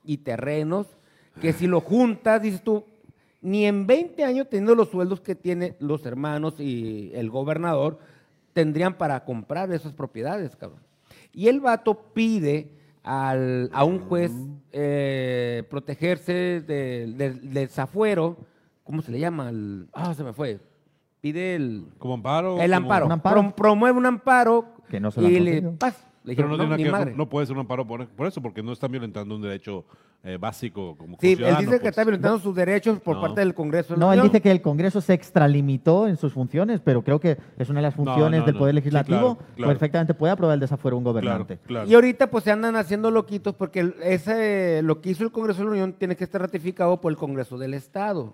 y 0.06 0.18
terrenos, 0.18 0.88
que 1.42 1.52
si 1.52 1.68
lo 1.68 1.82
juntas, 1.82 2.42
dices 2.42 2.64
tú, 2.64 2.86
ni 3.42 3.66
en 3.66 3.86
20 3.88 4.24
años 4.24 4.48
teniendo 4.50 4.74
los 4.74 4.90
sueldos 4.90 5.20
que 5.20 5.36
tienen 5.36 5.76
los 5.80 6.06
hermanos 6.06 6.60
y 6.60 7.12
el 7.14 7.30
gobernador, 7.30 8.00
tendrían 8.54 8.98
para 8.98 9.24
comprar 9.24 9.72
esas 9.72 9.94
propiedades, 9.94 10.56
cabrón. 10.56 10.87
Y 11.34 11.48
el 11.48 11.60
vato 11.60 11.94
pide 12.14 12.72
al- 13.04 13.70
a 13.74 13.84
un 13.84 14.00
juez 14.00 14.32
eh, 14.72 15.64
protegerse 15.70 16.62
del 16.62 17.54
desafuero, 17.54 18.38
¿cómo 18.84 19.02
se 19.02 19.12
le 19.12 19.20
llama? 19.20 19.52
Ah, 19.94 20.14
se 20.14 20.24
me 20.24 20.34
fue. 20.34 20.60
Pide 21.22 21.56
el... 21.56 21.88
¿Como 21.98 22.14
amparo? 22.16 22.62
El 22.62 22.74
amparo. 22.74 23.06
Un 23.06 23.12
amparo. 23.12 23.42
Prom- 23.42 23.54
promueve 23.56 23.98
un 23.98 24.06
amparo 24.06 24.74
Que 24.90 25.00
no 25.00 25.12
se 25.12 25.22
y 25.22 25.40
le 25.40 25.62
paz. 25.64 26.07
Le 26.28 26.36
Pero 26.36 26.50
no, 26.50 26.58
no, 26.58 26.76
tiene 26.76 26.92
nada 26.92 27.06
que 27.06 27.12
no, 27.12 27.18
no 27.18 27.30
puede 27.30 27.46
ser 27.48 27.56
un 27.56 27.62
amparo 27.62 27.88
por, 27.88 28.06
por 28.10 28.28
eso, 28.28 28.42
porque 28.42 28.62
no 28.62 28.74
están 28.74 28.92
violentando 28.92 29.34
un 29.36 29.42
derecho 29.42 29.86
eh, 30.24 30.38
básico 30.38 30.98
como 30.98 31.18
Sí, 31.22 31.38
él 31.40 31.56
dice 31.60 31.72
que 31.72 31.80
pues. 31.80 31.84
está 31.92 32.04
violentando 32.04 32.38
sus 32.40 32.54
derechos 32.54 33.00
por 33.00 33.16
No. 33.16 33.22
parte 33.22 33.40
del 33.40 33.54
Congreso. 33.54 33.96
No, 33.96 34.12
él 34.12 34.22
dice 34.24 34.42
que 34.42 34.52
el 34.52 34.62
Congreso 34.62 35.00
se 35.00 35.14
extralimitó 35.14 36.06
en 36.08 36.18
sus 36.18 36.34
funciones, 36.34 36.82
pero 36.82 37.02
creo 37.02 37.20
que 37.22 37.38
es 37.58 37.70
una 37.70 37.80
de 37.80 37.84
las 37.84 37.96
funciones 37.96 38.42
no, 38.42 38.46
del 38.46 38.56
no. 38.56 38.60
Poder 38.60 38.74
Sí, 38.74 38.76
Legislativo. 38.76 39.18
claro, 39.38 39.38
claro. 39.56 39.70
Perfectamente 39.72 40.14
puede 40.16 40.34
aprobar 40.34 40.56
el 40.56 40.60
desafuero 40.60 40.98
un 40.98 41.06
gobernante. 41.06 41.60
claro. 41.66 41.88
Y 41.90 41.94
ahorita 41.94 42.30
pues 42.30 42.44
se 42.44 42.52
andan 42.52 42.76
haciendo 42.76 43.10
loquitos 43.10 43.56
porque 43.56 43.80
el- 43.80 43.96
ese, 44.04 44.82
lo 44.84 45.00
que 45.00 45.12
hizo 45.12 45.24
el 45.24 45.32
Congreso 45.32 45.60
de 45.60 45.66
la 45.66 45.72
Unión 45.72 45.94
tiene 45.94 46.18
que 46.18 46.26
estar 46.26 46.42
ratificado 46.42 47.00
por 47.00 47.10
el 47.12 47.18
Congreso 47.18 47.58
del 47.58 47.74
Estado. 47.74 48.34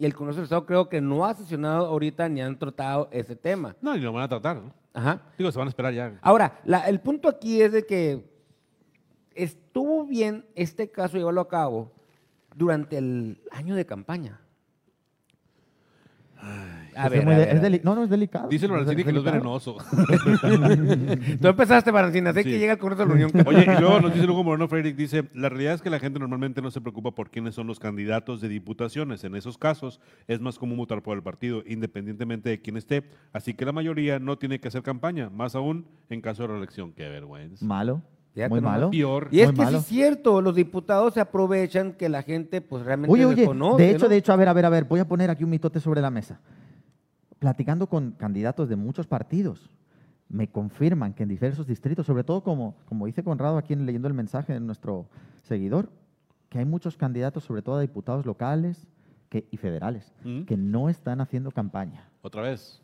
Y 0.00 0.06
el 0.06 0.14
Congreso 0.14 0.38
del 0.38 0.44
Estado 0.44 0.64
creo 0.64 0.88
que 0.88 1.02
no 1.02 1.26
ha 1.26 1.34
sesionado 1.34 1.84
ahorita 1.84 2.26
ni 2.30 2.40
han 2.40 2.58
tratado 2.58 3.10
ese 3.12 3.36
tema. 3.36 3.76
No, 3.82 3.94
y 3.94 4.00
lo 4.00 4.10
van 4.14 4.22
a 4.22 4.28
tratar, 4.28 4.56
¿no? 4.56 4.72
Ajá. 4.94 5.20
Digo, 5.36 5.52
se 5.52 5.58
van 5.58 5.68
a 5.68 5.68
esperar 5.68 5.92
ya. 5.92 6.18
Ahora, 6.22 6.58
la- 6.64 6.88
el 6.88 7.00
punto 7.00 7.28
aquí 7.28 7.60
es 7.60 7.70
de 7.72 7.84
que 7.84 8.24
estuvo 9.34 10.06
bien 10.06 10.46
este 10.54 10.90
caso 10.90 11.18
llevarlo 11.18 11.42
a 11.42 11.48
cabo 11.48 11.92
durante 12.56 12.96
el 12.96 13.42
año 13.50 13.74
de 13.74 13.84
campaña. 13.84 14.40
A 16.96 17.06
Es 17.06 17.10
ver, 17.12 17.24
muy 17.24 17.34
a 17.34 17.38
de- 17.38 17.44
ver, 17.44 17.48
es 17.54 17.58
a 17.58 17.62
ver. 17.62 17.72
deli- 17.72 17.80
no, 17.84 17.94
no, 17.94 18.04
es 18.04 18.10
delicado. 18.10 18.48
Dice 18.48 18.66
el 18.66 18.72
Es 18.72 18.78
Barancini 18.78 19.04
que 19.04 19.12
no 19.12 19.18
es 19.20 19.24
venenoso. 19.24 19.76
Tú 21.40 21.48
empezaste, 21.48 21.90
Barancina, 21.90 22.32
sé 22.32 22.42
Sí. 22.42 22.50
que 22.50 22.58
llega 22.58 22.72
el 22.74 22.78
Congreso 22.78 23.02
de 23.02 23.08
la 23.08 23.14
Unión. 23.14 23.30
Oye, 23.46 23.62
y 23.64 23.80
luego 23.80 24.00
nos 24.00 24.12
dice 24.14 24.26
Lugo 24.26 24.44
Moreno 24.44 24.68
Freire, 24.68 24.92
dice, 24.92 25.24
la 25.34 25.48
realidad 25.48 25.74
es 25.74 25.82
que 25.82 25.90
la 25.90 25.98
gente 25.98 26.18
normalmente 26.18 26.62
no 26.62 26.70
se 26.70 26.80
preocupa 26.80 27.10
por 27.12 27.30
quiénes 27.30 27.54
son 27.54 27.66
los 27.66 27.78
candidatos 27.78 28.40
de 28.40 28.48
diputaciones. 28.48 29.24
En 29.24 29.34
esos 29.34 29.58
casos 29.58 30.00
es 30.28 30.40
más 30.40 30.58
común 30.58 30.78
votar 30.78 31.02
por 31.02 31.16
el 31.16 31.22
partido, 31.22 31.62
independientemente 31.66 32.48
de 32.50 32.60
quién 32.60 32.76
esté. 32.76 33.04
Así 33.32 33.54
que 33.54 33.64
la 33.64 33.72
mayoría 33.72 34.18
no 34.18 34.38
tiene 34.38 34.60
que 34.60 34.68
hacer 34.68 34.82
campaña, 34.82 35.30
más 35.30 35.54
aún 35.54 35.86
en 36.08 36.20
caso 36.20 36.42
de 36.42 36.48
reelección. 36.48 36.92
Qué 36.92 37.08
vergüenza. 37.08 37.64
Malo. 37.64 38.02
Fíjate 38.32 38.50
muy 38.50 38.60
nomás. 38.60 38.74
malo. 38.78 38.90
Peor. 38.90 39.28
Y 39.32 39.40
es 39.40 39.46
Muy 39.48 39.54
que 39.56 39.60
sí 39.62 39.64
malo. 39.64 39.78
es 39.78 39.86
cierto, 39.86 40.40
los 40.40 40.54
diputados 40.54 41.14
se 41.14 41.20
aprovechan 41.20 41.92
que 41.94 42.08
la 42.08 42.22
gente 42.22 42.60
pues 42.60 42.84
realmente 42.84 43.12
Oye, 43.12 43.24
oye, 43.26 43.34
desconoce, 43.36 43.82
de 43.82 43.90
hecho, 43.90 44.04
¿no? 44.04 44.08
de 44.08 44.16
hecho, 44.16 44.32
a 44.32 44.36
ver, 44.36 44.48
a 44.48 44.52
ver, 44.52 44.66
a 44.66 44.68
ver, 44.70 44.84
voy 44.84 45.00
a 45.00 45.04
poner 45.08 45.30
aquí 45.30 45.42
un 45.42 45.50
mitote 45.50 45.80
sobre 45.80 46.00
la 46.00 46.10
mesa. 46.10 46.40
Platicando 47.40 47.88
con 47.88 48.12
candidatos 48.12 48.68
de 48.68 48.76
muchos 48.76 49.06
partidos, 49.08 49.68
me 50.28 50.46
confirman 50.48 51.12
que 51.14 51.24
en 51.24 51.28
diversos 51.30 51.66
distritos, 51.66 52.06
sobre 52.06 52.22
todo 52.22 52.42
como, 52.44 52.76
como 52.84 53.06
dice 53.06 53.24
Conrado 53.24 53.56
aquí 53.58 53.72
en- 53.72 53.84
leyendo 53.86 54.06
el 54.06 54.14
mensaje 54.14 54.52
de 54.52 54.60
nuestro 54.60 55.06
seguidor, 55.42 55.88
que 56.50 56.58
hay 56.58 56.64
muchos 56.66 56.96
candidatos, 56.96 57.42
sobre 57.42 57.62
todo 57.62 57.76
a 57.76 57.80
diputados 57.80 58.26
locales 58.26 58.86
que, 59.28 59.48
y 59.50 59.56
federales, 59.56 60.12
¿Mm? 60.22 60.42
que 60.42 60.56
no 60.56 60.88
están 60.88 61.20
haciendo 61.20 61.50
campaña. 61.50 62.08
Otra 62.22 62.42
vez. 62.42 62.80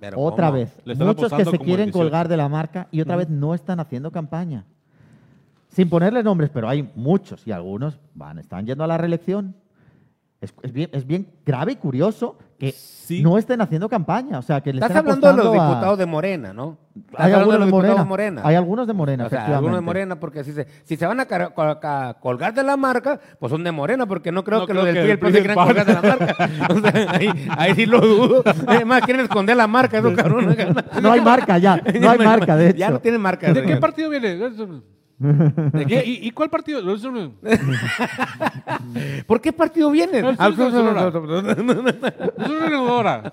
Pero 0.00 0.18
otra 0.20 0.46
¿cómo? 0.46 0.58
vez. 0.58 0.76
Muchos 0.98 1.32
que 1.32 1.44
se 1.44 1.58
quieren 1.58 1.88
el 1.88 1.92
18. 1.92 1.98
colgar 1.98 2.28
de 2.28 2.36
la 2.36 2.48
marca 2.48 2.88
y 2.90 3.00
otra 3.00 3.16
vez 3.16 3.28
no 3.28 3.52
están 3.54 3.78
haciendo 3.80 4.10
campaña. 4.10 4.64
Sin 5.68 5.90
ponerle 5.90 6.22
nombres, 6.22 6.50
pero 6.50 6.68
hay 6.68 6.90
muchos 6.96 7.46
y 7.46 7.52
algunos 7.52 8.00
van, 8.14 8.38
están 8.38 8.64
yendo 8.64 8.84
a 8.84 8.86
la 8.86 8.96
reelección. 8.96 9.54
Es, 10.40 10.54
es 10.62 10.72
bien, 10.72 10.88
es 10.92 11.04
bien 11.06 11.28
grave 11.44 11.72
y 11.72 11.76
curioso 11.76 12.38
que 12.58 12.72
Sí. 13.08 13.22
no 13.22 13.38
estén 13.38 13.60
haciendo 13.62 13.88
campaña. 13.88 14.38
O 14.38 14.42
sea, 14.42 14.60
que 14.60 14.70
le 14.70 14.80
Estás 14.80 14.94
hablando 14.98 15.26
de 15.28 15.36
los 15.36 15.46
a- 15.46 15.52
diputados 15.52 15.98
de 15.98 16.04
Morena, 16.04 16.52
¿no? 16.52 16.76
Estás 16.94 17.26
Hay 17.26 17.32
hablando 17.32 17.54
algunos 17.54 17.60
de 17.60 17.66
diputados 17.66 18.06
Morena. 18.06 18.42
Hay 18.44 18.54
algunos 18.56 18.86
de 18.86 18.92
Morena, 18.92 19.26
O 19.26 19.28
sea, 19.30 19.46
algunos 19.56 19.76
de 19.78 19.80
Morena, 19.80 20.20
porque 20.20 20.44
si 20.44 20.52
se, 20.52 20.66
si 20.84 20.96
se 20.96 21.06
van 21.06 21.18
a, 21.20 22.14
colgar 22.20 22.52
de 22.52 22.62
la 22.64 22.76
marca, 22.76 23.18
pues 23.38 23.50
son 23.50 23.64
de 23.64 23.72
Morena, 23.72 24.04
porque 24.06 24.30
no 24.30 24.44
creo 24.44 24.58
No 24.58 24.66
que 24.66 24.72
creo 24.72 24.84
los 24.84 24.92
del 24.92 25.02
PRI 25.02 25.08
y 25.08 25.10
el 25.12 25.18
PRI 25.18 25.32
se 25.32 25.38
quieran 25.38 25.56
colgar 25.66 25.86
de 25.86 25.94
la 25.94 26.02
marca. 26.02 26.36
O 26.74 26.80
sea, 26.80 27.10
ahí, 27.12 27.48
ahí 27.56 27.74
sí 27.74 27.86
lo 27.86 28.00
dudo. 28.00 28.42
Además, 28.66 29.02
quieren 29.02 29.22
esconder 29.22 29.56
la 29.56 29.66
marca, 29.66 29.98
esos 29.98 30.12
cabrones. 30.14 30.56
No 31.00 31.10
hay 31.12 31.20
marca 31.22 31.56
ya, 31.56 31.76
no 31.76 32.10
hay 32.10 32.18
marca, 32.18 32.56
de 32.56 32.68
hecho. 32.70 32.78
Ya 32.78 32.90
no 32.90 33.00
tienen 33.00 33.20
marca. 33.22 33.50
¿De 33.52 33.62
qué 33.62 33.76
partido 33.76 34.10
viene? 34.10 34.36
¿Y, 35.20 35.26
y- 35.94 36.28
y 36.28 36.30
cuál 36.30 36.48
partido? 36.50 36.80
¿Por 39.26 39.40
qué 39.40 39.52
partido 39.52 39.90
vienen? 39.90 40.24
No, 42.36 42.46
Sonora. 42.46 43.32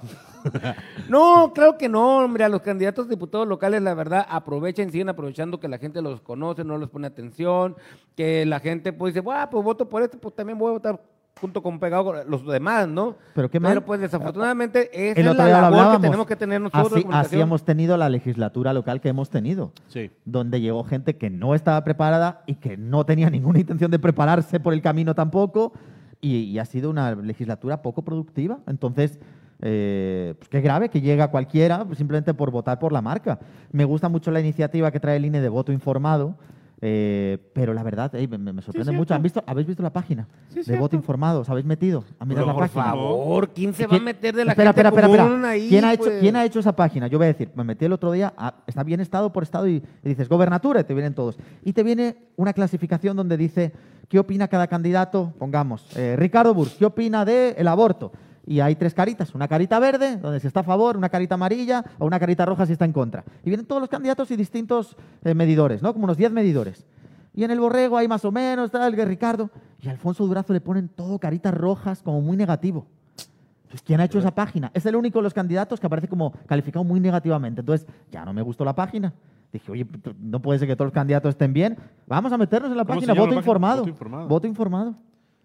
No, 1.10 1.52
claro 1.54 1.78
que 1.78 1.90
no, 1.90 2.18
hombre. 2.18 2.44
A 2.44 2.50
los 2.50 2.62
candidatos 2.62 3.10
diputados 3.10 3.48
locales, 3.48 3.82
la 3.82 3.94
verdad, 3.94 4.26
aprovechan, 4.30 4.92
siguen 4.92 5.10
aprovechando 5.10 5.60
que 5.60 5.68
la 5.68 5.78
gente 5.78 6.02
los 6.02 6.22
conoce, 6.22 6.64
no 6.64 6.78
les 6.78 6.90
pone 6.90 7.08
atención, 7.08 7.76
que 8.16 8.46
la 8.46 8.60
gente 8.60 8.94
pues 8.94 9.14
dice, 9.14 9.22
"Buah, 9.22 9.50
pues 9.50 9.64
voto 9.64 9.88
por 9.90 10.04
este, 10.04 10.18
pues 10.18 10.36
también 10.36 10.58
voy 10.58 10.70
a 10.70 10.74
votar 10.74 11.02
junto 11.40 11.62
con 11.62 11.80
pegado 11.80 12.06
con 12.06 12.16
los 12.30 12.46
demás, 12.46 12.88
¿no? 12.88 13.16
Pero 13.34 13.50
qué 13.50 13.60
mal. 13.60 13.84
pues 13.84 14.00
desafortunadamente 14.00 14.90
esa 14.94 15.20
El 15.20 15.28
es 15.28 15.36
la 15.36 15.70
labor 15.70 15.96
que 15.98 16.02
tenemos 16.02 16.28
que 16.28 16.36
tener 16.36 16.62
nosotros. 16.62 16.94
de 16.94 17.00
Así, 17.00 17.08
así 17.12 17.40
hemos 17.40 17.64
tenido 17.66 17.98
la 17.98 18.10
legislatura 18.10 18.74
local 18.74 19.02
que 19.02 19.10
hemos 19.10 19.30
tenido. 19.30 19.72
Sí. 19.88 20.12
donde 20.24 20.62
llegó 20.62 20.84
gente 20.84 21.18
que 21.18 21.30
no 21.30 21.56
estaba 21.56 21.84
preparada 21.84 22.44
y 22.46 22.56
que 22.56 22.78
no 22.78 23.06
tenía 23.06 23.30
ninguna 23.30 23.60
intención 23.60 23.92
de 23.92 24.00
prepararse 24.00 24.60
por 24.60 24.74
el 24.74 24.82
camino 24.82 25.14
tampoco, 25.14 25.74
y, 26.22 26.38
y 26.38 26.60
ha 26.60 26.66
sido 26.66 26.90
una 26.90 27.14
legislatura 27.14 27.82
poco 27.82 28.04
productiva. 28.04 28.60
Entonces, 28.68 29.20
eh, 29.62 30.36
pues 30.38 30.50
qué 30.50 30.62
grave 30.62 30.90
que 30.90 31.02
llega 31.02 31.30
cualquiera 31.30 31.86
simplemente 31.96 32.34
por 32.34 32.52
votar 32.52 32.80
por 32.80 32.92
la 32.92 33.02
marca. 33.02 33.40
Me 33.72 33.86
gusta 33.86 34.10
mucho 34.10 34.32
la 34.32 34.40
iniciativa 34.40 34.92
que 34.92 35.00
trae 35.00 35.18
el 35.18 35.26
INE 35.26 35.42
de 35.42 35.50
voto 35.50 35.72
informado. 35.72 36.38
Eh, 36.88 37.40
pero 37.54 37.74
la 37.74 37.82
verdad, 37.82 38.14
ey, 38.14 38.28
me, 38.28 38.38
me 38.38 38.62
sorprende 38.62 38.92
mucho. 38.92 39.16
¿Han 39.16 39.24
visto, 39.24 39.44
¿Habéis 39.48 39.66
visto 39.66 39.82
la 39.82 39.92
página 39.92 40.28
de 40.54 40.78
voto 40.78 40.96
informado? 40.96 41.42
¿Os 41.42 41.50
habéis 41.50 41.66
metido 41.66 42.04
a 42.20 42.26
mirar 42.26 42.44
Pero 42.44 42.48
la 42.48 42.54
por 42.54 42.62
página? 42.70 42.92
Por 42.92 42.94
favor, 43.02 43.50
¿quién 43.50 43.74
se 43.74 43.84
va 43.84 43.88
a 43.88 43.90
¿Quién- 43.90 44.04
meter 44.04 44.36
de 44.36 44.46
la 44.46 44.52
espera, 44.52 44.70
gente 44.74 44.82
espera, 44.88 44.90
espera, 45.08 45.08
espera. 45.08 45.24
común 45.24 45.46
ahí? 45.46 45.68
¿Quién, 45.68 45.84
ha 45.86 45.94
hecho, 45.94 46.04
pues? 46.04 46.20
¿Quién 46.20 46.36
ha 46.36 46.46
hecho 46.46 46.60
esa 46.60 46.76
página? 46.76 47.08
Yo 47.08 47.18
voy 47.18 47.26
a 47.26 47.28
decir, 47.30 47.50
me 47.56 47.64
metí 47.64 47.86
el 47.86 47.94
otro 47.94 48.12
día, 48.12 48.34
ah, 48.38 48.54
está 48.68 48.84
bien 48.84 49.00
estado 49.00 49.34
por 49.34 49.42
estado 49.42 49.68
y, 49.68 49.82
y 50.04 50.08
dices 50.10 50.30
gobernatura 50.30 50.82
y 50.82 50.84
te 50.84 50.94
vienen 50.94 51.16
todos. 51.16 51.38
Y 51.64 51.74
te 51.74 51.82
viene 51.82 52.18
una 52.36 52.54
clasificación 52.54 53.18
donde 53.18 53.36
dice 53.38 53.72
qué 54.08 54.20
opina 54.20 54.48
cada 54.48 54.68
candidato, 54.68 55.34
pongamos, 55.40 55.88
eh, 55.98 56.16
Ricardo 56.18 56.54
Burs, 56.54 56.76
¿qué 56.78 56.86
opina 56.86 57.26
del 57.26 57.68
aborto? 57.68 58.12
Y 58.46 58.60
hay 58.60 58.76
tres 58.76 58.94
caritas, 58.94 59.34
una 59.34 59.48
carita 59.48 59.80
verde, 59.80 60.18
donde 60.18 60.40
si 60.40 60.48
está 60.48 60.60
a 60.60 60.64
favor, 60.64 60.98
una 60.98 61.10
carita 61.10 61.36
amarilla 61.36 61.84
o 61.98 62.06
una 62.06 62.20
carita 62.20 62.46
roja 62.46 62.66
si 62.66 62.74
está 62.74 62.86
en 62.86 62.94
contra. 62.94 63.24
Y 63.44 63.50
vienen 63.50 63.66
todos 63.66 63.82
los 63.82 63.90
candidatos 63.90 64.30
y 64.32 64.36
distintos 64.36 64.96
eh, 65.24 65.34
medidores, 65.34 65.82
¿no? 65.82 65.94
Como 65.94 66.06
unos 66.06 66.18
10 66.18 66.32
medidores. 66.32 66.86
Y 67.34 67.44
en 67.44 67.52
el 67.52 67.60
borrego 67.60 67.98
hay 67.98 68.08
más 68.08 68.24
o 68.24 68.32
menos, 68.32 68.72
tal, 68.72 68.96
que 68.96 69.04
Ricardo. 69.04 69.50
Y 69.82 69.88
a 69.88 69.92
Alfonso 69.92 70.26
Durazo 70.26 70.54
le 70.54 70.62
ponen 70.62 70.90
todo 70.90 71.18
caritas 71.20 71.54
rojas, 71.54 72.02
como 72.04 72.22
muy 72.22 72.38
negativo. 72.38 72.86
Entonces, 73.64 73.82
¿quién 73.82 74.00
ha 74.00 74.06
hecho 74.06 74.20
esa 74.20 74.34
página? 74.34 74.70
Es 74.74 74.86
el 74.86 74.96
único 74.96 75.20
de 75.20 75.24
los 75.24 75.34
candidatos 75.34 75.80
que 75.80 75.88
aparece 75.88 76.08
como 76.08 76.32
calificado 76.46 76.84
muy 76.86 77.00
negativamente. 77.00 77.62
Entonces, 77.62 77.88
ya 78.12 78.24
no 78.24 78.32
me 78.32 78.42
gustó 78.44 78.64
la 78.64 78.76
página. 78.76 79.12
Dije, 79.52 79.72
oye, 79.72 79.88
no 80.20 80.42
puede 80.42 80.60
ser 80.60 80.68
que 80.68 80.76
todos 80.76 80.88
los 80.88 80.94
candidatos 80.94 81.30
estén 81.30 81.52
bien. 81.52 81.78
Vamos 82.08 82.32
a 82.32 82.38
meternos 82.38 82.70
en 82.72 82.78
la 82.78 82.86
¿Cómo 82.86 83.02
se 83.02 83.08
página. 83.08 83.14
llama 83.14 83.22
Voto 83.26 83.36
la 83.36 83.36
página? 83.36 83.42
informado. 83.42 83.78
Voto 83.82 83.90
informado. 83.90 84.28
Voto 84.28 84.48
informado. 84.48 84.96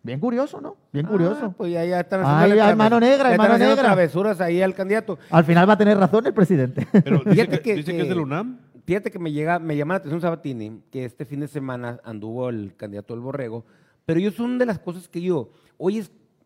Bien 0.03 0.19
curioso, 0.19 0.61
¿no? 0.61 0.77
Bien 0.93 1.05
Ah, 1.07 1.11
curioso. 1.11 1.55
pues 1.57 1.73
ya, 1.73 1.85
ya 1.85 2.01
están 2.01 2.25
Ahí 2.25 2.53
hay 2.53 2.59
traves- 2.59 2.77
mano 2.77 3.01
negra, 3.01 3.29
hay 3.31 3.37
mano 3.39 3.55
haciendo 3.55 3.77
negra. 3.77 3.89
travesuras 3.93 4.41
ahí 4.41 4.63
al 4.63 4.75
candidato. 4.75 5.19
Al 5.31 5.45
final 5.45 5.69
va 5.69 5.75
a 5.75 5.79
tener 5.79 5.99
razón 5.99 6.27
el 6.27 6.33
presidente. 6.33 6.87
Pero 7.05 7.19
dice, 7.19 7.31
Fíjate 7.33 7.51
que, 7.59 7.63
que- 7.63 7.75
dice 7.77 7.91
que 7.93 7.97
que- 7.99 8.03
es 8.05 8.09
del 8.09 8.21
UNAM. 8.21 8.61
Fíjate 8.87 9.11
que 9.11 9.19
me 9.19 9.31
llega, 9.31 9.59
me 9.59 9.77
llama 9.77 9.95
la 9.95 9.99
atención 9.99 10.21
Sabatini, 10.23 10.83
que 10.91 11.05
este 11.05 11.25
fin 11.27 11.41
de 11.41 11.49
semana 11.49 12.01
anduvo 12.03 12.49
el 12.49 12.75
candidato 12.77 13.13
del 13.15 13.21
Borrego, 13.21 13.65
pero 14.07 14.19
yo 14.19 14.31
son 14.33 14.59
de 14.59 14.67
las 14.67 14.79
cosas 14.79 15.07
que 15.09 15.21
yo, 15.21 15.51
oye, 15.77 16.03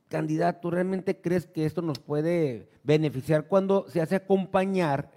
candidato, 0.08 0.70
¿realmente 0.70 1.20
crees 1.20 1.46
que 1.46 1.64
esto 1.64 1.80
nos 1.80 1.98
puede 2.00 2.68
beneficiar 2.82 3.46
cuando 3.46 3.86
se 3.88 4.00
hace 4.02 4.16
acompañar 4.16 5.10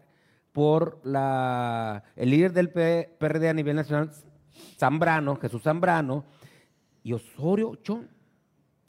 por 0.54 1.00
la, 1.04 2.04
el 2.16 2.30
líder 2.30 2.54
del 2.54 2.70
PRD 2.70 3.50
a 3.50 3.54
nivel 3.54 3.76
nacional, 3.76 4.12
Zambrano, 4.80 5.36
Jesús 5.38 5.64
Zambrano, 5.64 6.24
y 7.04 7.14
Osorio 7.14 7.76
Chón? 7.84 8.08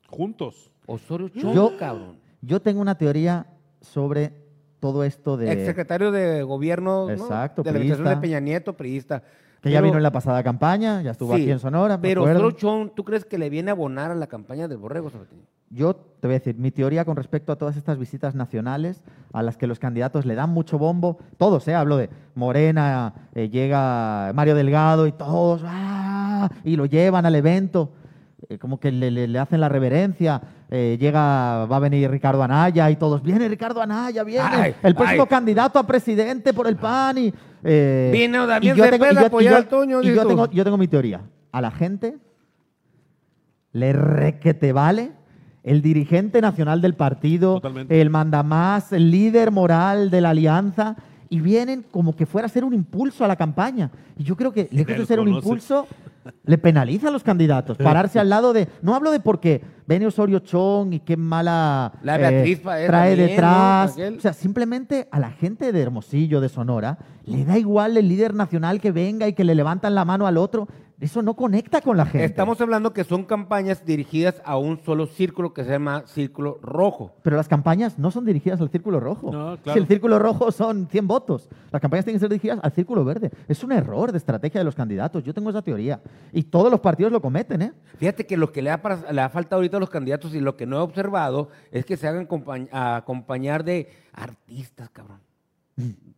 Juntos. 0.08 0.70
Osorio 0.86 1.28
Chón, 1.28 1.54
Yo- 1.54 1.76
cabrón. 1.78 2.16
Yo 2.40 2.60
tengo 2.62 2.80
una 2.80 2.96
teoría 2.96 3.46
sobre 3.80 4.32
todo 4.80 5.04
esto 5.04 5.36
de... 5.36 5.52
Exsecretario 5.52 6.10
de 6.12 6.42
gobierno 6.44 7.06
¿no? 7.06 7.10
Exacto, 7.10 7.62
de 7.62 7.72
la 7.72 7.78
administración 7.78 8.14
de. 8.20 8.20
Peña 8.28 8.40
Nieto, 8.40 8.76
priista. 8.76 9.22
Que 9.60 9.70
ya 9.72 9.78
Pero- 9.78 9.86
vino 9.86 9.96
en 9.96 10.04
la 10.04 10.12
pasada 10.12 10.40
campaña, 10.44 11.02
ya 11.02 11.10
estuvo 11.10 11.34
Sí, 11.34 11.42
aquí 11.42 11.50
en 11.50 11.58
Sonora. 11.58 12.00
Pero. 12.00 12.22
Osorio 12.22 12.52
Chón, 12.52 12.92
¿tú 12.94 13.04
crees 13.04 13.24
que 13.24 13.38
le 13.38 13.50
viene 13.50 13.70
a 13.70 13.74
abonar 13.74 14.12
a 14.12 14.14
la 14.14 14.28
campaña 14.28 14.68
del 14.68 14.78
Borrego, 14.78 15.10
Sabatini? 15.10 15.42
Yo 15.70 15.96
te 15.96 16.28
voy 16.28 16.36
a 16.36 16.38
decir, 16.38 16.54
mi 16.56 16.70
teoría 16.70 17.04
con 17.04 17.16
respecto 17.16 17.52
a 17.52 17.56
todas 17.56 17.76
estas 17.76 17.98
visitas 17.98 18.34
nacionales 18.36 19.02
a 19.32 19.42
las 19.42 19.56
que 19.56 19.66
los 19.66 19.78
candidatos 19.80 20.24
le 20.26 20.36
dan 20.36 20.50
mucho 20.50 20.78
bombo, 20.78 21.18
todos, 21.36 21.66
¿eh? 21.68 21.74
hablo 21.74 21.96
de 21.96 22.08
Morena, 22.36 23.12
eh, 23.34 23.50
llega 23.50 24.32
Mario 24.34 24.54
Delgado 24.54 25.06
y 25.08 25.12
todos, 25.12 25.62
¡ah! 25.66 26.48
y 26.64 26.76
lo 26.76 26.86
llevan 26.86 27.26
al 27.26 27.34
evento, 27.34 27.90
eh, 28.48 28.58
como 28.58 28.78
que 28.78 28.92
le, 28.92 29.10
le- 29.10 29.26
le 29.26 29.38
hacen 29.38 29.60
la 29.60 29.68
reverencia, 29.68 30.40
eh, 30.70 30.96
llega, 31.00 31.66
va 31.66 31.76
a 31.76 31.80
venir 31.80 32.10
Ricardo 32.10 32.42
Anaya 32.42 32.90
y 32.90 32.96
todos, 32.96 33.22
viene 33.22 33.48
Ricardo 33.48 33.82
Anaya, 33.82 34.22
viene, 34.24 34.44
Ay, 34.48 34.74
el 34.82 34.94
próximo 34.94 35.22
ay. 35.24 35.28
candidato 35.28 35.78
a 35.78 35.86
presidente 35.86 36.52
por 36.54 36.66
el 36.68 36.76
PAN 36.76 37.18
y... 37.18 37.34
eh, 37.64 38.10
Viene 38.12 38.38
Damián 38.46 38.76
y 38.76 38.78
yo 38.78 38.88
tengo- 38.90 39.10
yo- 39.10 39.26
apoyar 39.26 39.50
y 39.50 39.54
yo- 39.54 39.56
al 39.58 39.68
Toño, 39.68 40.02
y 40.02 40.14
yo 40.14 40.26
tengo, 40.26 40.50
yo 40.50 40.62
tengo 40.64 40.76
mi 40.78 40.86
teoría, 40.88 41.22
a 41.50 41.60
la 41.60 41.70
gente 41.72 42.16
le 43.72 43.92
re 43.92 44.38
que 44.38 44.54
te 44.54 44.72
vale 44.72 45.12
el 45.62 45.82
dirigente 45.82 46.40
nacional 46.40 46.80
del 46.80 46.94
partido, 46.94 47.54
Totalmente. 47.54 48.00
el 48.00 48.08
mandamás, 48.10 48.92
el 48.92 49.10
líder 49.10 49.50
moral 49.50 50.10
de 50.10 50.20
la 50.20 50.30
alianza, 50.30 50.96
y 51.30 51.40
vienen 51.40 51.84
como 51.90 52.14
que 52.16 52.26
fuera 52.26 52.46
a 52.46 52.48
ser 52.48 52.64
un 52.64 52.74
impulso 52.74 53.24
a 53.24 53.28
la 53.28 53.36
campaña. 53.36 53.90
Y 54.16 54.24
yo 54.24 54.36
creo 54.36 54.52
que, 54.52 54.68
lejos 54.70 54.96
de 54.96 55.06
ser 55.06 55.20
un 55.20 55.28
impulso, 55.28 55.86
le 56.44 56.58
penaliza 56.58 57.08
a 57.08 57.10
los 57.10 57.22
candidatos. 57.22 57.76
Pararse 57.76 58.18
al 58.18 58.28
lado 58.28 58.52
de. 58.52 58.68
No 58.82 58.94
hablo 58.94 59.10
de 59.10 59.20
porque 59.20 59.62
viene 59.86 60.06
Osorio 60.06 60.40
Chong 60.40 60.92
y 60.94 61.00
qué 61.00 61.16
mala 61.16 61.92
La 62.02 62.16
eh, 62.16 62.18
Beatriz 62.18 62.60
Paez 62.60 62.86
trae 62.86 63.16
detrás. 63.16 63.96
O 63.96 64.20
sea, 64.20 64.32
simplemente 64.32 65.08
a 65.10 65.20
la 65.20 65.30
gente 65.30 65.72
de 65.72 65.80
Hermosillo, 65.80 66.40
de 66.40 66.48
Sonora, 66.48 66.98
le 67.24 67.44
da 67.44 67.58
igual 67.58 67.96
el 67.96 68.08
líder 68.08 68.34
nacional 68.34 68.80
que 68.80 68.92
venga 68.92 69.28
y 69.28 69.34
que 69.34 69.44
le 69.44 69.54
levantan 69.54 69.94
la 69.94 70.04
mano 70.04 70.26
al 70.26 70.36
otro. 70.36 70.68
Eso 71.00 71.22
no 71.22 71.34
conecta 71.34 71.80
con 71.80 71.96
la 71.96 72.06
gente. 72.06 72.24
Estamos 72.24 72.60
hablando 72.60 72.92
que 72.92 73.04
son 73.04 73.22
campañas 73.22 73.84
dirigidas 73.84 74.42
a 74.44 74.56
un 74.58 74.80
solo 74.82 75.06
círculo 75.06 75.54
que 75.54 75.62
se 75.62 75.70
llama 75.70 76.02
Círculo 76.06 76.58
Rojo. 76.60 77.14
Pero 77.22 77.36
las 77.36 77.46
campañas 77.46 78.00
no 78.00 78.10
son 78.10 78.24
dirigidas 78.24 78.60
al 78.60 78.68
círculo 78.68 78.98
rojo. 78.98 79.30
No, 79.30 79.54
Si 79.58 79.62
claro. 79.62 79.80
el 79.80 79.86
círculo 79.86 80.18
rojo 80.18 80.50
son 80.50 80.88
100 80.90 81.06
votos, 81.06 81.48
las 81.70 81.80
campañas 81.80 82.04
tienen 82.04 82.16
que 82.16 82.20
ser 82.24 82.30
dirigidas 82.30 82.58
al 82.64 82.72
círculo 82.72 83.04
verde. 83.04 83.30
Es 83.46 83.62
un 83.62 83.70
error 83.70 84.10
de 84.10 84.18
estrategia 84.18 84.60
de 84.60 84.64
los 84.64 84.74
candidatos. 84.74 85.22
Yo 85.22 85.32
tengo 85.32 85.50
esa 85.50 85.62
teoría. 85.62 86.00
Y 86.32 86.42
todos 86.42 86.68
los 86.68 86.80
partidos 86.80 87.12
lo 87.12 87.20
cometen, 87.22 87.62
¿eh? 87.62 87.72
Fíjate 87.98 88.26
que 88.26 88.36
lo 88.36 88.50
que 88.50 88.60
le 88.60 88.70
ha, 88.70 88.82
le 89.12 89.20
ha 89.20 89.28
faltado 89.28 89.60
ahorita 89.60 89.76
a 89.76 89.80
los 89.80 89.90
candidatos 89.90 90.34
y 90.34 90.40
lo 90.40 90.56
que 90.56 90.66
no 90.66 90.78
he 90.78 90.80
observado 90.80 91.50
es 91.70 91.84
que 91.84 91.96
se 91.96 92.08
hagan 92.08 92.26
a 92.72 92.96
acompañar 92.96 93.62
de 93.62 93.88
artistas, 94.12 94.90
cabrón. 94.90 95.20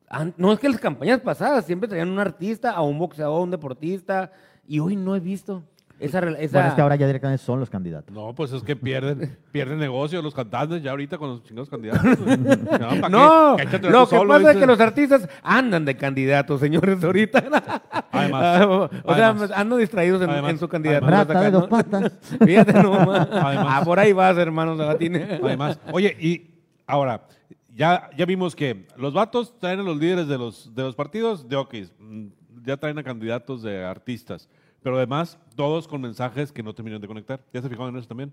An- 0.09 0.33
No 0.39 0.53
es 0.53 0.59
que 0.59 0.71
las 0.71 0.81
campañas 0.81 1.21
pasadas 1.21 1.67
siempre 1.67 1.87
traían 1.87 2.09
un 2.09 2.19
artista, 2.19 2.71
a 2.73 2.81
un 2.81 2.99
boxeador, 2.99 3.39
a 3.41 3.43
un 3.45 3.51
deportista, 3.51 4.33
y 4.71 4.79
hoy 4.79 4.95
no 4.95 5.17
he 5.17 5.21
visto 5.21 5.65
esa... 5.99 6.21
esa- 6.21 6.57
Bueno, 6.59 6.69
es 6.69 6.75
que 6.75 6.81
ahora 6.81 6.95
ya 6.97 7.07
directamente 7.09 7.43
son 7.45 7.59
los 7.59 7.69
candidatos. 7.69 8.15
No, 8.15 8.33
pues 8.35 8.53
es 8.53 8.63
que 8.63 8.77
pierden, 8.77 9.37
pierden 9.53 9.79
negocio 9.81 10.23
los 10.23 10.33
cantantes 10.33 10.81
ya 10.83 10.93
ahorita 10.93 11.19
con 11.19 11.29
los 11.31 11.43
chingados 11.43 11.69
candidatos. 11.69 12.19
No, 13.11 13.59
échate 13.59 13.91
lo 13.91 14.07
que 14.09 14.17
solo, 14.17 14.29
pasa 14.35 14.53
es 14.53 14.57
que 14.59 14.67
los 14.67 14.79
artistas 14.81 15.29
andan 15.43 15.85
de 15.85 15.97
candidatos, 15.97 16.61
señores, 16.61 17.03
ahorita. 17.03 17.43
Además, 18.13 18.67
o 18.67 19.15
sea, 19.15 19.29
además. 19.31 19.51
andan 19.55 19.79
distraídos 19.81 20.23
en, 20.23 20.31
Además, 20.31 20.51
en 20.53 20.59
su 20.59 20.69
candidatura. 20.69 21.11
Rata 21.11 21.33
de 21.33 21.39
acá, 21.41 21.51
dos 21.51 21.63
¿no? 21.63 21.69
patas. 21.69 22.13
Fíjate 22.45 22.73
nomás. 22.83 23.29
Además. 23.31 23.67
Ah, 23.69 23.83
por 23.85 23.99
ahí 23.99 24.13
vas, 24.13 24.37
hermano 24.39 24.77
Sabatini. 24.77 25.19
Además, 25.19 25.79
oye, 25.93 26.17
y 26.21 26.51
ahora, 26.87 27.27
ya, 27.75 28.09
ya 28.17 28.25
vimos 28.27 28.55
que 28.57 28.87
los 28.97 29.13
vatos 29.15 29.59
traen 29.59 29.81
a 29.81 29.83
los 29.83 29.97
líderes 29.97 30.29
de 30.29 30.39
los, 30.39 30.75
de 30.75 30.83
los 30.83 30.95
partidos 30.95 31.49
de 31.49 31.57
ok, 31.57 31.75
mm, 31.99 32.27
ya 32.65 32.77
traen 32.77 32.99
a 32.99 33.03
candidatos 33.03 33.63
de 33.63 33.85
artistas, 33.85 34.49
pero 34.83 34.97
además 34.97 35.39
todos 35.57 35.87
con 35.89 36.01
mensajes 36.01 36.53
que 36.53 36.63
no 36.63 36.75
terminan 36.75 37.01
de 37.01 37.07
conectar. 37.09 37.41
¿Ya 37.53 37.63
se 37.63 37.69
fijaron 37.69 37.91
en 37.95 37.99
eso 37.99 38.09
también? 38.09 38.33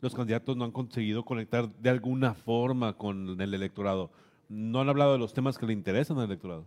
Los 0.00 0.14
candidatos 0.14 0.56
no 0.56 0.64
han 0.64 0.70
conseguido 0.72 1.24
conectar 1.24 1.68
de 1.68 1.90
alguna 1.90 2.34
forma 2.34 2.92
con 2.96 3.40
el 3.40 3.54
electorado. 3.54 4.10
No 4.48 4.80
han 4.80 4.88
hablado 4.88 5.12
de 5.14 5.18
los 5.18 5.32
temas 5.32 5.56
que 5.58 5.66
le 5.66 5.72
interesan 5.72 6.18
al 6.18 6.26
electorado. 6.26 6.66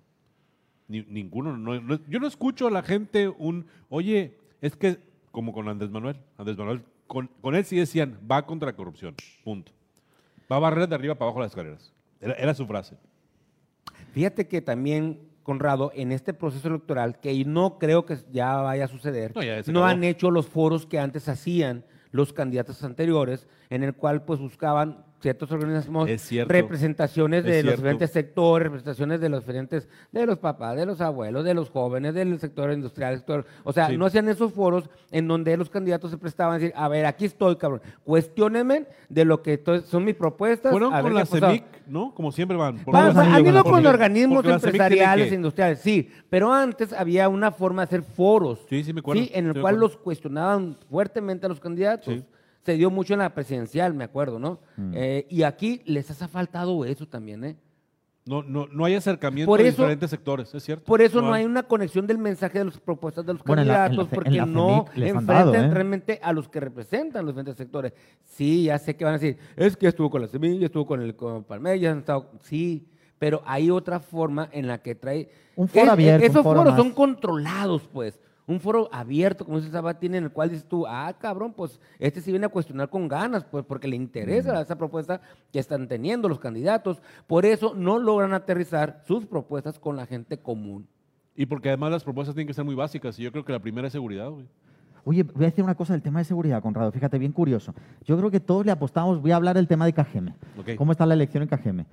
Ni- 0.88 1.03
ninguno. 1.08 1.55
no- 1.58 1.80
no- 1.80 1.99
yo 2.08 2.20
no 2.20 2.28
escucho 2.28 2.68
a 2.68 2.72
la 2.72 2.82
gente 2.82 3.28
un, 3.28 3.68
oye, 3.89 4.38
es 4.62 4.76
que, 4.76 4.97
como 5.32 5.53
con 5.53 5.68
Andrés 5.70 5.91
Manuel, 5.91 6.18
Andrés 6.38 6.58
Manuel, 6.58 6.82
con, 7.05 7.30
él 7.53 7.64
sí 7.66 7.78
decían, 7.78 8.18
va 8.30 8.45
contra 8.45 8.72
la 8.72 8.76
corrupción, 8.76 9.14
punto. 9.43 9.72
Va 10.51 10.55
a 10.55 10.60
barrer 10.60 10.88
de 10.89 10.95
arriba 10.95 11.16
para 11.16 11.28
abajo 11.28 11.41
las 11.41 11.51
escaleras. 11.51 11.93
Era, 12.20 12.34
era 12.34 12.53
su 12.53 12.66
frase. 12.66 12.97
Fíjate 14.14 14.47
que 14.47 14.62
también, 14.62 15.20
Conrado, 15.48 15.93
en 15.95 16.12
este 16.12 16.34
proceso 16.34 16.68
electoral, 16.68 17.22
que 17.22 17.45
no 17.45 17.80
creo 17.80 18.06
que 18.06 18.18
ya 18.34 18.58
vaya 18.58 18.84
a 18.84 18.88
suceder, 18.89 19.32
No, 19.34 19.80
no 19.80 19.86
han 19.86 20.04
hecho 20.04 20.30
los 20.30 20.45
foros 20.45 20.86
que 20.86 21.00
antes 21.00 21.30
hacían 21.30 21.86
los 22.12 22.34
candidatos 22.34 22.84
anteriores, 22.84 23.48
en 23.70 23.82
el 23.82 23.95
cual 23.95 24.26
pues 24.26 24.41
buscaban 24.41 25.06
ciertos 25.20 25.51
organismos 25.51 26.07
representaciones 26.47 27.43
de 27.43 27.63
los 27.63 27.76
diferentes 27.78 28.11
sectores, 28.11 28.65
representaciones 28.68 29.20
de 29.20 29.30
los 29.30 29.39
diferentes, 29.41 29.88
de 30.11 30.26
los 30.26 30.38
papás, 30.38 30.76
de 30.76 30.86
los 30.86 31.01
abuelos, 31.01 31.43
de 31.43 31.53
los 31.53 31.70
jóvenes, 31.70 32.13
del 32.13 32.39
sector 32.39 32.72
industrial, 32.72 33.15
sector, 33.18 33.45
o 33.63 33.74
sea, 33.74 33.88
Sí. 33.88 33.97
no 33.97 34.05
hacían 34.05 34.30
esos 34.30 34.53
foros 34.53 34.89
en 35.11 35.28
donde 35.28 35.55
los 35.57 35.70
candidatos 35.70 36.11
se 36.11 36.18
prestaban 36.18 36.55
a 36.55 36.59
decir, 36.59 36.74
a 36.76 36.88
ver, 36.88 37.05
aquí 37.05 37.26
estoy, 37.26 37.55
cabrón, 37.55 37.82
cuestionenme 38.03 38.86
de 39.09 39.26
lo 39.26 39.41
que 39.41 39.61
son 39.86 40.03
mis 40.05 40.15
propuestas. 40.15 40.72
Fueron 40.72 40.91
con 41.01 41.13
la 41.13 41.22
ha 41.22 41.26
pasado". 41.26 41.47
CEMIC, 41.53 41.65
¿no? 41.88 42.13
Como 42.13 42.32
siempre 42.32 42.57
van. 42.57 42.78
por 42.80 42.93
Va- 42.93 43.07
los 43.07 43.15
va- 43.18 43.22
anillos, 43.22 43.36
ha 43.36 43.39
habido 43.39 43.63
con 43.63 43.86
organismos 43.86 44.45
empresariales, 44.45 45.32
industriales, 45.32 45.80
sí, 45.80 46.09
pero 46.30 46.51
antes 46.53 46.93
había 46.93 47.28
una 47.30 47.51
forma 47.51 47.82
de 47.82 47.86
hacer 47.86 48.01
foros. 48.03 48.59
Sí, 48.70 48.84
sí 48.84 48.93
me 48.93 48.99
acuerdo, 48.99 49.22
Sí, 49.24 49.32
en 49.34 49.47
el 49.47 49.61
cual 49.61 49.78
los 49.78 49.97
cuestionaban 49.97 50.76
fuertemente 50.89 51.45
a 51.45 51.49
los 51.49 51.59
candidatos. 51.59 52.24
Se 52.68 52.74
dio 52.74 52.91
mucho 52.91 53.13
en 53.13 53.20
la 53.20 53.34
presidencial, 53.34 53.93
me 53.93 54.03
acuerdo, 54.03 54.39
¿no? 54.39 54.59
Mm. 54.76 54.91
Eh, 54.93 55.26
y 55.30 55.43
aquí 55.43 55.82
les 55.86 56.22
ha 56.22 56.28
faltado 56.28 56.84
eso 56.84 57.07
también, 57.07 57.45
¿eh? 57.45 57.55
No, 58.26 58.43
no, 58.43 58.68
no 58.68 58.84
hay 58.84 58.95
acercamiento 58.95 59.49
Por 59.49 59.59
de 59.63 59.70
diferentes 59.70 60.09
sectores, 60.09 60.53
es 60.53 60.61
cierto. 60.61 60.84
Por 60.84 61.01
eso 61.01 61.22
no 61.22 61.32
hay 61.32 61.45
una 61.45 61.63
conexión 61.63 62.05
del 62.05 62.18
mensaje 62.18 62.59
de 62.59 62.65
las 62.65 62.78
propuestas 62.78 63.26
de 63.26 63.32
los 63.36 63.41
Bueno, 63.45 63.61
en 63.61 63.70
la- 63.70 63.74
en 63.74 63.80
la 63.80 63.88
candidatos, 63.88 64.11
en 64.11 64.15
porque 64.15 64.51
no 64.51 64.86
enfrentan 64.95 65.26
dado, 65.28 65.55
¿eh? 65.55 65.70
realmente 65.70 66.20
a 66.22 66.34
los 66.34 66.49
que 66.49 66.59
representan 66.59 67.26
los 67.26 67.34
diferentes 67.34 67.55
sectores. 67.55 67.93
Sí, 68.26 68.65
ya 68.65 68.78
sé 68.80 68.97
que 68.97 69.05
van 69.05 69.13
a 69.13 69.18
decir, 69.18 69.38
es 69.55 69.78
que 69.78 69.88
estuvo 69.88 70.09
con 70.09 70.22
la 70.24 70.28
semilla, 70.28 70.65
estuvo 70.65 70.86
con 70.86 71.01
el 71.01 71.15
con 71.15 71.45
Palmeiras, 71.45 71.93
han 71.93 71.99
estado, 71.99 72.32
sí, 72.41 72.86
pero 73.18 73.41
hay 73.45 73.72
otra 73.72 74.01
forma 74.01 74.49
en 74.51 74.68
la 74.68 74.80
que 74.82 74.93
trae... 74.93 75.30
Un 75.55 75.70
foro 75.70 75.86
Es- 75.86 75.89
abierto, 75.91 76.26
un 76.26 76.32
Esos 76.32 76.43
foro 76.43 76.59
foros 76.59 76.74
más. 76.74 76.82
son 76.84 76.91
controlados, 76.91 77.88
pues. 77.93 78.20
Un 78.48 78.62
foro 78.62 78.88
abierto, 78.93 79.43
como 79.43 79.60
dice 79.60 79.72
Sabatín, 79.72 80.16
en 80.16 80.24
el 80.24 80.32
cual 80.32 80.50
dices 80.50 80.66
tú, 80.66 80.88
ah, 80.88 81.14
cabrón, 81.20 81.54
pues 81.54 81.82
este 82.00 82.22
sí 82.22 82.32
viene 82.32 82.45
a 82.45 82.50
cuestionar 82.50 82.89
con 82.89 83.10
ganas, 83.10 83.43
pues 83.43 83.66
porque 83.66 83.89
le 83.89 83.98
interesa 83.98 84.62
esa 84.62 84.78
propuesta 84.78 85.20
que 85.52 85.60
están 85.60 85.88
teniendo 85.89 86.30
los 86.30 86.39
candidatos. 86.39 87.02
Por 87.28 87.45
eso 87.45 87.74
no 87.76 88.00
logran 88.00 88.34
aterrizar 88.34 89.02
sus 89.06 89.26
propuestas 89.26 89.78
con 89.78 89.98
la 89.98 90.06
gente 90.06 90.38
común. 90.38 90.88
Y 91.36 91.45
porque 91.45 91.68
además 91.68 91.91
las 91.91 92.04
propuestas 92.06 92.34
tienen 92.34 92.48
que 92.48 92.54
ser 92.54 92.64
muy 92.64 92.74
básicas. 92.74 93.20
Y 93.20 93.24
yo 93.24 93.32
creo 93.32 93.43
que 93.43 93.52
la 93.52 93.60
primera 93.60 93.88
es 93.88 93.93
seguridad, 93.93 94.30
güey. 94.30 94.48
Oye, 95.04 95.24
voy 95.24 95.45
a 95.45 95.50
decir 95.50 95.64
una 95.64 95.76
cosa 95.76 95.93
del 95.93 96.02
tema 96.02 96.20
de 96.20 96.26
seguridad, 96.26 96.62
Conrado. 96.62 96.91
Fíjate, 96.91 97.18
bien 97.18 97.32
curioso. 97.32 97.74
Yo 98.06 98.18
creo 98.18 98.30
que 98.32 98.39
todos 98.39 98.66
le 98.66 98.72
apostamos, 98.72 99.22
voy 99.22 99.32
a 99.32 99.38
hablar 99.38 99.56
del 99.56 99.68
tema 99.68 99.86
de 99.86 99.93
Cajeme. 99.93 100.36
¿Cómo 100.78 100.91
está 100.91 101.06
la 101.06 101.14
elección 101.14 101.43
en 101.43 101.50
Cajeme? 101.50 101.86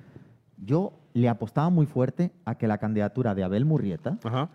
Yo 0.56 0.94
le 1.12 1.28
apostaba 1.28 1.68
muy 1.68 1.86
fuerte 1.86 2.32
a 2.44 2.56
que 2.56 2.66
la 2.66 2.78
candidatura 2.78 3.34
de 3.34 3.44
Abel 3.44 3.64
Murrieta, 3.64 4.18
Ajá. 4.24 4.48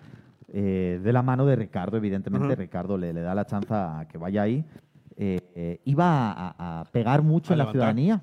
Eh, 0.54 1.00
de 1.04 1.14
la 1.14 1.22
mano 1.22 1.46
de 1.46 1.56
Ricardo, 1.56 1.98
evidentemente. 1.98 2.56
Ricardo 2.56 2.98
le, 2.98 3.14
le 3.14 3.22
da 3.22 3.36
la 3.36 3.46
chance 3.46 3.74
a 3.74 4.08
que 4.10 4.18
vaya 4.18 4.42
ahí, 4.44 4.66
eh, 5.18 5.40
eh, 5.56 5.82
iba 5.86 6.32
a, 6.32 6.80
a 6.82 6.84
pegar 6.86 7.22
mucho 7.24 7.52
A 7.52 7.56
en 7.56 7.58
la 7.60 7.72
ciudadanía, 7.72 8.22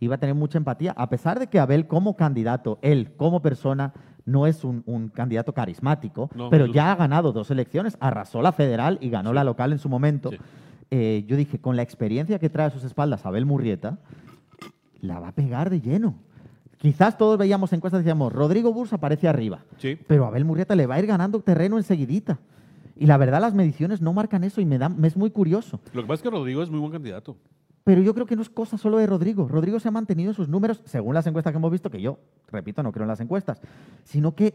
iba 0.00 0.16
a 0.16 0.18
tener 0.18 0.34
mucha 0.34 0.58
empatía, 0.58 0.92
a 0.96 1.08
pesar 1.08 1.38
de 1.38 1.46
que 1.46 1.58
Abel 1.58 1.86
como 1.86 2.16
candidato, 2.16 2.78
él 2.82 3.14
como 3.16 3.40
persona, 3.40 3.92
no 4.26 4.46
es 4.46 4.64
un, 4.64 4.82
un 4.86 5.08
candidato 5.08 5.52
carismático, 5.52 6.30
No, 6.34 6.48
pero 6.50 6.66
ya 6.66 6.92
ha 6.92 6.96
ganado 6.96 7.32
dos 7.32 7.50
elecciones, 7.50 7.96
arrasó 8.00 8.40
la 8.42 8.52
federal 8.52 8.98
y 9.00 9.10
ganó 9.10 9.30
Sí. 9.30 9.34
la 9.34 9.44
local 9.44 9.72
en 9.72 9.78
su 9.78 9.88
momento. 9.88 10.30
Sí. 10.30 10.38
Eh, 10.90 11.24
yo 11.26 11.36
dije, 11.36 11.58
con 11.60 11.76
la 11.76 11.82
experiencia 11.82 12.38
que 12.38 12.48
trae 12.50 12.66
a 12.68 12.70
sus 12.70 12.84
espaldas 12.84 13.26
Abel 13.26 13.46
Murrieta, 13.46 13.98
la 15.00 15.18
va 15.20 15.28
a 15.28 15.32
pegar 15.32 15.68
de 15.70 15.80
lleno. 15.80 16.14
Quizás 16.84 17.16
todos 17.16 17.38
veíamos 17.38 17.72
encuestas 17.72 18.00
y 18.00 18.02
decíamos, 18.02 18.30
Rodrigo 18.30 18.70
Burs 18.70 18.92
aparece 18.92 19.26
arriba. 19.26 19.64
Sí. 19.78 19.96
Pero 20.06 20.26
Abel 20.26 20.44
Murrieta 20.44 20.76
le 20.76 20.86
va 20.86 20.96
a 20.96 20.98
ir 20.98 21.06
ganando 21.06 21.40
terreno 21.40 21.78
enseguidita. 21.78 22.38
Y 22.94 23.06
la 23.06 23.16
verdad, 23.16 23.40
las 23.40 23.54
mediciones 23.54 24.02
no 24.02 24.12
marcan 24.12 24.44
eso 24.44 24.60
y 24.60 24.66
me, 24.66 24.76
da, 24.76 24.90
me 24.90 25.08
es 25.08 25.16
muy 25.16 25.30
curioso. 25.30 25.80
Lo 25.94 26.02
que 26.02 26.08
pasa 26.08 26.16
es 26.16 26.22
que 26.24 26.28
Rodrigo 26.28 26.62
es 26.62 26.68
muy 26.68 26.78
buen 26.80 26.92
candidato. 26.92 27.38
Pero 27.84 28.02
yo 28.02 28.12
creo 28.12 28.26
que 28.26 28.36
no 28.36 28.42
es 28.42 28.50
cosa 28.50 28.76
solo 28.76 28.98
de 28.98 29.06
Rodrigo. 29.06 29.48
Rodrigo 29.48 29.80
se 29.80 29.88
ha 29.88 29.92
mantenido 29.92 30.32
en 30.32 30.34
sus 30.34 30.46
números, 30.46 30.82
según 30.84 31.14
las 31.14 31.26
encuestas 31.26 31.54
que 31.54 31.56
hemos 31.56 31.72
visto, 31.72 31.88
que 31.88 32.02
yo, 32.02 32.18
repito, 32.52 32.82
no 32.82 32.92
creo 32.92 33.04
en 33.04 33.08
las 33.08 33.20
encuestas, 33.20 33.62
sino 34.02 34.34
que 34.34 34.52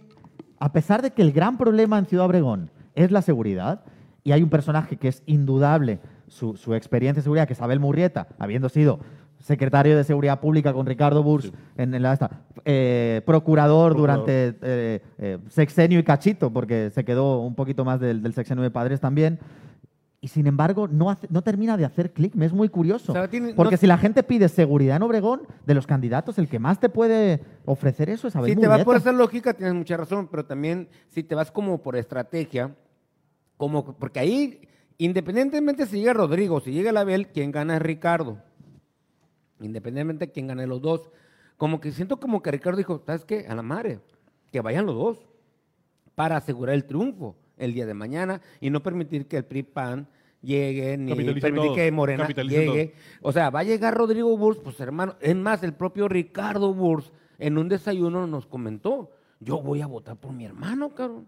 a 0.60 0.72
pesar 0.72 1.02
de 1.02 1.10
que 1.10 1.24
el 1.24 1.32
gran 1.32 1.58
problema 1.58 1.98
en 1.98 2.06
Ciudad 2.06 2.28
Obregón 2.28 2.70
es 2.94 3.10
la 3.10 3.24
seguridad, 3.24 3.82
y 4.24 4.34
hay 4.34 4.44
un 4.44 4.52
personaje 4.52 4.98
que 4.98 5.08
es 5.08 5.24
indudable, 5.26 6.00
su, 6.28 6.56
su 6.58 6.76
experiencia 6.76 7.22
en 7.22 7.24
seguridad, 7.24 7.48
que 7.48 7.54
es 7.54 7.62
Abel 7.64 7.80
Murrieta, 7.80 8.28
habiendo 8.38 8.70
sido 8.70 9.00
secretario 9.40 9.96
de 9.98 10.04
Seguridad 10.04 10.40
Pública 10.40 10.74
con 10.74 10.86
Ricardo 10.86 11.24
Burs, 11.24 11.46
Sí. 11.46 11.52
en, 11.78 12.02
la 12.02 12.14
esta, 12.14 12.30
eh, 12.66 13.22
procurador, 13.26 13.94
Procurador. 13.94 14.26
durante 14.26 14.58
eh, 14.62 15.02
eh, 15.18 15.38
sexenio 15.50 15.98
y 16.00 16.04
cachito, 16.04 16.52
porque 16.52 16.90
se 16.92 17.04
quedó 17.06 17.40
un 17.40 17.56
poquito 17.56 17.86
más 17.86 18.00
del, 18.00 18.22
del 18.22 18.34
sexenio 18.34 18.64
de 18.64 18.72
padres 18.72 19.00
también. 19.00 19.40
Y 20.22 20.28
sin 20.28 20.48
embargo, 20.48 20.90
no, 20.90 21.10
hace- 21.10 21.28
no 21.30 21.42
termina 21.42 21.78
de 21.78 21.86
hacer 21.86 22.12
clic. 22.12 22.36
Me 22.36 22.46
es 22.46 22.52
muy 22.52 22.68
curioso. 22.68 23.14
Porque 23.56 23.76
no- 23.76 23.78
si 23.78 23.88
la 23.88 23.98
gente 23.98 24.22
pide 24.22 24.50
seguridad 24.50 24.98
en 24.98 25.04
Obregón, 25.04 25.44
de 25.66 25.74
los 25.74 25.88
candidatos, 25.88 26.38
el 26.38 26.50
que 26.50 26.60
más 26.60 26.78
te 26.82 26.90
puede 26.90 27.40
ofrecer 27.64 28.10
eso 28.10 28.28
es 28.28 28.36
Abel 28.36 28.54
Si 28.54 28.60
te 28.60 28.68
vas 28.68 28.84
por 28.84 28.98
esa 28.98 29.14
lógica, 29.14 29.54
tienes 29.54 29.74
mucha 29.76 29.96
razón, 29.96 30.28
pero 30.30 30.44
también 30.46 30.90
si 31.08 31.24
te 31.24 31.36
vas 31.36 31.50
como 31.52 31.82
por 31.82 31.96
estrategia, 31.96 32.76
como 33.56 33.96
porque 33.96 34.20
ahí, 34.20 34.62
independientemente 34.98 35.86
si 35.86 36.00
llega 36.00 36.12
Rodrigo 36.14 36.60
si 36.60 36.72
llega 36.74 36.90
el 36.90 36.98
Abel, 36.98 37.28
quien 37.28 37.52
gana 37.54 37.78
es 37.78 37.82
Ricardo. 37.82 38.40
Independientemente 39.60 40.28
de 40.28 40.32
quién 40.32 40.48
gane 40.48 40.68
los 40.68 40.82
dos. 40.82 41.10
Como 41.58 41.80
que 41.82 41.92
siento 41.92 42.20
como 42.20 42.42
que 42.42 42.52
Ricardo 42.52 42.78
dijo, 42.78 43.04
¿sabes 43.06 43.26
qué? 43.26 43.46
A 43.48 43.56
la 43.56 43.62
madre, 43.62 44.00
que 44.52 44.62
vayan 44.62 44.86
los 44.86 44.96
dos 44.96 45.28
para 46.16 46.38
asegurar 46.38 46.76
el 46.76 46.86
triunfo 46.86 47.36
el 47.58 47.74
día 47.74 47.86
de 47.86 47.94
mañana 47.94 48.42
y 48.60 48.70
no 48.70 48.82
permitir 48.82 49.28
que 49.28 49.38
el 49.38 49.46
PRI-PAN 49.46 50.08
llegue, 50.42 50.98
ni 50.98 51.14
permitir 51.14 51.54
todo, 51.54 51.76
que 51.76 51.92
Morena 51.92 52.28
llegue. 52.28 52.94
O 53.22 53.32
sea, 53.32 53.50
va 53.50 53.60
a 53.60 53.64
llegar 53.64 53.96
Rodrigo 53.96 54.36
Burs, 54.38 54.60
pues 54.60 54.80
hermano, 54.80 55.16
es 55.20 55.36
más, 55.36 55.64
el 55.64 55.74
propio 55.74 56.08
Ricardo 56.08 56.74
Burs 56.74 57.12
en 57.38 57.58
un 57.58 57.70
desayuno 57.70 58.28
nos 58.28 58.46
comentó, 58.46 59.12
yo 59.40 59.62
voy 59.62 59.82
a 59.82 59.88
votar 59.88 60.18
por 60.18 60.34
mi 60.34 60.46
hermano, 60.46 60.94
cabrón. 60.94 61.28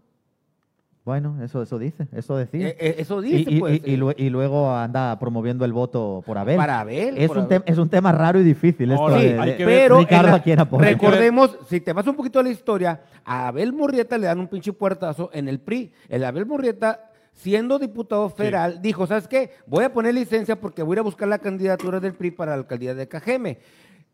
Bueno, 1.03 1.41
eso, 1.43 1.63
eso 1.63 1.79
dice, 1.79 2.07
eso 2.13 2.37
decía. 2.37 2.67
Eh, 2.69 2.77
eh, 2.79 2.95
eso 2.99 3.21
dice, 3.21 3.49
y, 3.51 3.59
pues. 3.59 3.81
y- 3.83 3.91
y 3.93 3.97
lue- 3.97 4.13
y 4.17 4.29
luego 4.29 4.71
anda 4.71 5.17
promoviendo 5.17 5.65
el 5.65 5.73
voto 5.73 6.21
por 6.23 6.37
Abel. 6.37 6.57
Para 6.57 6.81
Abel, 6.81 7.17
Es 7.17 7.27
por 7.27 7.39
un, 7.39 7.43
Abel. 7.45 7.63
es 7.65 7.77
un 7.79 7.89
tema 7.89 8.11
raro 8.11 8.39
y 8.39 8.43
difícil 8.43 8.91
esto 8.91 9.01
Ahora, 9.01 9.15
de, 9.15 9.21
sí, 9.31 9.35
hay 9.39 9.49
de- 9.51 9.57
que 9.57 9.65
pero 9.65 9.97
Ricardo 9.97 10.39
recordemos, 10.77 11.57
si 11.67 11.81
te 11.81 11.91
vas 11.93 12.05
un 12.05 12.15
poquito 12.15 12.39
a 12.39 12.43
la 12.43 12.49
historia, 12.49 13.01
a 13.25 13.47
Abel 13.47 13.73
Murrieta 13.73 14.15
le 14.19 14.27
dan 14.27 14.39
un 14.39 14.47
pinche 14.47 14.73
puertazo 14.73 15.31
en 15.33 15.47
el 15.47 15.59
PRI. 15.59 15.91
El 16.07 16.23
Abel 16.23 16.45
Murrieta, 16.45 17.09
siendo 17.33 17.79
diputado 17.79 18.29
federal, 18.29 18.79
dijo, 18.79 19.07
¿sabes 19.07 19.27
qué? 19.27 19.51
Voy 19.65 19.83
a 19.85 19.91
poner 19.93 20.13
licencia 20.13 20.59
porque 20.59 20.83
voy 20.83 20.93
a 20.93 20.95
ir 20.97 20.99
a 20.99 21.03
buscar 21.03 21.27
la 21.27 21.39
candidatura 21.39 21.99
del 21.99 22.13
PRI 22.13 22.29
para 22.29 22.51
la 22.51 22.57
alcaldía 22.57 22.93
de 22.93 23.07
Cajeme. 23.07 23.57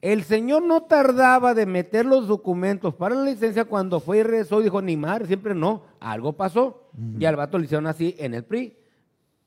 El 0.01 0.23
señor 0.23 0.61
no 0.63 0.83
tardaba 0.83 1.53
de 1.55 1.65
meter 1.65 2.05
los 2.05 2.27
documentos 2.27 2.93
para 2.93 3.15
la 3.15 3.23
licencia 3.23 3.65
cuando 3.65 3.99
fue 3.99 4.19
y 4.19 4.23
regresó 4.23 4.59
y 4.61 4.65
dijo, 4.65 4.81
ni 4.81 4.95
madre, 4.95 5.25
siempre 5.25 5.55
no, 5.55 5.83
algo 5.99 6.33
pasó. 6.33 6.89
Y 7.19 7.25
al 7.25 7.35
vato 7.35 7.57
le 7.57 7.65
hicieron 7.65 7.87
así 7.87 8.15
en 8.19 8.33
el 8.35 8.43
PRI. 8.43 8.77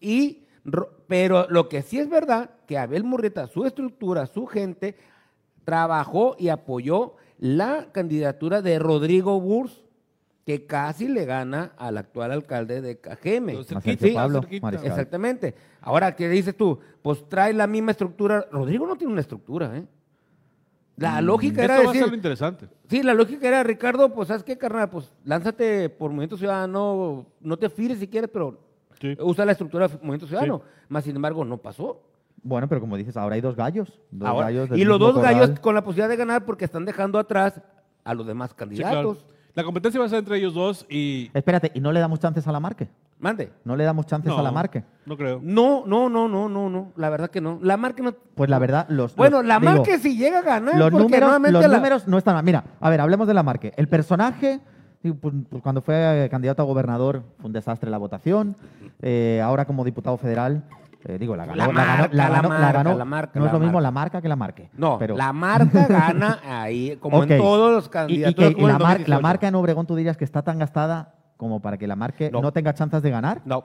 Y, 0.01 0.44
ro- 0.64 0.90
pero 1.07 1.46
lo 1.51 1.68
que 1.68 1.82
sí 1.82 1.98
es 2.01 2.09
verdad, 2.11 2.51
que 2.66 2.78
Abel 2.78 3.05
Murrieta, 3.05 3.46
su 3.46 3.64
estructura, 3.64 4.26
su 4.26 4.46
gente, 4.46 4.96
trabajó 5.64 6.34
y 6.38 6.48
apoyó 6.48 7.14
la 7.38 7.88
candidatura 7.92 8.61
de 8.61 8.78
Rodrigo 8.78 9.40
Burs, 9.40 9.82
que 10.44 10.66
casi 10.66 11.07
le 11.07 11.26
gana 11.26 11.72
al 11.76 11.96
actual 11.96 12.32
alcalde 12.32 12.80
de 12.80 12.98
Cajeme. 12.98 13.53
Pablo. 14.14 14.40
Exactamente. 14.88 15.55
Ahora, 15.80 16.16
¿qué 16.16 16.28
dices 16.28 16.57
tú? 16.57 16.80
Pues 17.03 17.28
trae 17.28 17.53
la 17.53 17.66
misma 17.68 17.92
estructura. 17.92 18.46
Rodrigo 18.51 18.86
no 18.86 18.96
tiene 18.96 19.12
una 19.12 19.20
estructura, 19.20 19.76
¿eh? 19.76 19.84
La 21.01 21.22
lógica 21.22 21.64
era 21.64 21.76
Esto 21.76 21.86
va 21.86 21.90
a 21.90 21.94
ser 21.94 22.01
lo 22.03 22.07
decir, 22.09 22.18
interesante. 22.18 22.68
Sí, 22.90 23.03
la 23.03 23.14
lógica 23.14 23.48
era, 23.48 23.62
Ricardo, 23.62 24.12
pues, 24.12 24.28
¿sabes 24.28 24.42
qué, 24.42 24.59
carnal? 24.59 24.90
Pues, 24.90 25.11
lánzate 25.24 25.88
por 25.88 26.11
Movimiento 26.11 26.36
Ciudadano, 26.36 27.24
no 27.40 27.57
te 27.57 27.70
fires 27.70 27.98
si 27.98 28.07
quieres, 28.07 28.28
pero 28.30 28.59
Sí. 29.01 29.16
usa 29.18 29.46
la 29.46 29.53
estructura 29.53 29.88
de 29.88 29.94
Movimiento 29.96 30.26
Ciudadano. 30.26 30.61
Más 30.90 31.05
sin 31.05 31.16
embargo, 31.16 31.42
no 31.42 31.57
pasó. 31.57 32.03
Bueno, 32.42 32.68
pero 32.68 32.82
como 32.82 32.98
dices, 32.98 33.16
ahora 33.16 33.36
hay 33.36 33.40
dos 33.40 33.57
gallos. 33.57 33.98
Dos 34.11 34.28
Ahora- 34.28 34.46
gallos 34.51 34.68
y 34.78 34.84
los 34.84 34.98
dos 34.98 35.16
gallos 35.22 35.59
con 35.61 35.74
la 35.74 35.82
posibilidad 35.82 36.09
de 36.11 36.16
ganar 36.16 36.44
porque 36.44 36.66
están 36.66 36.84
dejando 36.84 37.18
atrás 37.18 37.62
a 38.05 38.12
los 38.14 38.26
demás 38.26 38.51
Sí, 38.51 38.76
claro. 38.76 39.16
La 39.55 39.64
competencia 39.64 39.98
va 40.01 40.07
a 40.07 40.09
ser 40.09 40.20
entre 40.20 40.36
ellos 40.38 40.55
dos 40.55 40.86
y... 40.88 41.30
Espérate, 41.34 41.72
¿y 41.74 41.80
no 41.80 41.90
le 41.92 42.01
damos 42.01 42.20
chances 42.20 42.46
a 42.46 42.53
la 42.53 42.61
marque? 42.61 42.88
Mande. 43.18 43.53
¿No 43.64 43.76
le 43.76 43.84
damos 43.84 44.07
chances 44.07 44.32
a 44.32 44.40
la 44.42 44.51
marque? 44.53 44.84
No 45.05 45.16
creo. 45.16 45.40
No, 45.42 45.84
no, 45.86 46.09
no, 46.09 46.28
no, 46.28 46.48
no, 46.48 46.70
no. 46.70 46.92
La 46.96 47.11
verdad 47.11 47.28
que 47.30 47.40
no. 47.40 47.59
La 47.61 47.76
marca 47.76 48.03
no. 48.03 48.12
Pues 48.34 48.48
la 48.48 48.59
verdad, 48.59 48.86
los. 48.88 49.14
Bueno, 49.16 49.38
los- 49.38 49.46
la 49.46 49.59
digo, 49.59 49.72
marca 49.74 49.98
si 49.98 50.16
llega 50.16 50.38
a 50.38 50.42
ganar. 50.42 50.76
Los 50.76 50.90
porque 50.90 51.03
números, 51.03 51.20
nuevamente 51.28 51.53
los 51.53 51.68
la- 51.70 51.76
números 51.76 52.09
no 52.09 52.16
están 52.16 52.34
mal. 52.36 52.44
Mira, 52.44 52.64
a 52.80 52.88
ver, 52.88 53.01
hablemos 53.01 53.26
de 53.28 53.34
la 53.34 53.42
marque. 53.42 53.74
El 53.76 53.88
personaje, 53.88 54.61
digo, 55.03 55.16
pues, 55.20 55.34
pues, 55.51 55.62
cuando 55.62 55.82
fue 55.82 56.24
eh, 56.24 56.28
candidato 56.30 56.62
a 56.62 56.64
gobernador, 56.64 57.22
fue 57.38 57.48
un 57.48 57.53
desastre 57.53 57.90
la 57.90 57.98
votación. 57.98 58.57
Eh, 59.03 59.40
ahora 59.44 59.66
como 59.66 59.84
diputado 59.84 60.16
federal, 60.16 60.62
Eh, 61.07 61.18
digo, 61.18 61.34
la 61.36 61.46
ganó. 61.46 61.57
La 61.57 61.68
marca, 61.72 62.09
la 62.12 62.28
ganó- 62.28 62.48
ganó. 62.51 62.98
la 62.98 63.05
marca, 63.05 63.38
No 63.40 63.46
es 63.46 63.53
la 63.53 63.59
lo 63.59 63.64
mismo 63.64 63.80
la 63.80 63.90
marca 63.90 64.20
que 64.20 64.28
la 64.28 64.36
marque. 64.36 64.68
No, 64.74 64.98
pero, 64.98 65.16
la 65.16 65.32
marca 65.32 65.86
gana 65.88 66.40
ahí, 66.44 66.96
como 67.01 67.22
en 67.24 67.38
todos 67.38 67.72
los 67.72 67.84
Y- 67.84 67.86
y, 67.86 67.90
candidatos. 67.90 68.34
que- 68.34 68.61
y 68.61 68.64
la, 68.66 68.72
el 68.72 68.78
mar- 68.78 68.80
la 68.80 69.16
2018. 69.16 69.20
marca 69.22 69.48
en 69.48 69.55
Obregón, 69.55 69.86
tú 69.86 69.96
dirías 69.96 70.16
que 70.16 70.24
está 70.24 70.42
tan 70.42 70.59
gastada 70.59 71.14
como 71.36 71.61
para 71.61 71.78
que 71.78 71.86
la 71.86 71.96
marca 71.96 72.28
No. 72.30 72.42
no, 72.42 72.53
tenga 72.53 72.74
chances 72.74 73.03
de 73.03 73.11
ganar. 73.11 73.40
No. 73.46 73.64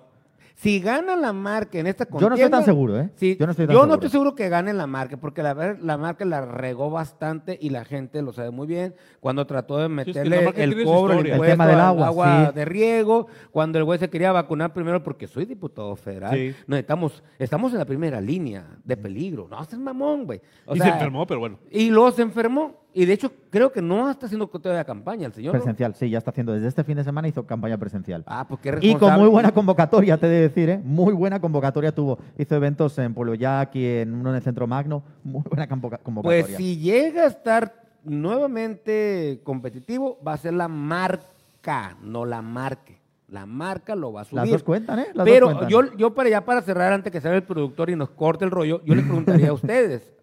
Si 0.58 0.80
gana 0.80 1.18
la 1.18 1.34
marca 1.34 1.78
en 1.80 1.86
esta 1.86 2.06
Yo 2.06 2.12
no 2.12 2.20
contienda... 2.30 2.46
estoy 2.46 2.50
tan 2.52 2.64
seguro, 2.66 2.98
¿eh? 3.00 3.10
Sí, 3.16 3.36
Yo 3.38 3.46
no 3.46 3.52
estoy 3.52 3.66
tan 3.68 3.74
yo 3.74 3.80
seguro. 3.82 3.88
no 3.88 3.94
estoy 3.96 4.10
seguro 4.10 4.36
que 4.36 4.48
gane 4.48 4.74
la 4.74 4.88
marca, 4.88 5.18
porque 5.18 5.44
la, 5.44 5.54
ver- 5.54 5.84
la 5.84 5.98
marca 5.98 6.24
la 6.24 6.46
regó 6.46 6.90
bastante 6.90 7.58
y 7.62 7.72
la 7.72 7.84
gente 7.84 8.22
lo 8.22 8.32
sabe 8.32 8.52
muy 8.52 8.66
bien. 8.66 8.96
Cuando 9.20 9.46
trató 9.46 9.78
de 9.78 9.86
es 10.02 10.06
que 10.06 10.14
la 10.24 10.42
meterle 10.42 10.64
el 10.64 10.84
cobro, 10.86 11.20
el. 11.20 11.28
El 11.28 11.42
tema 11.42 11.68
del 11.68 11.80
agua, 11.82 12.48
sí. 12.48 12.56
de 12.56 12.64
riego, 12.66 13.28
cuando 13.52 13.80
el 13.80 13.84
güey 13.84 14.00
se 14.00 14.10
quería 14.10 14.32
vacunar 14.32 14.72
primero 14.74 15.04
porque 15.04 15.28
soy 15.28 15.44
diputado 15.46 15.94
federal. 15.98 16.34
Sí. 16.34 16.56
No, 16.68 16.78
estamos, 16.78 17.22
estamos 17.38 17.74
en 17.74 17.80
la 17.80 17.86
primera 17.86 18.22
línea 18.22 18.66
de 18.84 18.96
peligro. 18.96 19.48
No, 19.50 19.62
es 19.62 19.78
mamón, 19.78 20.26
güey. 20.26 20.40
O 20.66 20.74
y 20.74 20.78
sea, 20.80 20.88
se 20.88 20.94
enfermó, 20.94 21.28
pero 21.28 21.42
bueno. 21.42 21.60
Y 21.70 21.90
luego 21.90 22.12
se 22.12 22.22
enfermó. 22.22 22.85
Y 22.98 23.06
de 23.06 23.12
hecho, 23.12 23.30
creo 23.50 23.74
que 23.74 23.82
no 23.82 24.10
está 24.10 24.26
haciendo 24.28 24.48
todavía 24.48 24.86
campaña 24.86 25.28
el 25.28 25.34
señor. 25.34 25.54
¿no? 25.54 25.60
Presencial, 25.60 25.94
sí, 25.96 26.10
ya 26.10 26.18
está 26.18 26.32
haciendo. 26.32 26.54
Desde 26.54 26.70
este 26.70 26.84
fin 26.86 26.96
de 26.96 27.04
semana 27.04 27.28
hizo 27.28 27.46
campaña 27.46 27.78
presencial. 27.78 28.24
Ah, 28.26 28.46
pues 28.48 28.62
qué 28.62 28.70
Y 28.70 28.72
con 28.72 28.82
responsable. 28.84 29.22
muy 29.24 29.30
buena 29.32 29.52
convocatoria, 29.52 30.18
te 30.18 30.28
he 30.28 30.30
de 30.30 30.42
decir, 30.42 30.70
¿eh? 30.70 30.80
Muy 30.82 31.14
buena 31.14 31.42
convocatoria 31.42 31.94
tuvo. 31.94 32.18
Hizo 32.38 32.56
eventos 32.56 32.98
en 33.00 33.14
Pueblo 33.14 33.36
Yaqui, 33.36 33.86
en 33.86 34.14
uno 34.16 34.30
en 34.30 34.38
el 34.38 34.42
Centro 34.42 34.66
Magno. 34.66 35.04
Muy 35.26 35.44
buena 35.44 35.68
convoca- 35.68 35.98
convocatoria. 35.98 36.46
Pues 36.46 36.56
si 36.58 36.78
llega 36.78 37.24
a 37.24 37.28
estar 37.28 37.74
nuevamente 38.06 39.42
competitivo, 39.44 40.18
va 40.26 40.34
a 40.34 40.38
ser 40.38 40.54
la 40.54 40.68
marca, 40.68 41.98
no 42.02 42.26
la 42.26 42.42
marque. 42.42 43.00
La 43.28 43.46
marca 43.46 43.96
lo 43.96 44.14
va 44.14 44.22
a 44.22 44.24
subir. 44.26 44.42
Las 44.42 44.50
dos 44.52 44.64
cuentan, 44.64 45.00
¿eh? 45.00 45.08
Las 45.14 45.26
dos 45.26 45.34
Pero 45.34 45.46
cuentan. 45.48 45.70
yo, 45.70 45.82
yo 45.98 46.14
para 46.14 46.30
ya 46.30 46.46
para 46.46 46.62
cerrar, 46.62 46.94
antes 46.94 47.12
que 47.12 47.20
salga 47.20 47.38
el 47.38 47.44
productor 47.44 47.90
y 47.90 47.96
nos 47.96 48.10
corte 48.12 48.46
el 48.46 48.52
rollo, 48.52 48.82
yo 48.86 48.94
les 48.96 49.04
preguntaría 49.04 49.50
a 49.50 49.54
ustedes, 49.54 50.14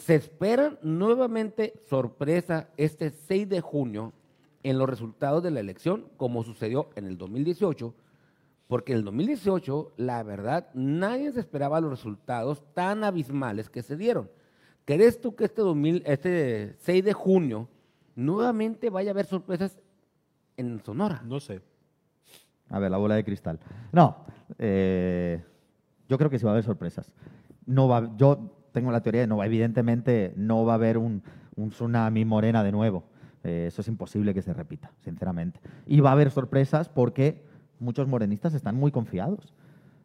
¿se 0.00 0.14
esperan 0.14 0.78
nuevamente 0.82 1.74
sorpresa 1.88 2.68
este 2.76 3.10
6 3.10 3.48
de 3.48 3.60
junio 3.60 4.12
en 4.62 4.78
los 4.78 4.88
resultados 4.88 5.42
de 5.42 5.50
la 5.50 5.60
elección, 5.60 6.06
como 6.16 6.42
sucedió 6.42 6.88
en 6.96 7.06
el 7.06 7.18
2018? 7.18 7.94
Porque 8.66 8.92
en 8.92 8.98
el 8.98 9.04
2018, 9.04 9.92
la 9.98 10.22
verdad, 10.22 10.68
nadie 10.74 11.32
se 11.32 11.40
esperaba 11.40 11.80
los 11.80 11.90
resultados 11.90 12.64
tan 12.72 13.04
abismales 13.04 13.68
que 13.68 13.82
se 13.82 13.96
dieron. 13.96 14.30
¿Crees 14.86 15.20
tú 15.20 15.34
que 15.34 15.44
este, 15.44 15.60
2000, 15.60 16.02
este 16.06 16.76
6 16.78 17.04
de 17.04 17.12
junio 17.12 17.68
nuevamente 18.16 18.88
vaya 18.88 19.10
a 19.10 19.12
haber 19.12 19.26
sorpresas 19.26 19.78
en 20.56 20.82
Sonora? 20.82 21.22
No 21.26 21.40
sé. 21.40 21.60
A 22.70 22.78
ver, 22.78 22.90
la 22.90 22.96
bola 22.96 23.16
de 23.16 23.24
cristal. 23.24 23.60
No, 23.92 24.24
eh, 24.58 25.44
yo 26.08 26.16
creo 26.16 26.30
que 26.30 26.38
sí 26.38 26.44
va 26.44 26.52
a 26.52 26.54
haber 26.54 26.64
sorpresas. 26.64 27.12
No 27.66 27.86
va, 27.88 28.10
yo 28.16 28.59
tengo 28.72 28.90
la 28.92 29.02
teoría 29.02 29.22
de 29.22 29.26
no 29.26 29.42
evidentemente 29.42 30.32
no 30.36 30.64
va 30.64 30.72
a 30.72 30.76
haber 30.76 30.98
un, 30.98 31.22
un 31.56 31.70
tsunami 31.70 32.24
morena 32.24 32.62
de 32.62 32.72
nuevo. 32.72 33.04
Eh, 33.44 33.66
eso 33.68 33.80
es 33.80 33.88
imposible 33.88 34.34
que 34.34 34.42
se 34.42 34.52
repita, 34.52 34.92
sinceramente. 35.00 35.60
Y 35.86 36.00
va 36.00 36.10
a 36.10 36.12
haber 36.12 36.30
sorpresas 36.30 36.88
porque 36.88 37.44
muchos 37.78 38.06
morenistas 38.06 38.54
están 38.54 38.76
muy 38.76 38.90
confiados 38.90 39.54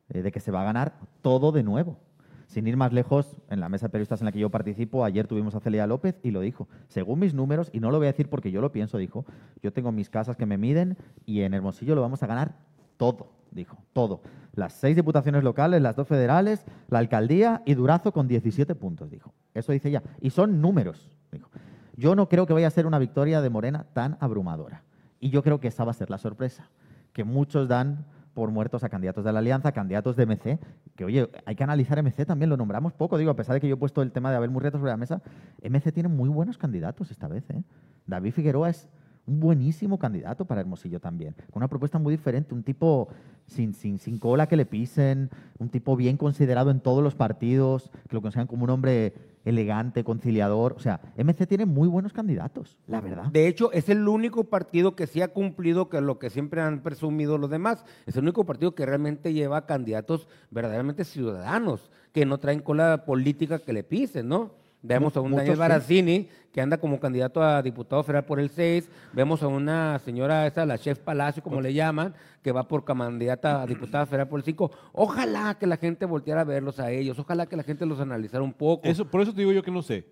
eh, 0.09 0.21
de 0.21 0.31
que 0.31 0.39
se 0.39 0.51
va 0.51 0.61
a 0.61 0.65
ganar 0.65 0.93
todo 1.21 1.51
de 1.51 1.63
nuevo. 1.63 1.99
Sin 2.47 2.67
ir 2.67 2.77
más 2.77 2.93
lejos, 2.93 3.37
en 3.49 3.59
la 3.59 3.69
mesa 3.69 3.87
de 3.87 3.91
periodistas 3.91 4.21
en 4.21 4.25
la 4.25 4.31
que 4.31 4.39
yo 4.39 4.51
participo, 4.51 5.03
ayer 5.03 5.27
tuvimos 5.27 5.55
a 5.55 5.59
Celia 5.59 5.87
López 5.87 6.19
y 6.23 6.31
lo 6.31 6.41
dijo. 6.41 6.67
Según 6.87 7.19
mis 7.19 7.33
números, 7.33 7.69
y 7.73 7.79
no 7.79 7.91
lo 7.91 7.97
voy 7.97 8.07
a 8.07 8.11
decir 8.11 8.29
porque 8.29 8.51
yo 8.51 8.61
lo 8.61 8.71
pienso, 8.71 8.97
dijo, 8.97 9.25
yo 9.63 9.73
tengo 9.73 9.91
mis 9.91 10.09
casas 10.09 10.37
que 10.37 10.45
me 10.45 10.57
miden 10.57 10.95
y 11.25 11.41
en 11.41 11.53
Hermosillo 11.53 11.95
lo 11.95 12.01
vamos 12.01 12.21
a 12.21 12.27
ganar 12.27 12.55
todo, 12.97 13.31
dijo, 13.51 13.77
todo. 13.93 14.21
Las 14.53 14.73
seis 14.73 14.95
diputaciones 14.95 15.43
locales, 15.43 15.81
las 15.81 15.95
dos 15.95 16.07
federales, 16.07 16.65
la 16.89 16.99
alcaldía 16.99 17.61
y 17.65 17.73
Durazo 17.73 18.11
con 18.11 18.27
17 18.27 18.75
puntos, 18.75 19.09
dijo. 19.09 19.33
Eso 19.53 19.71
dice 19.71 19.89
ella. 19.89 20.03
Y 20.21 20.29
son 20.29 20.61
números, 20.61 21.09
dijo. 21.31 21.49
Yo 21.97 22.15
no 22.15 22.27
creo 22.27 22.45
que 22.45 22.53
vaya 22.53 22.67
a 22.67 22.71
ser 22.71 22.85
una 22.85 22.99
victoria 22.99 23.41
de 23.41 23.49
Morena 23.49 23.85
tan 23.93 24.17
abrumadora. 24.19 24.83
Y 25.19 25.29
yo 25.29 25.43
creo 25.43 25.59
que 25.59 25.69
esa 25.69 25.83
va 25.85 25.91
a 25.91 25.95
ser 25.95 26.09
la 26.09 26.17
sorpresa, 26.17 26.69
que 27.13 27.23
muchos 27.23 27.67
dan 27.67 28.05
por 28.33 28.51
muertos 28.51 28.83
a 28.83 28.89
candidatos 28.89 29.23
de 29.23 29.31
la 29.31 29.39
Alianza, 29.39 29.71
candidatos 29.71 30.17
de 30.17 30.25
MC, 30.25 30.59
que 30.95 31.05
oye, 31.05 31.29
hay 31.45 31.55
que 31.55 31.63
analizar 31.63 32.03
MC 32.03 32.25
también, 32.25 32.49
lo 32.49 32.57
nombramos 32.57 32.93
poco, 32.93 33.17
digo, 33.17 33.31
a 33.31 33.35
pesar 33.35 33.53
de 33.53 33.61
que 33.61 33.67
yo 33.67 33.75
he 33.75 33.77
puesto 33.77 34.01
el 34.01 34.11
tema 34.11 34.29
de 34.29 34.35
Abel 34.35 34.51
Murrieta 34.51 34.77
sobre 34.77 34.91
la 34.91 34.97
mesa, 34.97 35.21
MC 35.63 35.93
tiene 35.93 36.09
muy 36.09 36.27
buenos 36.27 36.57
candidatos 36.57 37.11
esta 37.11 37.29
vez. 37.29 37.49
¿eh? 37.49 37.63
David 38.05 38.33
Figueroa 38.33 38.69
es 38.69 38.89
un 39.27 39.39
buenísimo 39.39 39.97
candidato 39.97 40.45
para 40.45 40.61
Hermosillo 40.61 40.99
también, 40.99 41.35
con 41.51 41.61
una 41.61 41.67
propuesta 41.67 41.97
muy 41.97 42.11
diferente, 42.11 42.53
un 42.53 42.63
tipo 42.63 43.09
sin, 43.47 43.73
sin, 43.73 43.99
sin 43.99 44.19
cola 44.19 44.47
que 44.47 44.55
le 44.55 44.65
pisen, 44.65 45.29
un 45.59 45.69
tipo 45.69 45.95
bien 45.95 46.17
considerado 46.17 46.71
en 46.71 46.79
todos 46.79 47.03
los 47.03 47.15
partidos, 47.15 47.91
que 48.07 48.15
lo 48.15 48.21
consideran 48.21 48.47
como 48.47 48.63
un 48.63 48.69
hombre 48.69 49.13
elegante, 49.45 50.03
conciliador. 50.03 50.73
O 50.73 50.79
sea, 50.79 50.99
MC 51.17 51.47
tiene 51.47 51.65
muy 51.65 51.87
buenos 51.87 52.13
candidatos, 52.13 52.77
la 52.87 52.99
verdad. 53.01 53.25
De 53.25 53.47
hecho, 53.47 53.71
es 53.71 53.89
el 53.89 54.07
único 54.07 54.45
partido 54.45 54.95
que 54.95 55.07
sí 55.07 55.21
ha 55.21 55.29
cumplido 55.29 55.89
que 55.89 56.01
lo 56.01 56.19
que 56.19 56.29
siempre 56.29 56.61
han 56.61 56.81
presumido 56.81 57.37
los 57.37 57.49
demás. 57.49 57.85
Es 58.05 58.15
el 58.15 58.23
único 58.23 58.45
partido 58.45 58.75
que 58.75 58.85
realmente 58.85 59.33
lleva 59.33 59.65
candidatos 59.65 60.27
verdaderamente 60.49 61.05
ciudadanos, 61.05 61.91
que 62.11 62.25
no 62.25 62.39
traen 62.39 62.61
cola 62.61 63.05
política 63.05 63.59
que 63.59 63.73
le 63.73 63.83
pisen, 63.83 64.27
¿no? 64.27 64.64
Vemos 64.87 65.17
a 65.17 65.21
un 65.21 65.31
Muchos 65.31 65.39
Daniel 65.39 65.55
sí. 65.55 65.59
Baracini, 65.59 66.29
que 66.51 66.61
anda 66.61 66.77
como 66.77 66.99
candidato 66.99 67.41
a 67.41 67.61
diputado 67.61 68.03
federal 68.03 68.25
por 68.25 68.39
el 68.39 68.49
6. 68.49 68.87
Vemos 69.13 69.41
a 69.41 69.47
una 69.47 69.97
señora, 69.99 70.45
esa, 70.45 70.65
la 70.65 70.77
chef 70.77 70.99
Palacio, 70.99 71.41
como 71.41 71.59
le 71.59 71.73
llaman, 71.73 72.13
que 72.43 72.51
va 72.51 72.67
por 72.67 72.85
candidata 72.85 73.63
a 73.63 73.65
diputada 73.65 74.05
federal 74.05 74.27
por 74.27 74.39
el 74.39 74.45
5. 74.45 74.71
Ojalá 74.93 75.57
que 75.57 75.65
la 75.65 75.77
gente 75.77 76.05
volteara 76.05 76.41
a 76.41 76.43
verlos 76.43 76.79
a 76.79 76.91
ellos. 76.91 77.17
Ojalá 77.17 77.47
que 77.47 77.55
la 77.55 77.63
gente 77.63 77.85
los 77.85 77.99
analizara 77.99 78.43
un 78.43 78.53
poco. 78.53 78.87
Eso, 78.87 79.09
por 79.09 79.21
eso 79.21 79.33
te 79.33 79.39
digo 79.39 79.51
yo 79.51 79.63
que 79.63 79.71
no 79.71 79.81
sé. 79.81 80.05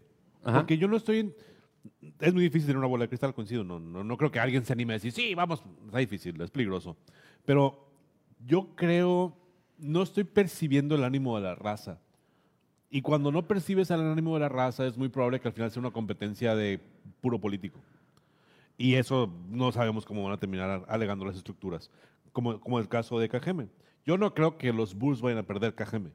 Ajá. 0.43 0.57
Porque 0.57 0.77
yo 0.77 0.87
no 0.87 0.97
estoy 0.97 1.19
en... 1.19 1.35
Es 2.19 2.33
muy 2.33 2.43
difícil 2.43 2.67
tener 2.67 2.77
una 2.77 2.87
bola 2.87 3.03
de 3.03 3.09
cristal, 3.09 3.33
coincido. 3.33 3.63
No, 3.63 3.79
no, 3.79 4.03
no 4.03 4.17
creo 4.17 4.31
que 4.31 4.39
alguien 4.39 4.65
se 4.65 4.73
anime 4.73 4.93
a 4.93 4.95
decir, 4.95 5.11
sí, 5.11 5.35
vamos, 5.35 5.63
está 5.85 5.99
difícil, 5.99 6.41
es 6.41 6.49
peligroso. 6.49 6.97
Pero 7.45 7.87
yo 8.45 8.69
creo, 8.75 9.37
no 9.77 10.01
estoy 10.01 10.23
percibiendo 10.23 10.95
el 10.95 11.03
ánimo 11.03 11.35
de 11.35 11.43
la 11.43 11.55
raza. 11.55 11.99
Y 12.95 13.01
cuando 13.01 13.31
no 13.31 13.47
percibes 13.47 13.89
el 13.89 14.01
ánimo 14.01 14.35
de 14.35 14.41
la 14.41 14.49
raza, 14.49 14.85
es 14.85 14.99
muy 14.99 15.09
probable 15.09 15.39
que 15.39 15.47
al 15.47 15.53
final 15.55 15.71
sea 15.71 15.79
una 15.79 15.89
competencia 15.89 16.53
de 16.55 16.79
puro 17.21 17.41
político. 17.41 17.79
Y 18.77 18.93
eso 18.93 19.33
no 19.49 19.71
sabemos 19.71 20.05
cómo 20.05 20.23
van 20.23 20.33
a 20.33 20.37
terminar 20.37 20.85
alegando 20.87 21.25
las 21.25 21.35
estructuras, 21.35 21.89
como, 22.33 22.59
como 22.59 22.77
el 22.77 22.87
caso 22.87 23.17
de 23.17 23.29
Cajeme. 23.29 23.67
Yo 24.05 24.19
no 24.19 24.35
creo 24.35 24.59
que 24.59 24.71
los 24.71 24.93
Bulls 24.93 25.21
vayan 25.21 25.39
a 25.39 25.47
perder 25.47 25.73
Cajeme. 25.73 26.11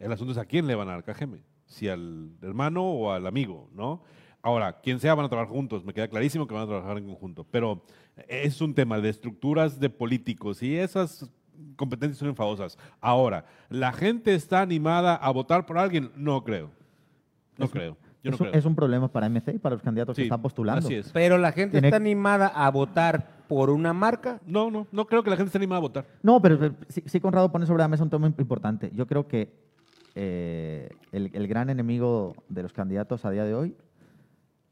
El 0.00 0.10
asunto 0.10 0.32
es 0.32 0.38
a 0.38 0.46
quién 0.46 0.66
le 0.66 0.74
van 0.74 0.88
a 0.88 0.94
dar 0.94 1.04
Cajeme, 1.04 1.44
si 1.64 1.86
al 1.86 2.28
hermano 2.42 2.82
o 2.82 3.12
al 3.12 3.28
amigo, 3.28 3.70
¿no? 3.72 4.02
Ahora, 4.42 4.80
quien 4.80 4.98
sea 4.98 5.14
van 5.14 5.26
a 5.26 5.28
trabajar 5.28 5.54
juntos, 5.54 5.84
me 5.84 5.94
queda 5.94 6.08
clarísimo 6.08 6.48
que 6.48 6.54
van 6.54 6.64
a 6.64 6.66
trabajar 6.66 6.98
en 6.98 7.06
conjunto, 7.06 7.46
pero 7.48 7.84
es 8.26 8.60
un 8.60 8.74
tema 8.74 8.98
de 8.98 9.10
estructuras 9.10 9.78
de 9.78 9.90
políticos 9.90 10.60
y 10.60 10.76
esas 10.76 11.30
competencias 11.76 12.18
son 12.18 12.28
enfadosas. 12.28 12.78
Ahora, 13.00 13.44
¿la 13.68 13.92
gente 13.92 14.34
está 14.34 14.60
animada 14.60 15.14
a 15.14 15.30
votar 15.30 15.66
por 15.66 15.78
alguien? 15.78 16.10
No 16.16 16.42
creo. 16.44 16.70
No 17.58 17.68
creo. 17.68 17.96
Yo 18.22 18.30
no 18.30 18.34
es, 18.36 18.40
un, 18.40 18.46
creo. 18.48 18.58
es 18.58 18.64
un 18.64 18.74
problema 18.74 19.08
para 19.08 19.28
MC 19.28 19.54
y 19.54 19.58
para 19.58 19.74
los 19.74 19.82
candidatos 19.82 20.16
que 20.16 20.22
están 20.22 20.40
postulando. 20.40 20.86
Así 20.86 20.94
es. 20.94 21.10
Pero 21.12 21.36
la 21.36 21.52
gente 21.52 21.72
Tiene- 21.72 21.88
está 21.88 21.96
animada 21.96 22.46
a 22.46 22.70
votar 22.70 23.44
por 23.48 23.68
una 23.70 23.92
marca. 23.92 24.40
No, 24.46 24.70
no, 24.70 24.86
no 24.92 25.06
creo 25.06 25.22
que 25.22 25.28
la 25.30 25.36
gente 25.36 25.48
esté 25.48 25.58
animada 25.58 25.78
a 25.78 25.82
votar. 25.82 26.06
No, 26.22 26.40
pero 26.40 26.58
pero 26.58 26.74
sí, 26.88 27.02
sí 27.04 27.20
Conrado 27.20 27.52
pone 27.52 27.66
sobre 27.66 27.82
la 27.82 27.88
mesa 27.88 28.02
un 28.02 28.10
tema 28.10 28.26
importante. 28.26 28.90
Yo 28.94 29.06
creo 29.06 29.28
que 29.28 29.52
eh, 30.14 30.88
el, 31.12 31.30
el 31.34 31.46
gran 31.48 31.68
enemigo 31.70 32.34
de 32.48 32.62
los 32.62 32.72
candidatos 32.72 33.24
a 33.24 33.30
día 33.30 33.44
de 33.44 33.54
hoy 33.54 33.76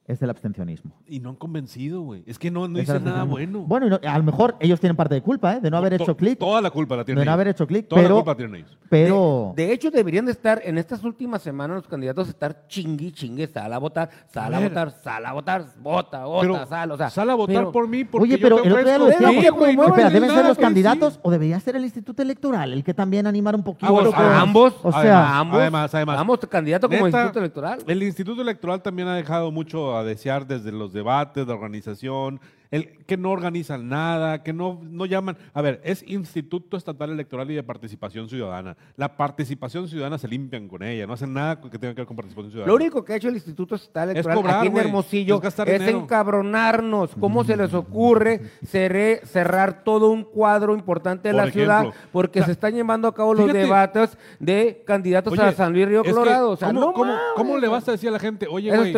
es 0.07 0.21
el 0.21 0.31
abstencionismo. 0.31 0.93
Y 1.07 1.21
no 1.21 1.31
han 1.31 1.37
convencido, 1.37 2.01
güey. 2.03 2.25
Es 2.27 2.39
que 2.39 2.51
no, 2.51 2.67
no 2.67 2.79
dicen 2.79 3.05
nada 3.05 3.23
bueno. 3.25 3.61
Bueno, 3.61 3.87
y 3.87 3.91
no- 3.91 4.01
a 4.05 4.19
lo 4.19 4.25
mejor 4.25 4.57
ellos 4.61 4.81
tienen 4.81 4.97
parte 4.97 5.15
de 5.15 5.23
culpa, 5.23 5.55
¿eh? 5.55 5.61
De 5.61 5.71
no 5.71 5.77
haber 5.77 5.97
To- 5.97 6.03
hecho 6.03 6.17
clic. 6.17 6.39
Toda 6.39 6.61
la 6.61 6.71
culpa 6.71 6.97
la 6.97 7.05
tienen 7.05 7.21
De 7.21 7.25
no 7.25 7.31
ellos. 7.31 7.35
haber 7.35 7.49
hecho 7.49 7.67
clic, 7.67 7.87
Toda 7.89 8.03
pero- 8.03 8.15
la 8.17 8.21
culpa 8.21 8.31
la 8.33 8.37
tienen 8.37 8.55
ellos. 8.57 8.79
Pero... 8.91 9.53
De, 9.57 9.67
de 9.67 9.73
hecho, 9.73 9.91
deberían 9.91 10.27
de 10.27 10.33
estar 10.33 10.61
en 10.65 10.77
estas 10.77 11.03
últimas 11.05 11.41
semanas 11.43 11.77
los 11.77 11.87
candidatos 11.89 12.29
estar 12.29 12.67
chingui, 12.67 13.13
chingue, 13.13 13.47
sal 13.47 13.73
a 13.73 13.79
votar, 13.79 14.11
sal 14.33 14.53
a, 14.53 14.57
A 14.57 14.61
ver. 14.61 14.69
votar, 14.71 14.91
sal 14.91 15.25
a 15.25 15.33
votar, 15.33 15.67
vota, 15.81 16.25
vota, 16.27 16.41
Pero 16.43 16.67
sal, 16.67 16.91
o 16.91 16.97
sea. 16.97 17.09
sal 17.09 17.31
a 17.31 17.35
votar 17.35 17.57
pero- 17.57 17.73
por 17.73 17.89
mí 17.89 18.05
porque 18.05 18.25
Oye, 18.25 18.37
yo 18.39 18.43
pero 18.43 18.57
te 18.61 18.67
el 18.69 18.73
otro 18.73 18.85
día 18.85 18.99
lo 18.99 19.05
ofrezco- 19.07 19.19
decíamos. 19.21 19.45
Sí, 19.45 19.51
güey, 19.51 19.77
no 19.77 19.85
Espera, 19.87 20.11
¿deben 20.11 20.29
ser 20.29 20.37
nada, 20.37 20.49
los 20.49 20.57
güey, 20.57 20.67
candidatos 20.67 21.15
sí. 21.15 21.21
o 21.23 21.31
debería 21.31 21.61
ser 21.61 21.77
el 21.77 21.85
Instituto 21.85 22.21
Electoral 22.23 22.73
el 22.73 22.83
que 22.85 22.93
también 22.93 23.27
animar 23.27 23.55
un 23.55 23.63
poquito? 23.63 23.87
Ah, 23.87 23.91
bueno, 23.91 24.11
a 24.15 24.41
ambos, 24.41 24.75
o 24.83 24.91
sea, 24.93 25.21
a 25.27 25.39
ambos, 25.39 25.61
además, 25.61 25.95
además. 25.95 26.19
ambos 26.19 26.41
candidatos 26.51 26.91
como 26.91 27.07
Neta, 27.07 27.19
instituto 27.19 27.39
electoral. 27.39 27.79
El 27.87 28.03
Instituto 28.03 28.43
Electoral 28.43 28.83
también 28.83 29.09
ha 29.09 29.15
dejado 29.15 29.51
mucho 29.51 29.92
a 29.97 30.05
desear 30.05 30.47
desde 30.47 30.73
los 30.73 30.93
debates, 30.93 31.47
la 31.47 31.55
organización. 31.55 32.41
el, 32.71 33.02
que 33.13 33.19
no 33.19 33.31
organizan 33.31 33.91
nada, 33.91 34.43
que 34.43 34.55
no, 34.55 34.81
no 34.83 35.05
llaman. 35.05 35.37
A 35.53 35.61
ver, 35.61 35.83
es 35.85 36.03
Instituto 36.09 36.79
Estatal 36.79 37.11
Electoral 37.11 37.51
y 37.51 37.55
de 37.55 37.63
Participación 37.63 38.27
Ciudadana. 38.27 38.75
La 38.97 39.19
participación 39.19 39.87
ciudadana 39.87 40.17
se 40.17 40.29
limpian 40.29 40.67
con 40.67 40.83
ella, 40.83 41.07
no 41.07 41.13
hacen 41.13 41.35
nada 41.35 41.61
que 41.61 41.79
tenga 41.79 41.95
que 41.95 42.01
ver 42.01 42.07
con 42.07 42.17
participación 42.17 42.53
ciudadana. 42.53 42.69
Lo 42.71 42.77
único 42.77 43.05
que 43.05 43.13
ha 43.13 43.17
hecho 43.17 43.29
el 43.29 43.35
Instituto 43.35 43.75
Estatal 43.75 44.11
Electoral 44.13 44.39
cobrar, 44.39 44.59
aquí 44.61 44.69
en. 44.69 44.77
Hermosillo 44.79 45.43
Es 45.45 45.59
es 45.59 45.89
encabronarnos. 45.89 47.11
¿Cómo 47.21 47.45
se 47.45 47.55
les 47.55 47.75
ocurre 47.75 48.41
cerrar 49.25 49.85
todo 49.85 50.11
un 50.11 50.25
cuadro 50.25 50.75
importante 50.75 51.29
de 51.29 51.35
Por 51.35 51.45
la 51.45 51.51
ciudad? 51.53 51.87
Porque 52.13 52.39
O 52.39 52.43
sea, 52.43 52.47
se 52.47 52.53
están 52.53 52.73
llevando 52.75 53.09
a 53.09 53.15
cabo 53.15 53.35
los 53.35 53.43
fíjate. 53.45 53.59
debates 53.59 54.19
de 54.41 54.83
candidatos 54.87 55.39
a 55.39 55.53
San 55.53 55.75
Luis 55.75 55.87
Río 55.87 56.01
es 56.01 56.07
que, 56.07 56.13
Colorado. 56.13 56.51
O 56.53 56.57
sea, 56.57 56.69
¿cómo, 56.69 56.81
no 56.81 56.93
cómo- 56.95 57.15
cómo 57.37 57.59
le 57.59 57.69
vas 57.69 57.87
a 57.89 57.93
decir 57.93 58.09
a 58.09 58.13
la 58.13 58.19
gente, 58.19 58.47
oye, 58.49 58.71
güey. 58.79 58.93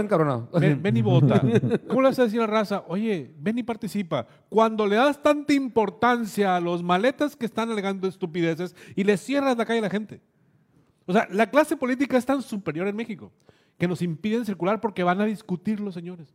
Ven, 0.53 0.81
ven 0.81 0.97
y 0.97 1.03
vota. 1.03 1.41
¿Cómo 1.89 2.03
le 2.03 2.09
vas 2.09 2.19
a 2.21 2.25
decir 2.25 2.39
a 2.41 2.47
la 2.47 2.53
raza, 2.53 2.85
oye, 2.87 3.33
ven 3.39 3.59
y 3.59 3.62
participa? 3.65 4.04
Cuando 4.49 4.87
le 4.87 4.97
das 4.97 5.23
tanta 5.23 5.53
importancia 5.53 6.57
a 6.57 6.61
los 6.61 6.83
maletas 6.83 7.37
que 7.37 7.47
están 7.47 7.71
alegando 7.71 8.09
estupideces 8.09 8.75
y 8.95 9.05
le 9.05 9.17
cierras 9.17 9.57
la 9.57 9.65
calle 9.65 9.81
a 9.81 9.83
la 9.83 9.91
gente. 9.91 10.21
O 11.07 11.13
sea, 11.13 11.29
la 11.31 11.51
clase 11.51 11.77
política 11.77 12.17
es 12.17 12.25
tan 12.25 12.43
superior 12.43 12.89
en 12.89 12.97
México 12.97 13.33
que 13.79 13.89
nos 13.89 14.03
impiden 14.03 14.45
circular 14.45 14.81
porque 14.81 15.03
van 15.03 15.21
a 15.21 15.25
discutir 15.25 15.81
los 15.81 15.95
señores. 15.95 16.35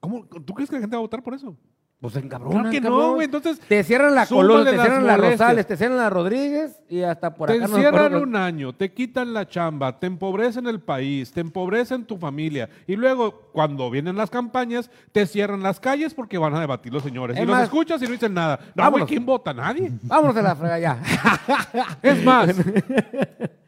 ¿Cómo? 0.00 0.26
¿Tú 0.26 0.54
crees 0.54 0.70
que 0.70 0.76
la 0.76 0.82
gente 0.82 0.96
va 0.96 1.00
a 1.00 1.02
votar 1.02 1.22
por 1.22 1.34
eso? 1.34 1.56
Pues 1.98 2.12
se 2.12 2.20
encabronan, 2.20 2.60
Claro 2.60 2.70
que 2.70 2.80
no, 2.82 2.90
cabrón. 2.90 3.14
güey, 3.14 3.24
entonces, 3.24 3.58
Te 3.58 3.82
cierran 3.82 4.14
la 4.14 4.26
Colón, 4.26 4.64
te 4.64 4.72
cierran 4.72 5.06
la 5.06 5.16
molestias. 5.16 5.40
Rosales, 5.40 5.66
te 5.66 5.76
cierran 5.78 5.96
la 5.96 6.10
Rodríguez 6.10 6.78
y 6.90 7.00
hasta 7.02 7.34
por 7.34 7.48
te 7.48 7.54
acá 7.56 7.66
no 7.68 7.74
encierran 7.76 8.12
recuerdo- 8.12 8.22
un 8.22 8.36
año, 8.36 8.74
te 8.74 8.92
quitan 8.92 9.32
la 9.32 9.48
chamba, 9.48 9.98
te 9.98 10.06
empobrecen 10.06 10.66
el 10.66 10.80
país, 10.80 11.32
te 11.32 11.40
empobrecen 11.40 12.04
tu 12.04 12.18
familia 12.18 12.68
y 12.86 12.96
luego 12.96 13.48
cuando 13.50 13.90
vienen 13.90 14.14
las 14.14 14.28
campañas 14.28 14.90
te 15.12 15.24
cierran 15.26 15.62
las 15.62 15.80
calles 15.80 16.12
porque 16.12 16.36
van 16.36 16.54
a 16.54 16.60
debatir 16.60 16.92
los 16.92 17.02
señores. 17.02 17.34
Es 17.38 17.42
y 17.44 17.46
los 17.46 17.58
escuchas 17.60 18.00
y 18.02 18.04
no 18.04 18.10
dicen 18.12 18.34
nada. 18.34 18.60
No, 18.74 18.90
güey. 18.90 19.06
¿quién 19.06 19.24
vota? 19.24 19.54
Nadie. 19.54 19.90
Vámonos 20.02 20.36
a 20.36 20.42
la 20.42 20.54
frega 20.54 20.78
ya. 20.78 21.00
Es 22.02 22.22
más. 22.22 22.54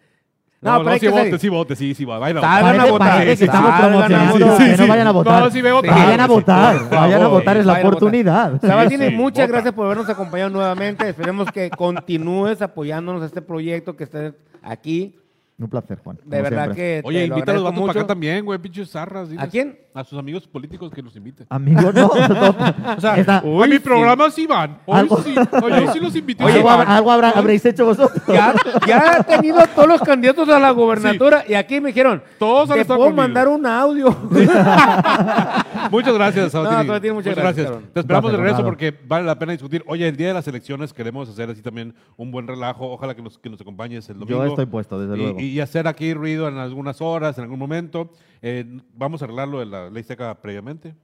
No, 0.60 0.72
no, 0.72 0.78
pero 0.78 0.84
no, 0.86 0.90
hay 0.90 0.98
sí 0.98 1.06
que 1.06 1.10
vote, 1.12 1.22
salir. 1.24 1.38
sí 1.38 1.48
vote, 1.48 1.76
sí, 1.76 1.94
sí, 1.94 2.04
va. 2.04 2.18
Vayan 2.18 2.38
a 2.38 2.40
Salgan 2.40 2.62
votar. 2.62 2.80
a 2.80 2.88
Parece, 2.88 2.90
votar. 2.92 3.26
que 3.38 3.44
estamos 3.44 3.70
salgan 3.70 3.74
a 3.74 3.88
promocionando 3.88 4.34
que 4.58 4.76
no 4.76 4.86
vayan 4.88 5.06
a 5.06 5.12
votar. 5.12 5.42
No, 5.44 5.50
sí, 5.50 5.58
a. 5.60 5.80
Vayan 5.82 6.20
a 6.20 6.26
votar, 6.26 6.90
vayan 6.90 7.22
a 7.22 7.28
votar, 7.28 7.56
es 7.58 7.66
la 7.66 7.76
a 7.76 7.78
oportunidad. 7.78 8.60
Sabatini, 8.60 9.10
muchas 9.10 9.46
vota. 9.46 9.52
gracias 9.52 9.74
por 9.74 9.86
habernos 9.86 10.08
acompañado 10.08 10.50
nuevamente. 10.50 11.08
Esperemos 11.08 11.50
que 11.52 11.70
continúes 11.70 12.60
apoyándonos 12.60 13.22
a 13.22 13.26
este 13.26 13.40
proyecto, 13.40 13.94
que 13.96 14.04
estés 14.04 14.32
aquí. 14.62 15.14
Un 15.60 15.68
placer, 15.68 15.98
Juan. 16.04 16.16
De 16.24 16.40
verdad 16.40 16.66
siempre. 16.66 17.02
que 17.02 17.02
Oye, 17.04 17.24
invita 17.26 17.50
a 17.50 17.54
los 17.56 17.64
vatos 17.64 17.80
para 17.80 17.90
acá 18.00 18.06
también, 18.06 18.44
güey, 18.44 18.58
pinches 18.60 18.90
zarras. 18.90 19.28
diles. 19.28 19.44
¿A 19.44 19.48
quién? 19.48 19.76
A 19.92 20.04
sus 20.04 20.16
amigos 20.16 20.46
políticos 20.46 20.92
que 20.92 21.02
los 21.02 21.16
inviten. 21.16 21.46
Amigo, 21.50 21.90
no. 21.92 22.08
no. 22.28 22.54
O 22.96 23.00
sea, 23.00 23.16
Está- 23.16 23.38
a 23.38 23.66
mi 23.66 23.78
programa 23.80 24.30
sí 24.30 24.46
van. 24.46 24.78
Hoy 24.86 25.00
Algo- 25.00 25.20
sí. 25.22 25.34
Hoy 25.60 25.72
yo 25.84 25.92
sí 25.92 25.98
los 25.98 26.14
invité. 26.14 26.44
Oye, 26.44 26.52
Sí 26.52 26.58
algo, 26.60 26.70
habrá- 26.70 26.96
algo 26.96 27.10
habrá- 27.10 27.30
habréis 27.30 27.64
hecho 27.66 27.84
vosotros. 27.86 28.22
Ya, 28.28 28.54
ya 28.86 29.16
ha 29.18 29.22
tenido 29.24 29.58
a 29.58 29.66
todos 29.66 29.88
los 29.88 30.00
candidatos 30.02 30.48
a 30.48 30.60
la 30.60 30.70
gobernatura 30.70 31.42
y 31.48 31.54
aquí 31.54 31.80
me 31.80 31.88
dijeron, 31.88 32.22
Todos 32.38 32.70
han 32.70 32.78
estado 32.78 32.98
puedo 32.98 33.10
conmigo". 33.10 33.22
mandar 33.26 33.48
un 33.48 33.66
audio. 33.66 34.16
Muchas 35.90 36.14
gracias, 36.14 36.52
Sabatini. 36.52 36.86
Sabatini, 36.86 37.14
muchas 37.14 37.34
gracias, 37.36 37.66
cabrón. 37.66 37.84
Te 37.92 38.00
esperamos 38.00 38.30
de 38.30 38.36
Gracias, 38.38 38.58
regreso 38.58 38.64
porque 38.64 38.94
vale 39.08 39.24
la 39.26 39.38
pena 39.38 39.52
discutir. 39.52 39.82
Oye, 39.86 40.06
el 40.08 40.16
día 40.16 40.28
de 40.28 40.34
las 40.34 40.46
elecciones 40.46 40.92
queremos 40.92 41.28
hacer 41.28 41.50
así 41.50 41.62
también 41.62 41.94
un 42.16 42.30
buen 42.30 42.46
relajo. 42.46 42.90
Ojalá 42.92 43.14
que 43.14 43.22
nos, 43.22 43.38
que 43.38 43.48
nos 43.50 43.60
acompañes 43.60 44.08
el 44.08 44.18
domingo. 44.18 44.44
Yo 44.44 44.50
estoy 44.50 44.66
puesto, 44.66 44.98
desde 45.00 45.16
luego. 45.16 45.40
Y, 45.48 45.60
hacer 45.60 45.88
aquí 45.88 46.14
ruido 46.14 46.48
en 46.48 46.56
algunas 46.58 47.00
horas, 47.00 47.38
en 47.38 47.44
algún 47.44 47.58
momento. 47.58 48.10
Eh, 48.40 48.64
vamos 48.94 49.20
a 49.20 49.24
arreglar 49.24 49.48
lo 49.48 49.58
de 49.58 49.66
la 49.66 49.90
ley 49.90 50.02
seca 50.04 50.32
previamente. 50.40 50.94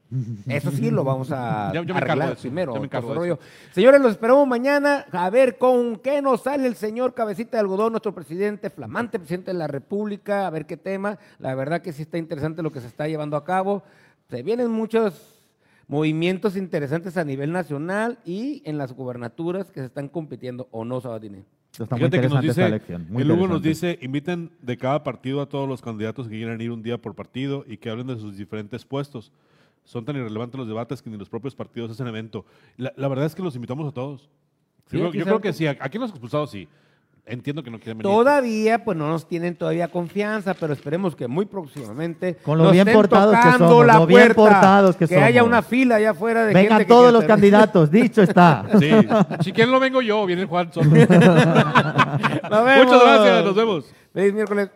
Eso 0.47 0.70
sí 0.70 0.90
lo 0.90 1.03
vamos 1.03 1.32
a 1.32 1.72
yo 1.74 1.80
arreglar 1.97 2.32
eso, 2.32 2.42
primero. 2.42 2.74
yo 2.74 2.80
me 2.80 3.14
rollo. 3.14 3.38
Señores, 3.72 4.01
los 4.01 4.12
esperamos 4.12 4.47
mañana 4.47 5.07
a 5.11 5.30
ver 5.30 5.59
con 5.59 5.97
qué 5.97 6.22
nos 6.22 6.42
sale 6.42 6.68
el 6.68 6.76
señor 6.76 7.14
Cabecita 7.14 7.57
de 7.57 7.62
Algodón, 7.62 7.92
nuestro 7.92 8.14
presidente, 8.14 8.70
flamante 8.70 9.18
presidente 9.18 9.53
de 9.53 9.59
la 9.59 9.66
República, 9.66 10.47
a 10.47 10.51
ver 10.51 10.66
qué 10.66 10.76
tema. 10.76 11.18
La 11.38 11.55
verdad 11.55 11.82
que 11.82 11.92
sí 11.92 12.03
está 12.03 12.18
interesante 12.18 12.62
lo 12.62 12.70
que 12.70 12.80
se 12.80 12.86
está 12.86 13.09
llevando 13.09 13.36
a 13.36 13.45
cabo. 13.45 13.82
Se 14.30 14.42
vienen 14.42 14.70
muchos 14.70 15.34
movimientos 15.89 16.57
interesantes 16.57 17.16
a 17.16 17.24
nivel 17.24 17.53
nacional 17.53 18.18
y 18.24 18.62
en 18.64 18.78
las 18.78 18.93
gubernaturas 18.93 19.70
que 19.70 19.80
se 19.80 19.87
están 19.87 20.09
compitiendo 20.09 20.68
o 20.70 20.85
no, 20.85 21.01
Sabatini. 21.01 21.45
Está 21.72 21.97
muy 21.97 21.99
Fíjate 21.99 22.20
que 22.20 22.28
nos 22.28 22.41
dice, 22.41 22.66
elección. 22.66 23.07
Muy 23.11 23.22
el 23.22 23.30
Hugo 23.32 23.49
nos 23.49 23.62
dice, 23.62 23.99
inviten 24.01 24.53
de 24.62 24.76
cada 24.76 25.03
partido 25.03 25.41
a 25.41 25.47
todos 25.49 25.68
los 25.68 25.82
candidatos 25.82 26.28
que 26.28 26.37
quieran 26.37 26.61
ir 26.61 26.70
un 26.70 26.82
día 26.82 26.99
por 26.99 27.14
partido 27.16 27.64
y 27.66 27.78
que 27.78 27.91
hablen 27.91 28.07
de 28.07 28.16
sus 28.16 28.37
diferentes 28.37 28.85
puestos. 28.85 29.32
Son 29.82 30.05
tan 30.05 30.14
irrelevantes 30.16 30.57
los 30.57 30.68
debates 30.68 31.03
que 31.03 31.11
ni 31.11 31.18
los 31.18 31.28
propios 31.28 31.55
partidos 31.55 31.91
hacen 31.91 32.07
evento. 32.07 32.45
La, 32.76 32.93
la 32.97 33.09
verdad 33.09 33.26
es 33.26 33.35
que 33.35 33.43
los 33.43 33.55
invitamos 33.57 33.89
a 33.89 33.93
todos. 33.93 34.30
Sí, 34.87 34.99
yo 34.99 35.12
yo 35.12 35.24
creo 35.24 35.41
que 35.41 35.49
que- 35.49 35.53
sí. 35.53 35.66
Aquí 35.66 35.97
en 35.97 36.03
los 36.03 36.11
expulsados 36.11 36.51
sí. 36.53 36.68
Entiendo 37.27 37.62
que 37.62 37.70
no 37.70 37.79
quieren 37.79 37.97
venir. 37.99 38.12
Todavía, 38.14 38.85
pues 38.85 38.99
no 38.99 39.09
nos 39.09 39.27
tienen 39.27 39.57
todavía 39.57 39.89
confianza, 39.89 40.53
pero 40.53 40.75
esperemos 40.75 41.16
que 41.16 41.27
muy 41.27 41.47
próximamente 41.47 42.35
Con 42.37 42.59
lo 42.59 42.64
nos 42.64 42.72
bien 42.72 42.87
estén 42.87 43.01
portados 43.01 43.35
que 43.35 43.53
somos, 43.59 43.87
la 43.87 43.99
lo 43.99 44.07
bien 44.07 44.35
portados 44.35 44.97
que 44.97 45.05
haya 45.16 45.41
somos. 45.41 45.49
una 45.49 45.62
fila 45.62 45.95
allá 45.97 46.11
afuera 46.11 46.45
de 46.45 46.53
Vengan 46.53 46.79
gente 46.79 46.85
que 46.85 46.89
todos 46.89 47.05
quiera 47.05 47.18
los 47.18 47.25
candidatos, 47.25 47.91
dicho 47.91 48.20
está. 48.29 48.66
Sí. 48.79 48.91
si 49.41 49.53
quieren 49.53 49.72
lo 49.72 49.81
vengo 49.81 50.03
yo, 50.03 50.27
viene 50.27 50.45
Juan 50.45 50.70
solo. 50.70 50.91
Nos 50.91 51.09
vemos. 51.09 52.85
Muchas 52.85 53.03
gracias, 53.03 53.45
nos 53.45 53.55
vemos. 53.55 53.95
Feliz 54.12 54.35
miércoles. 54.35 54.68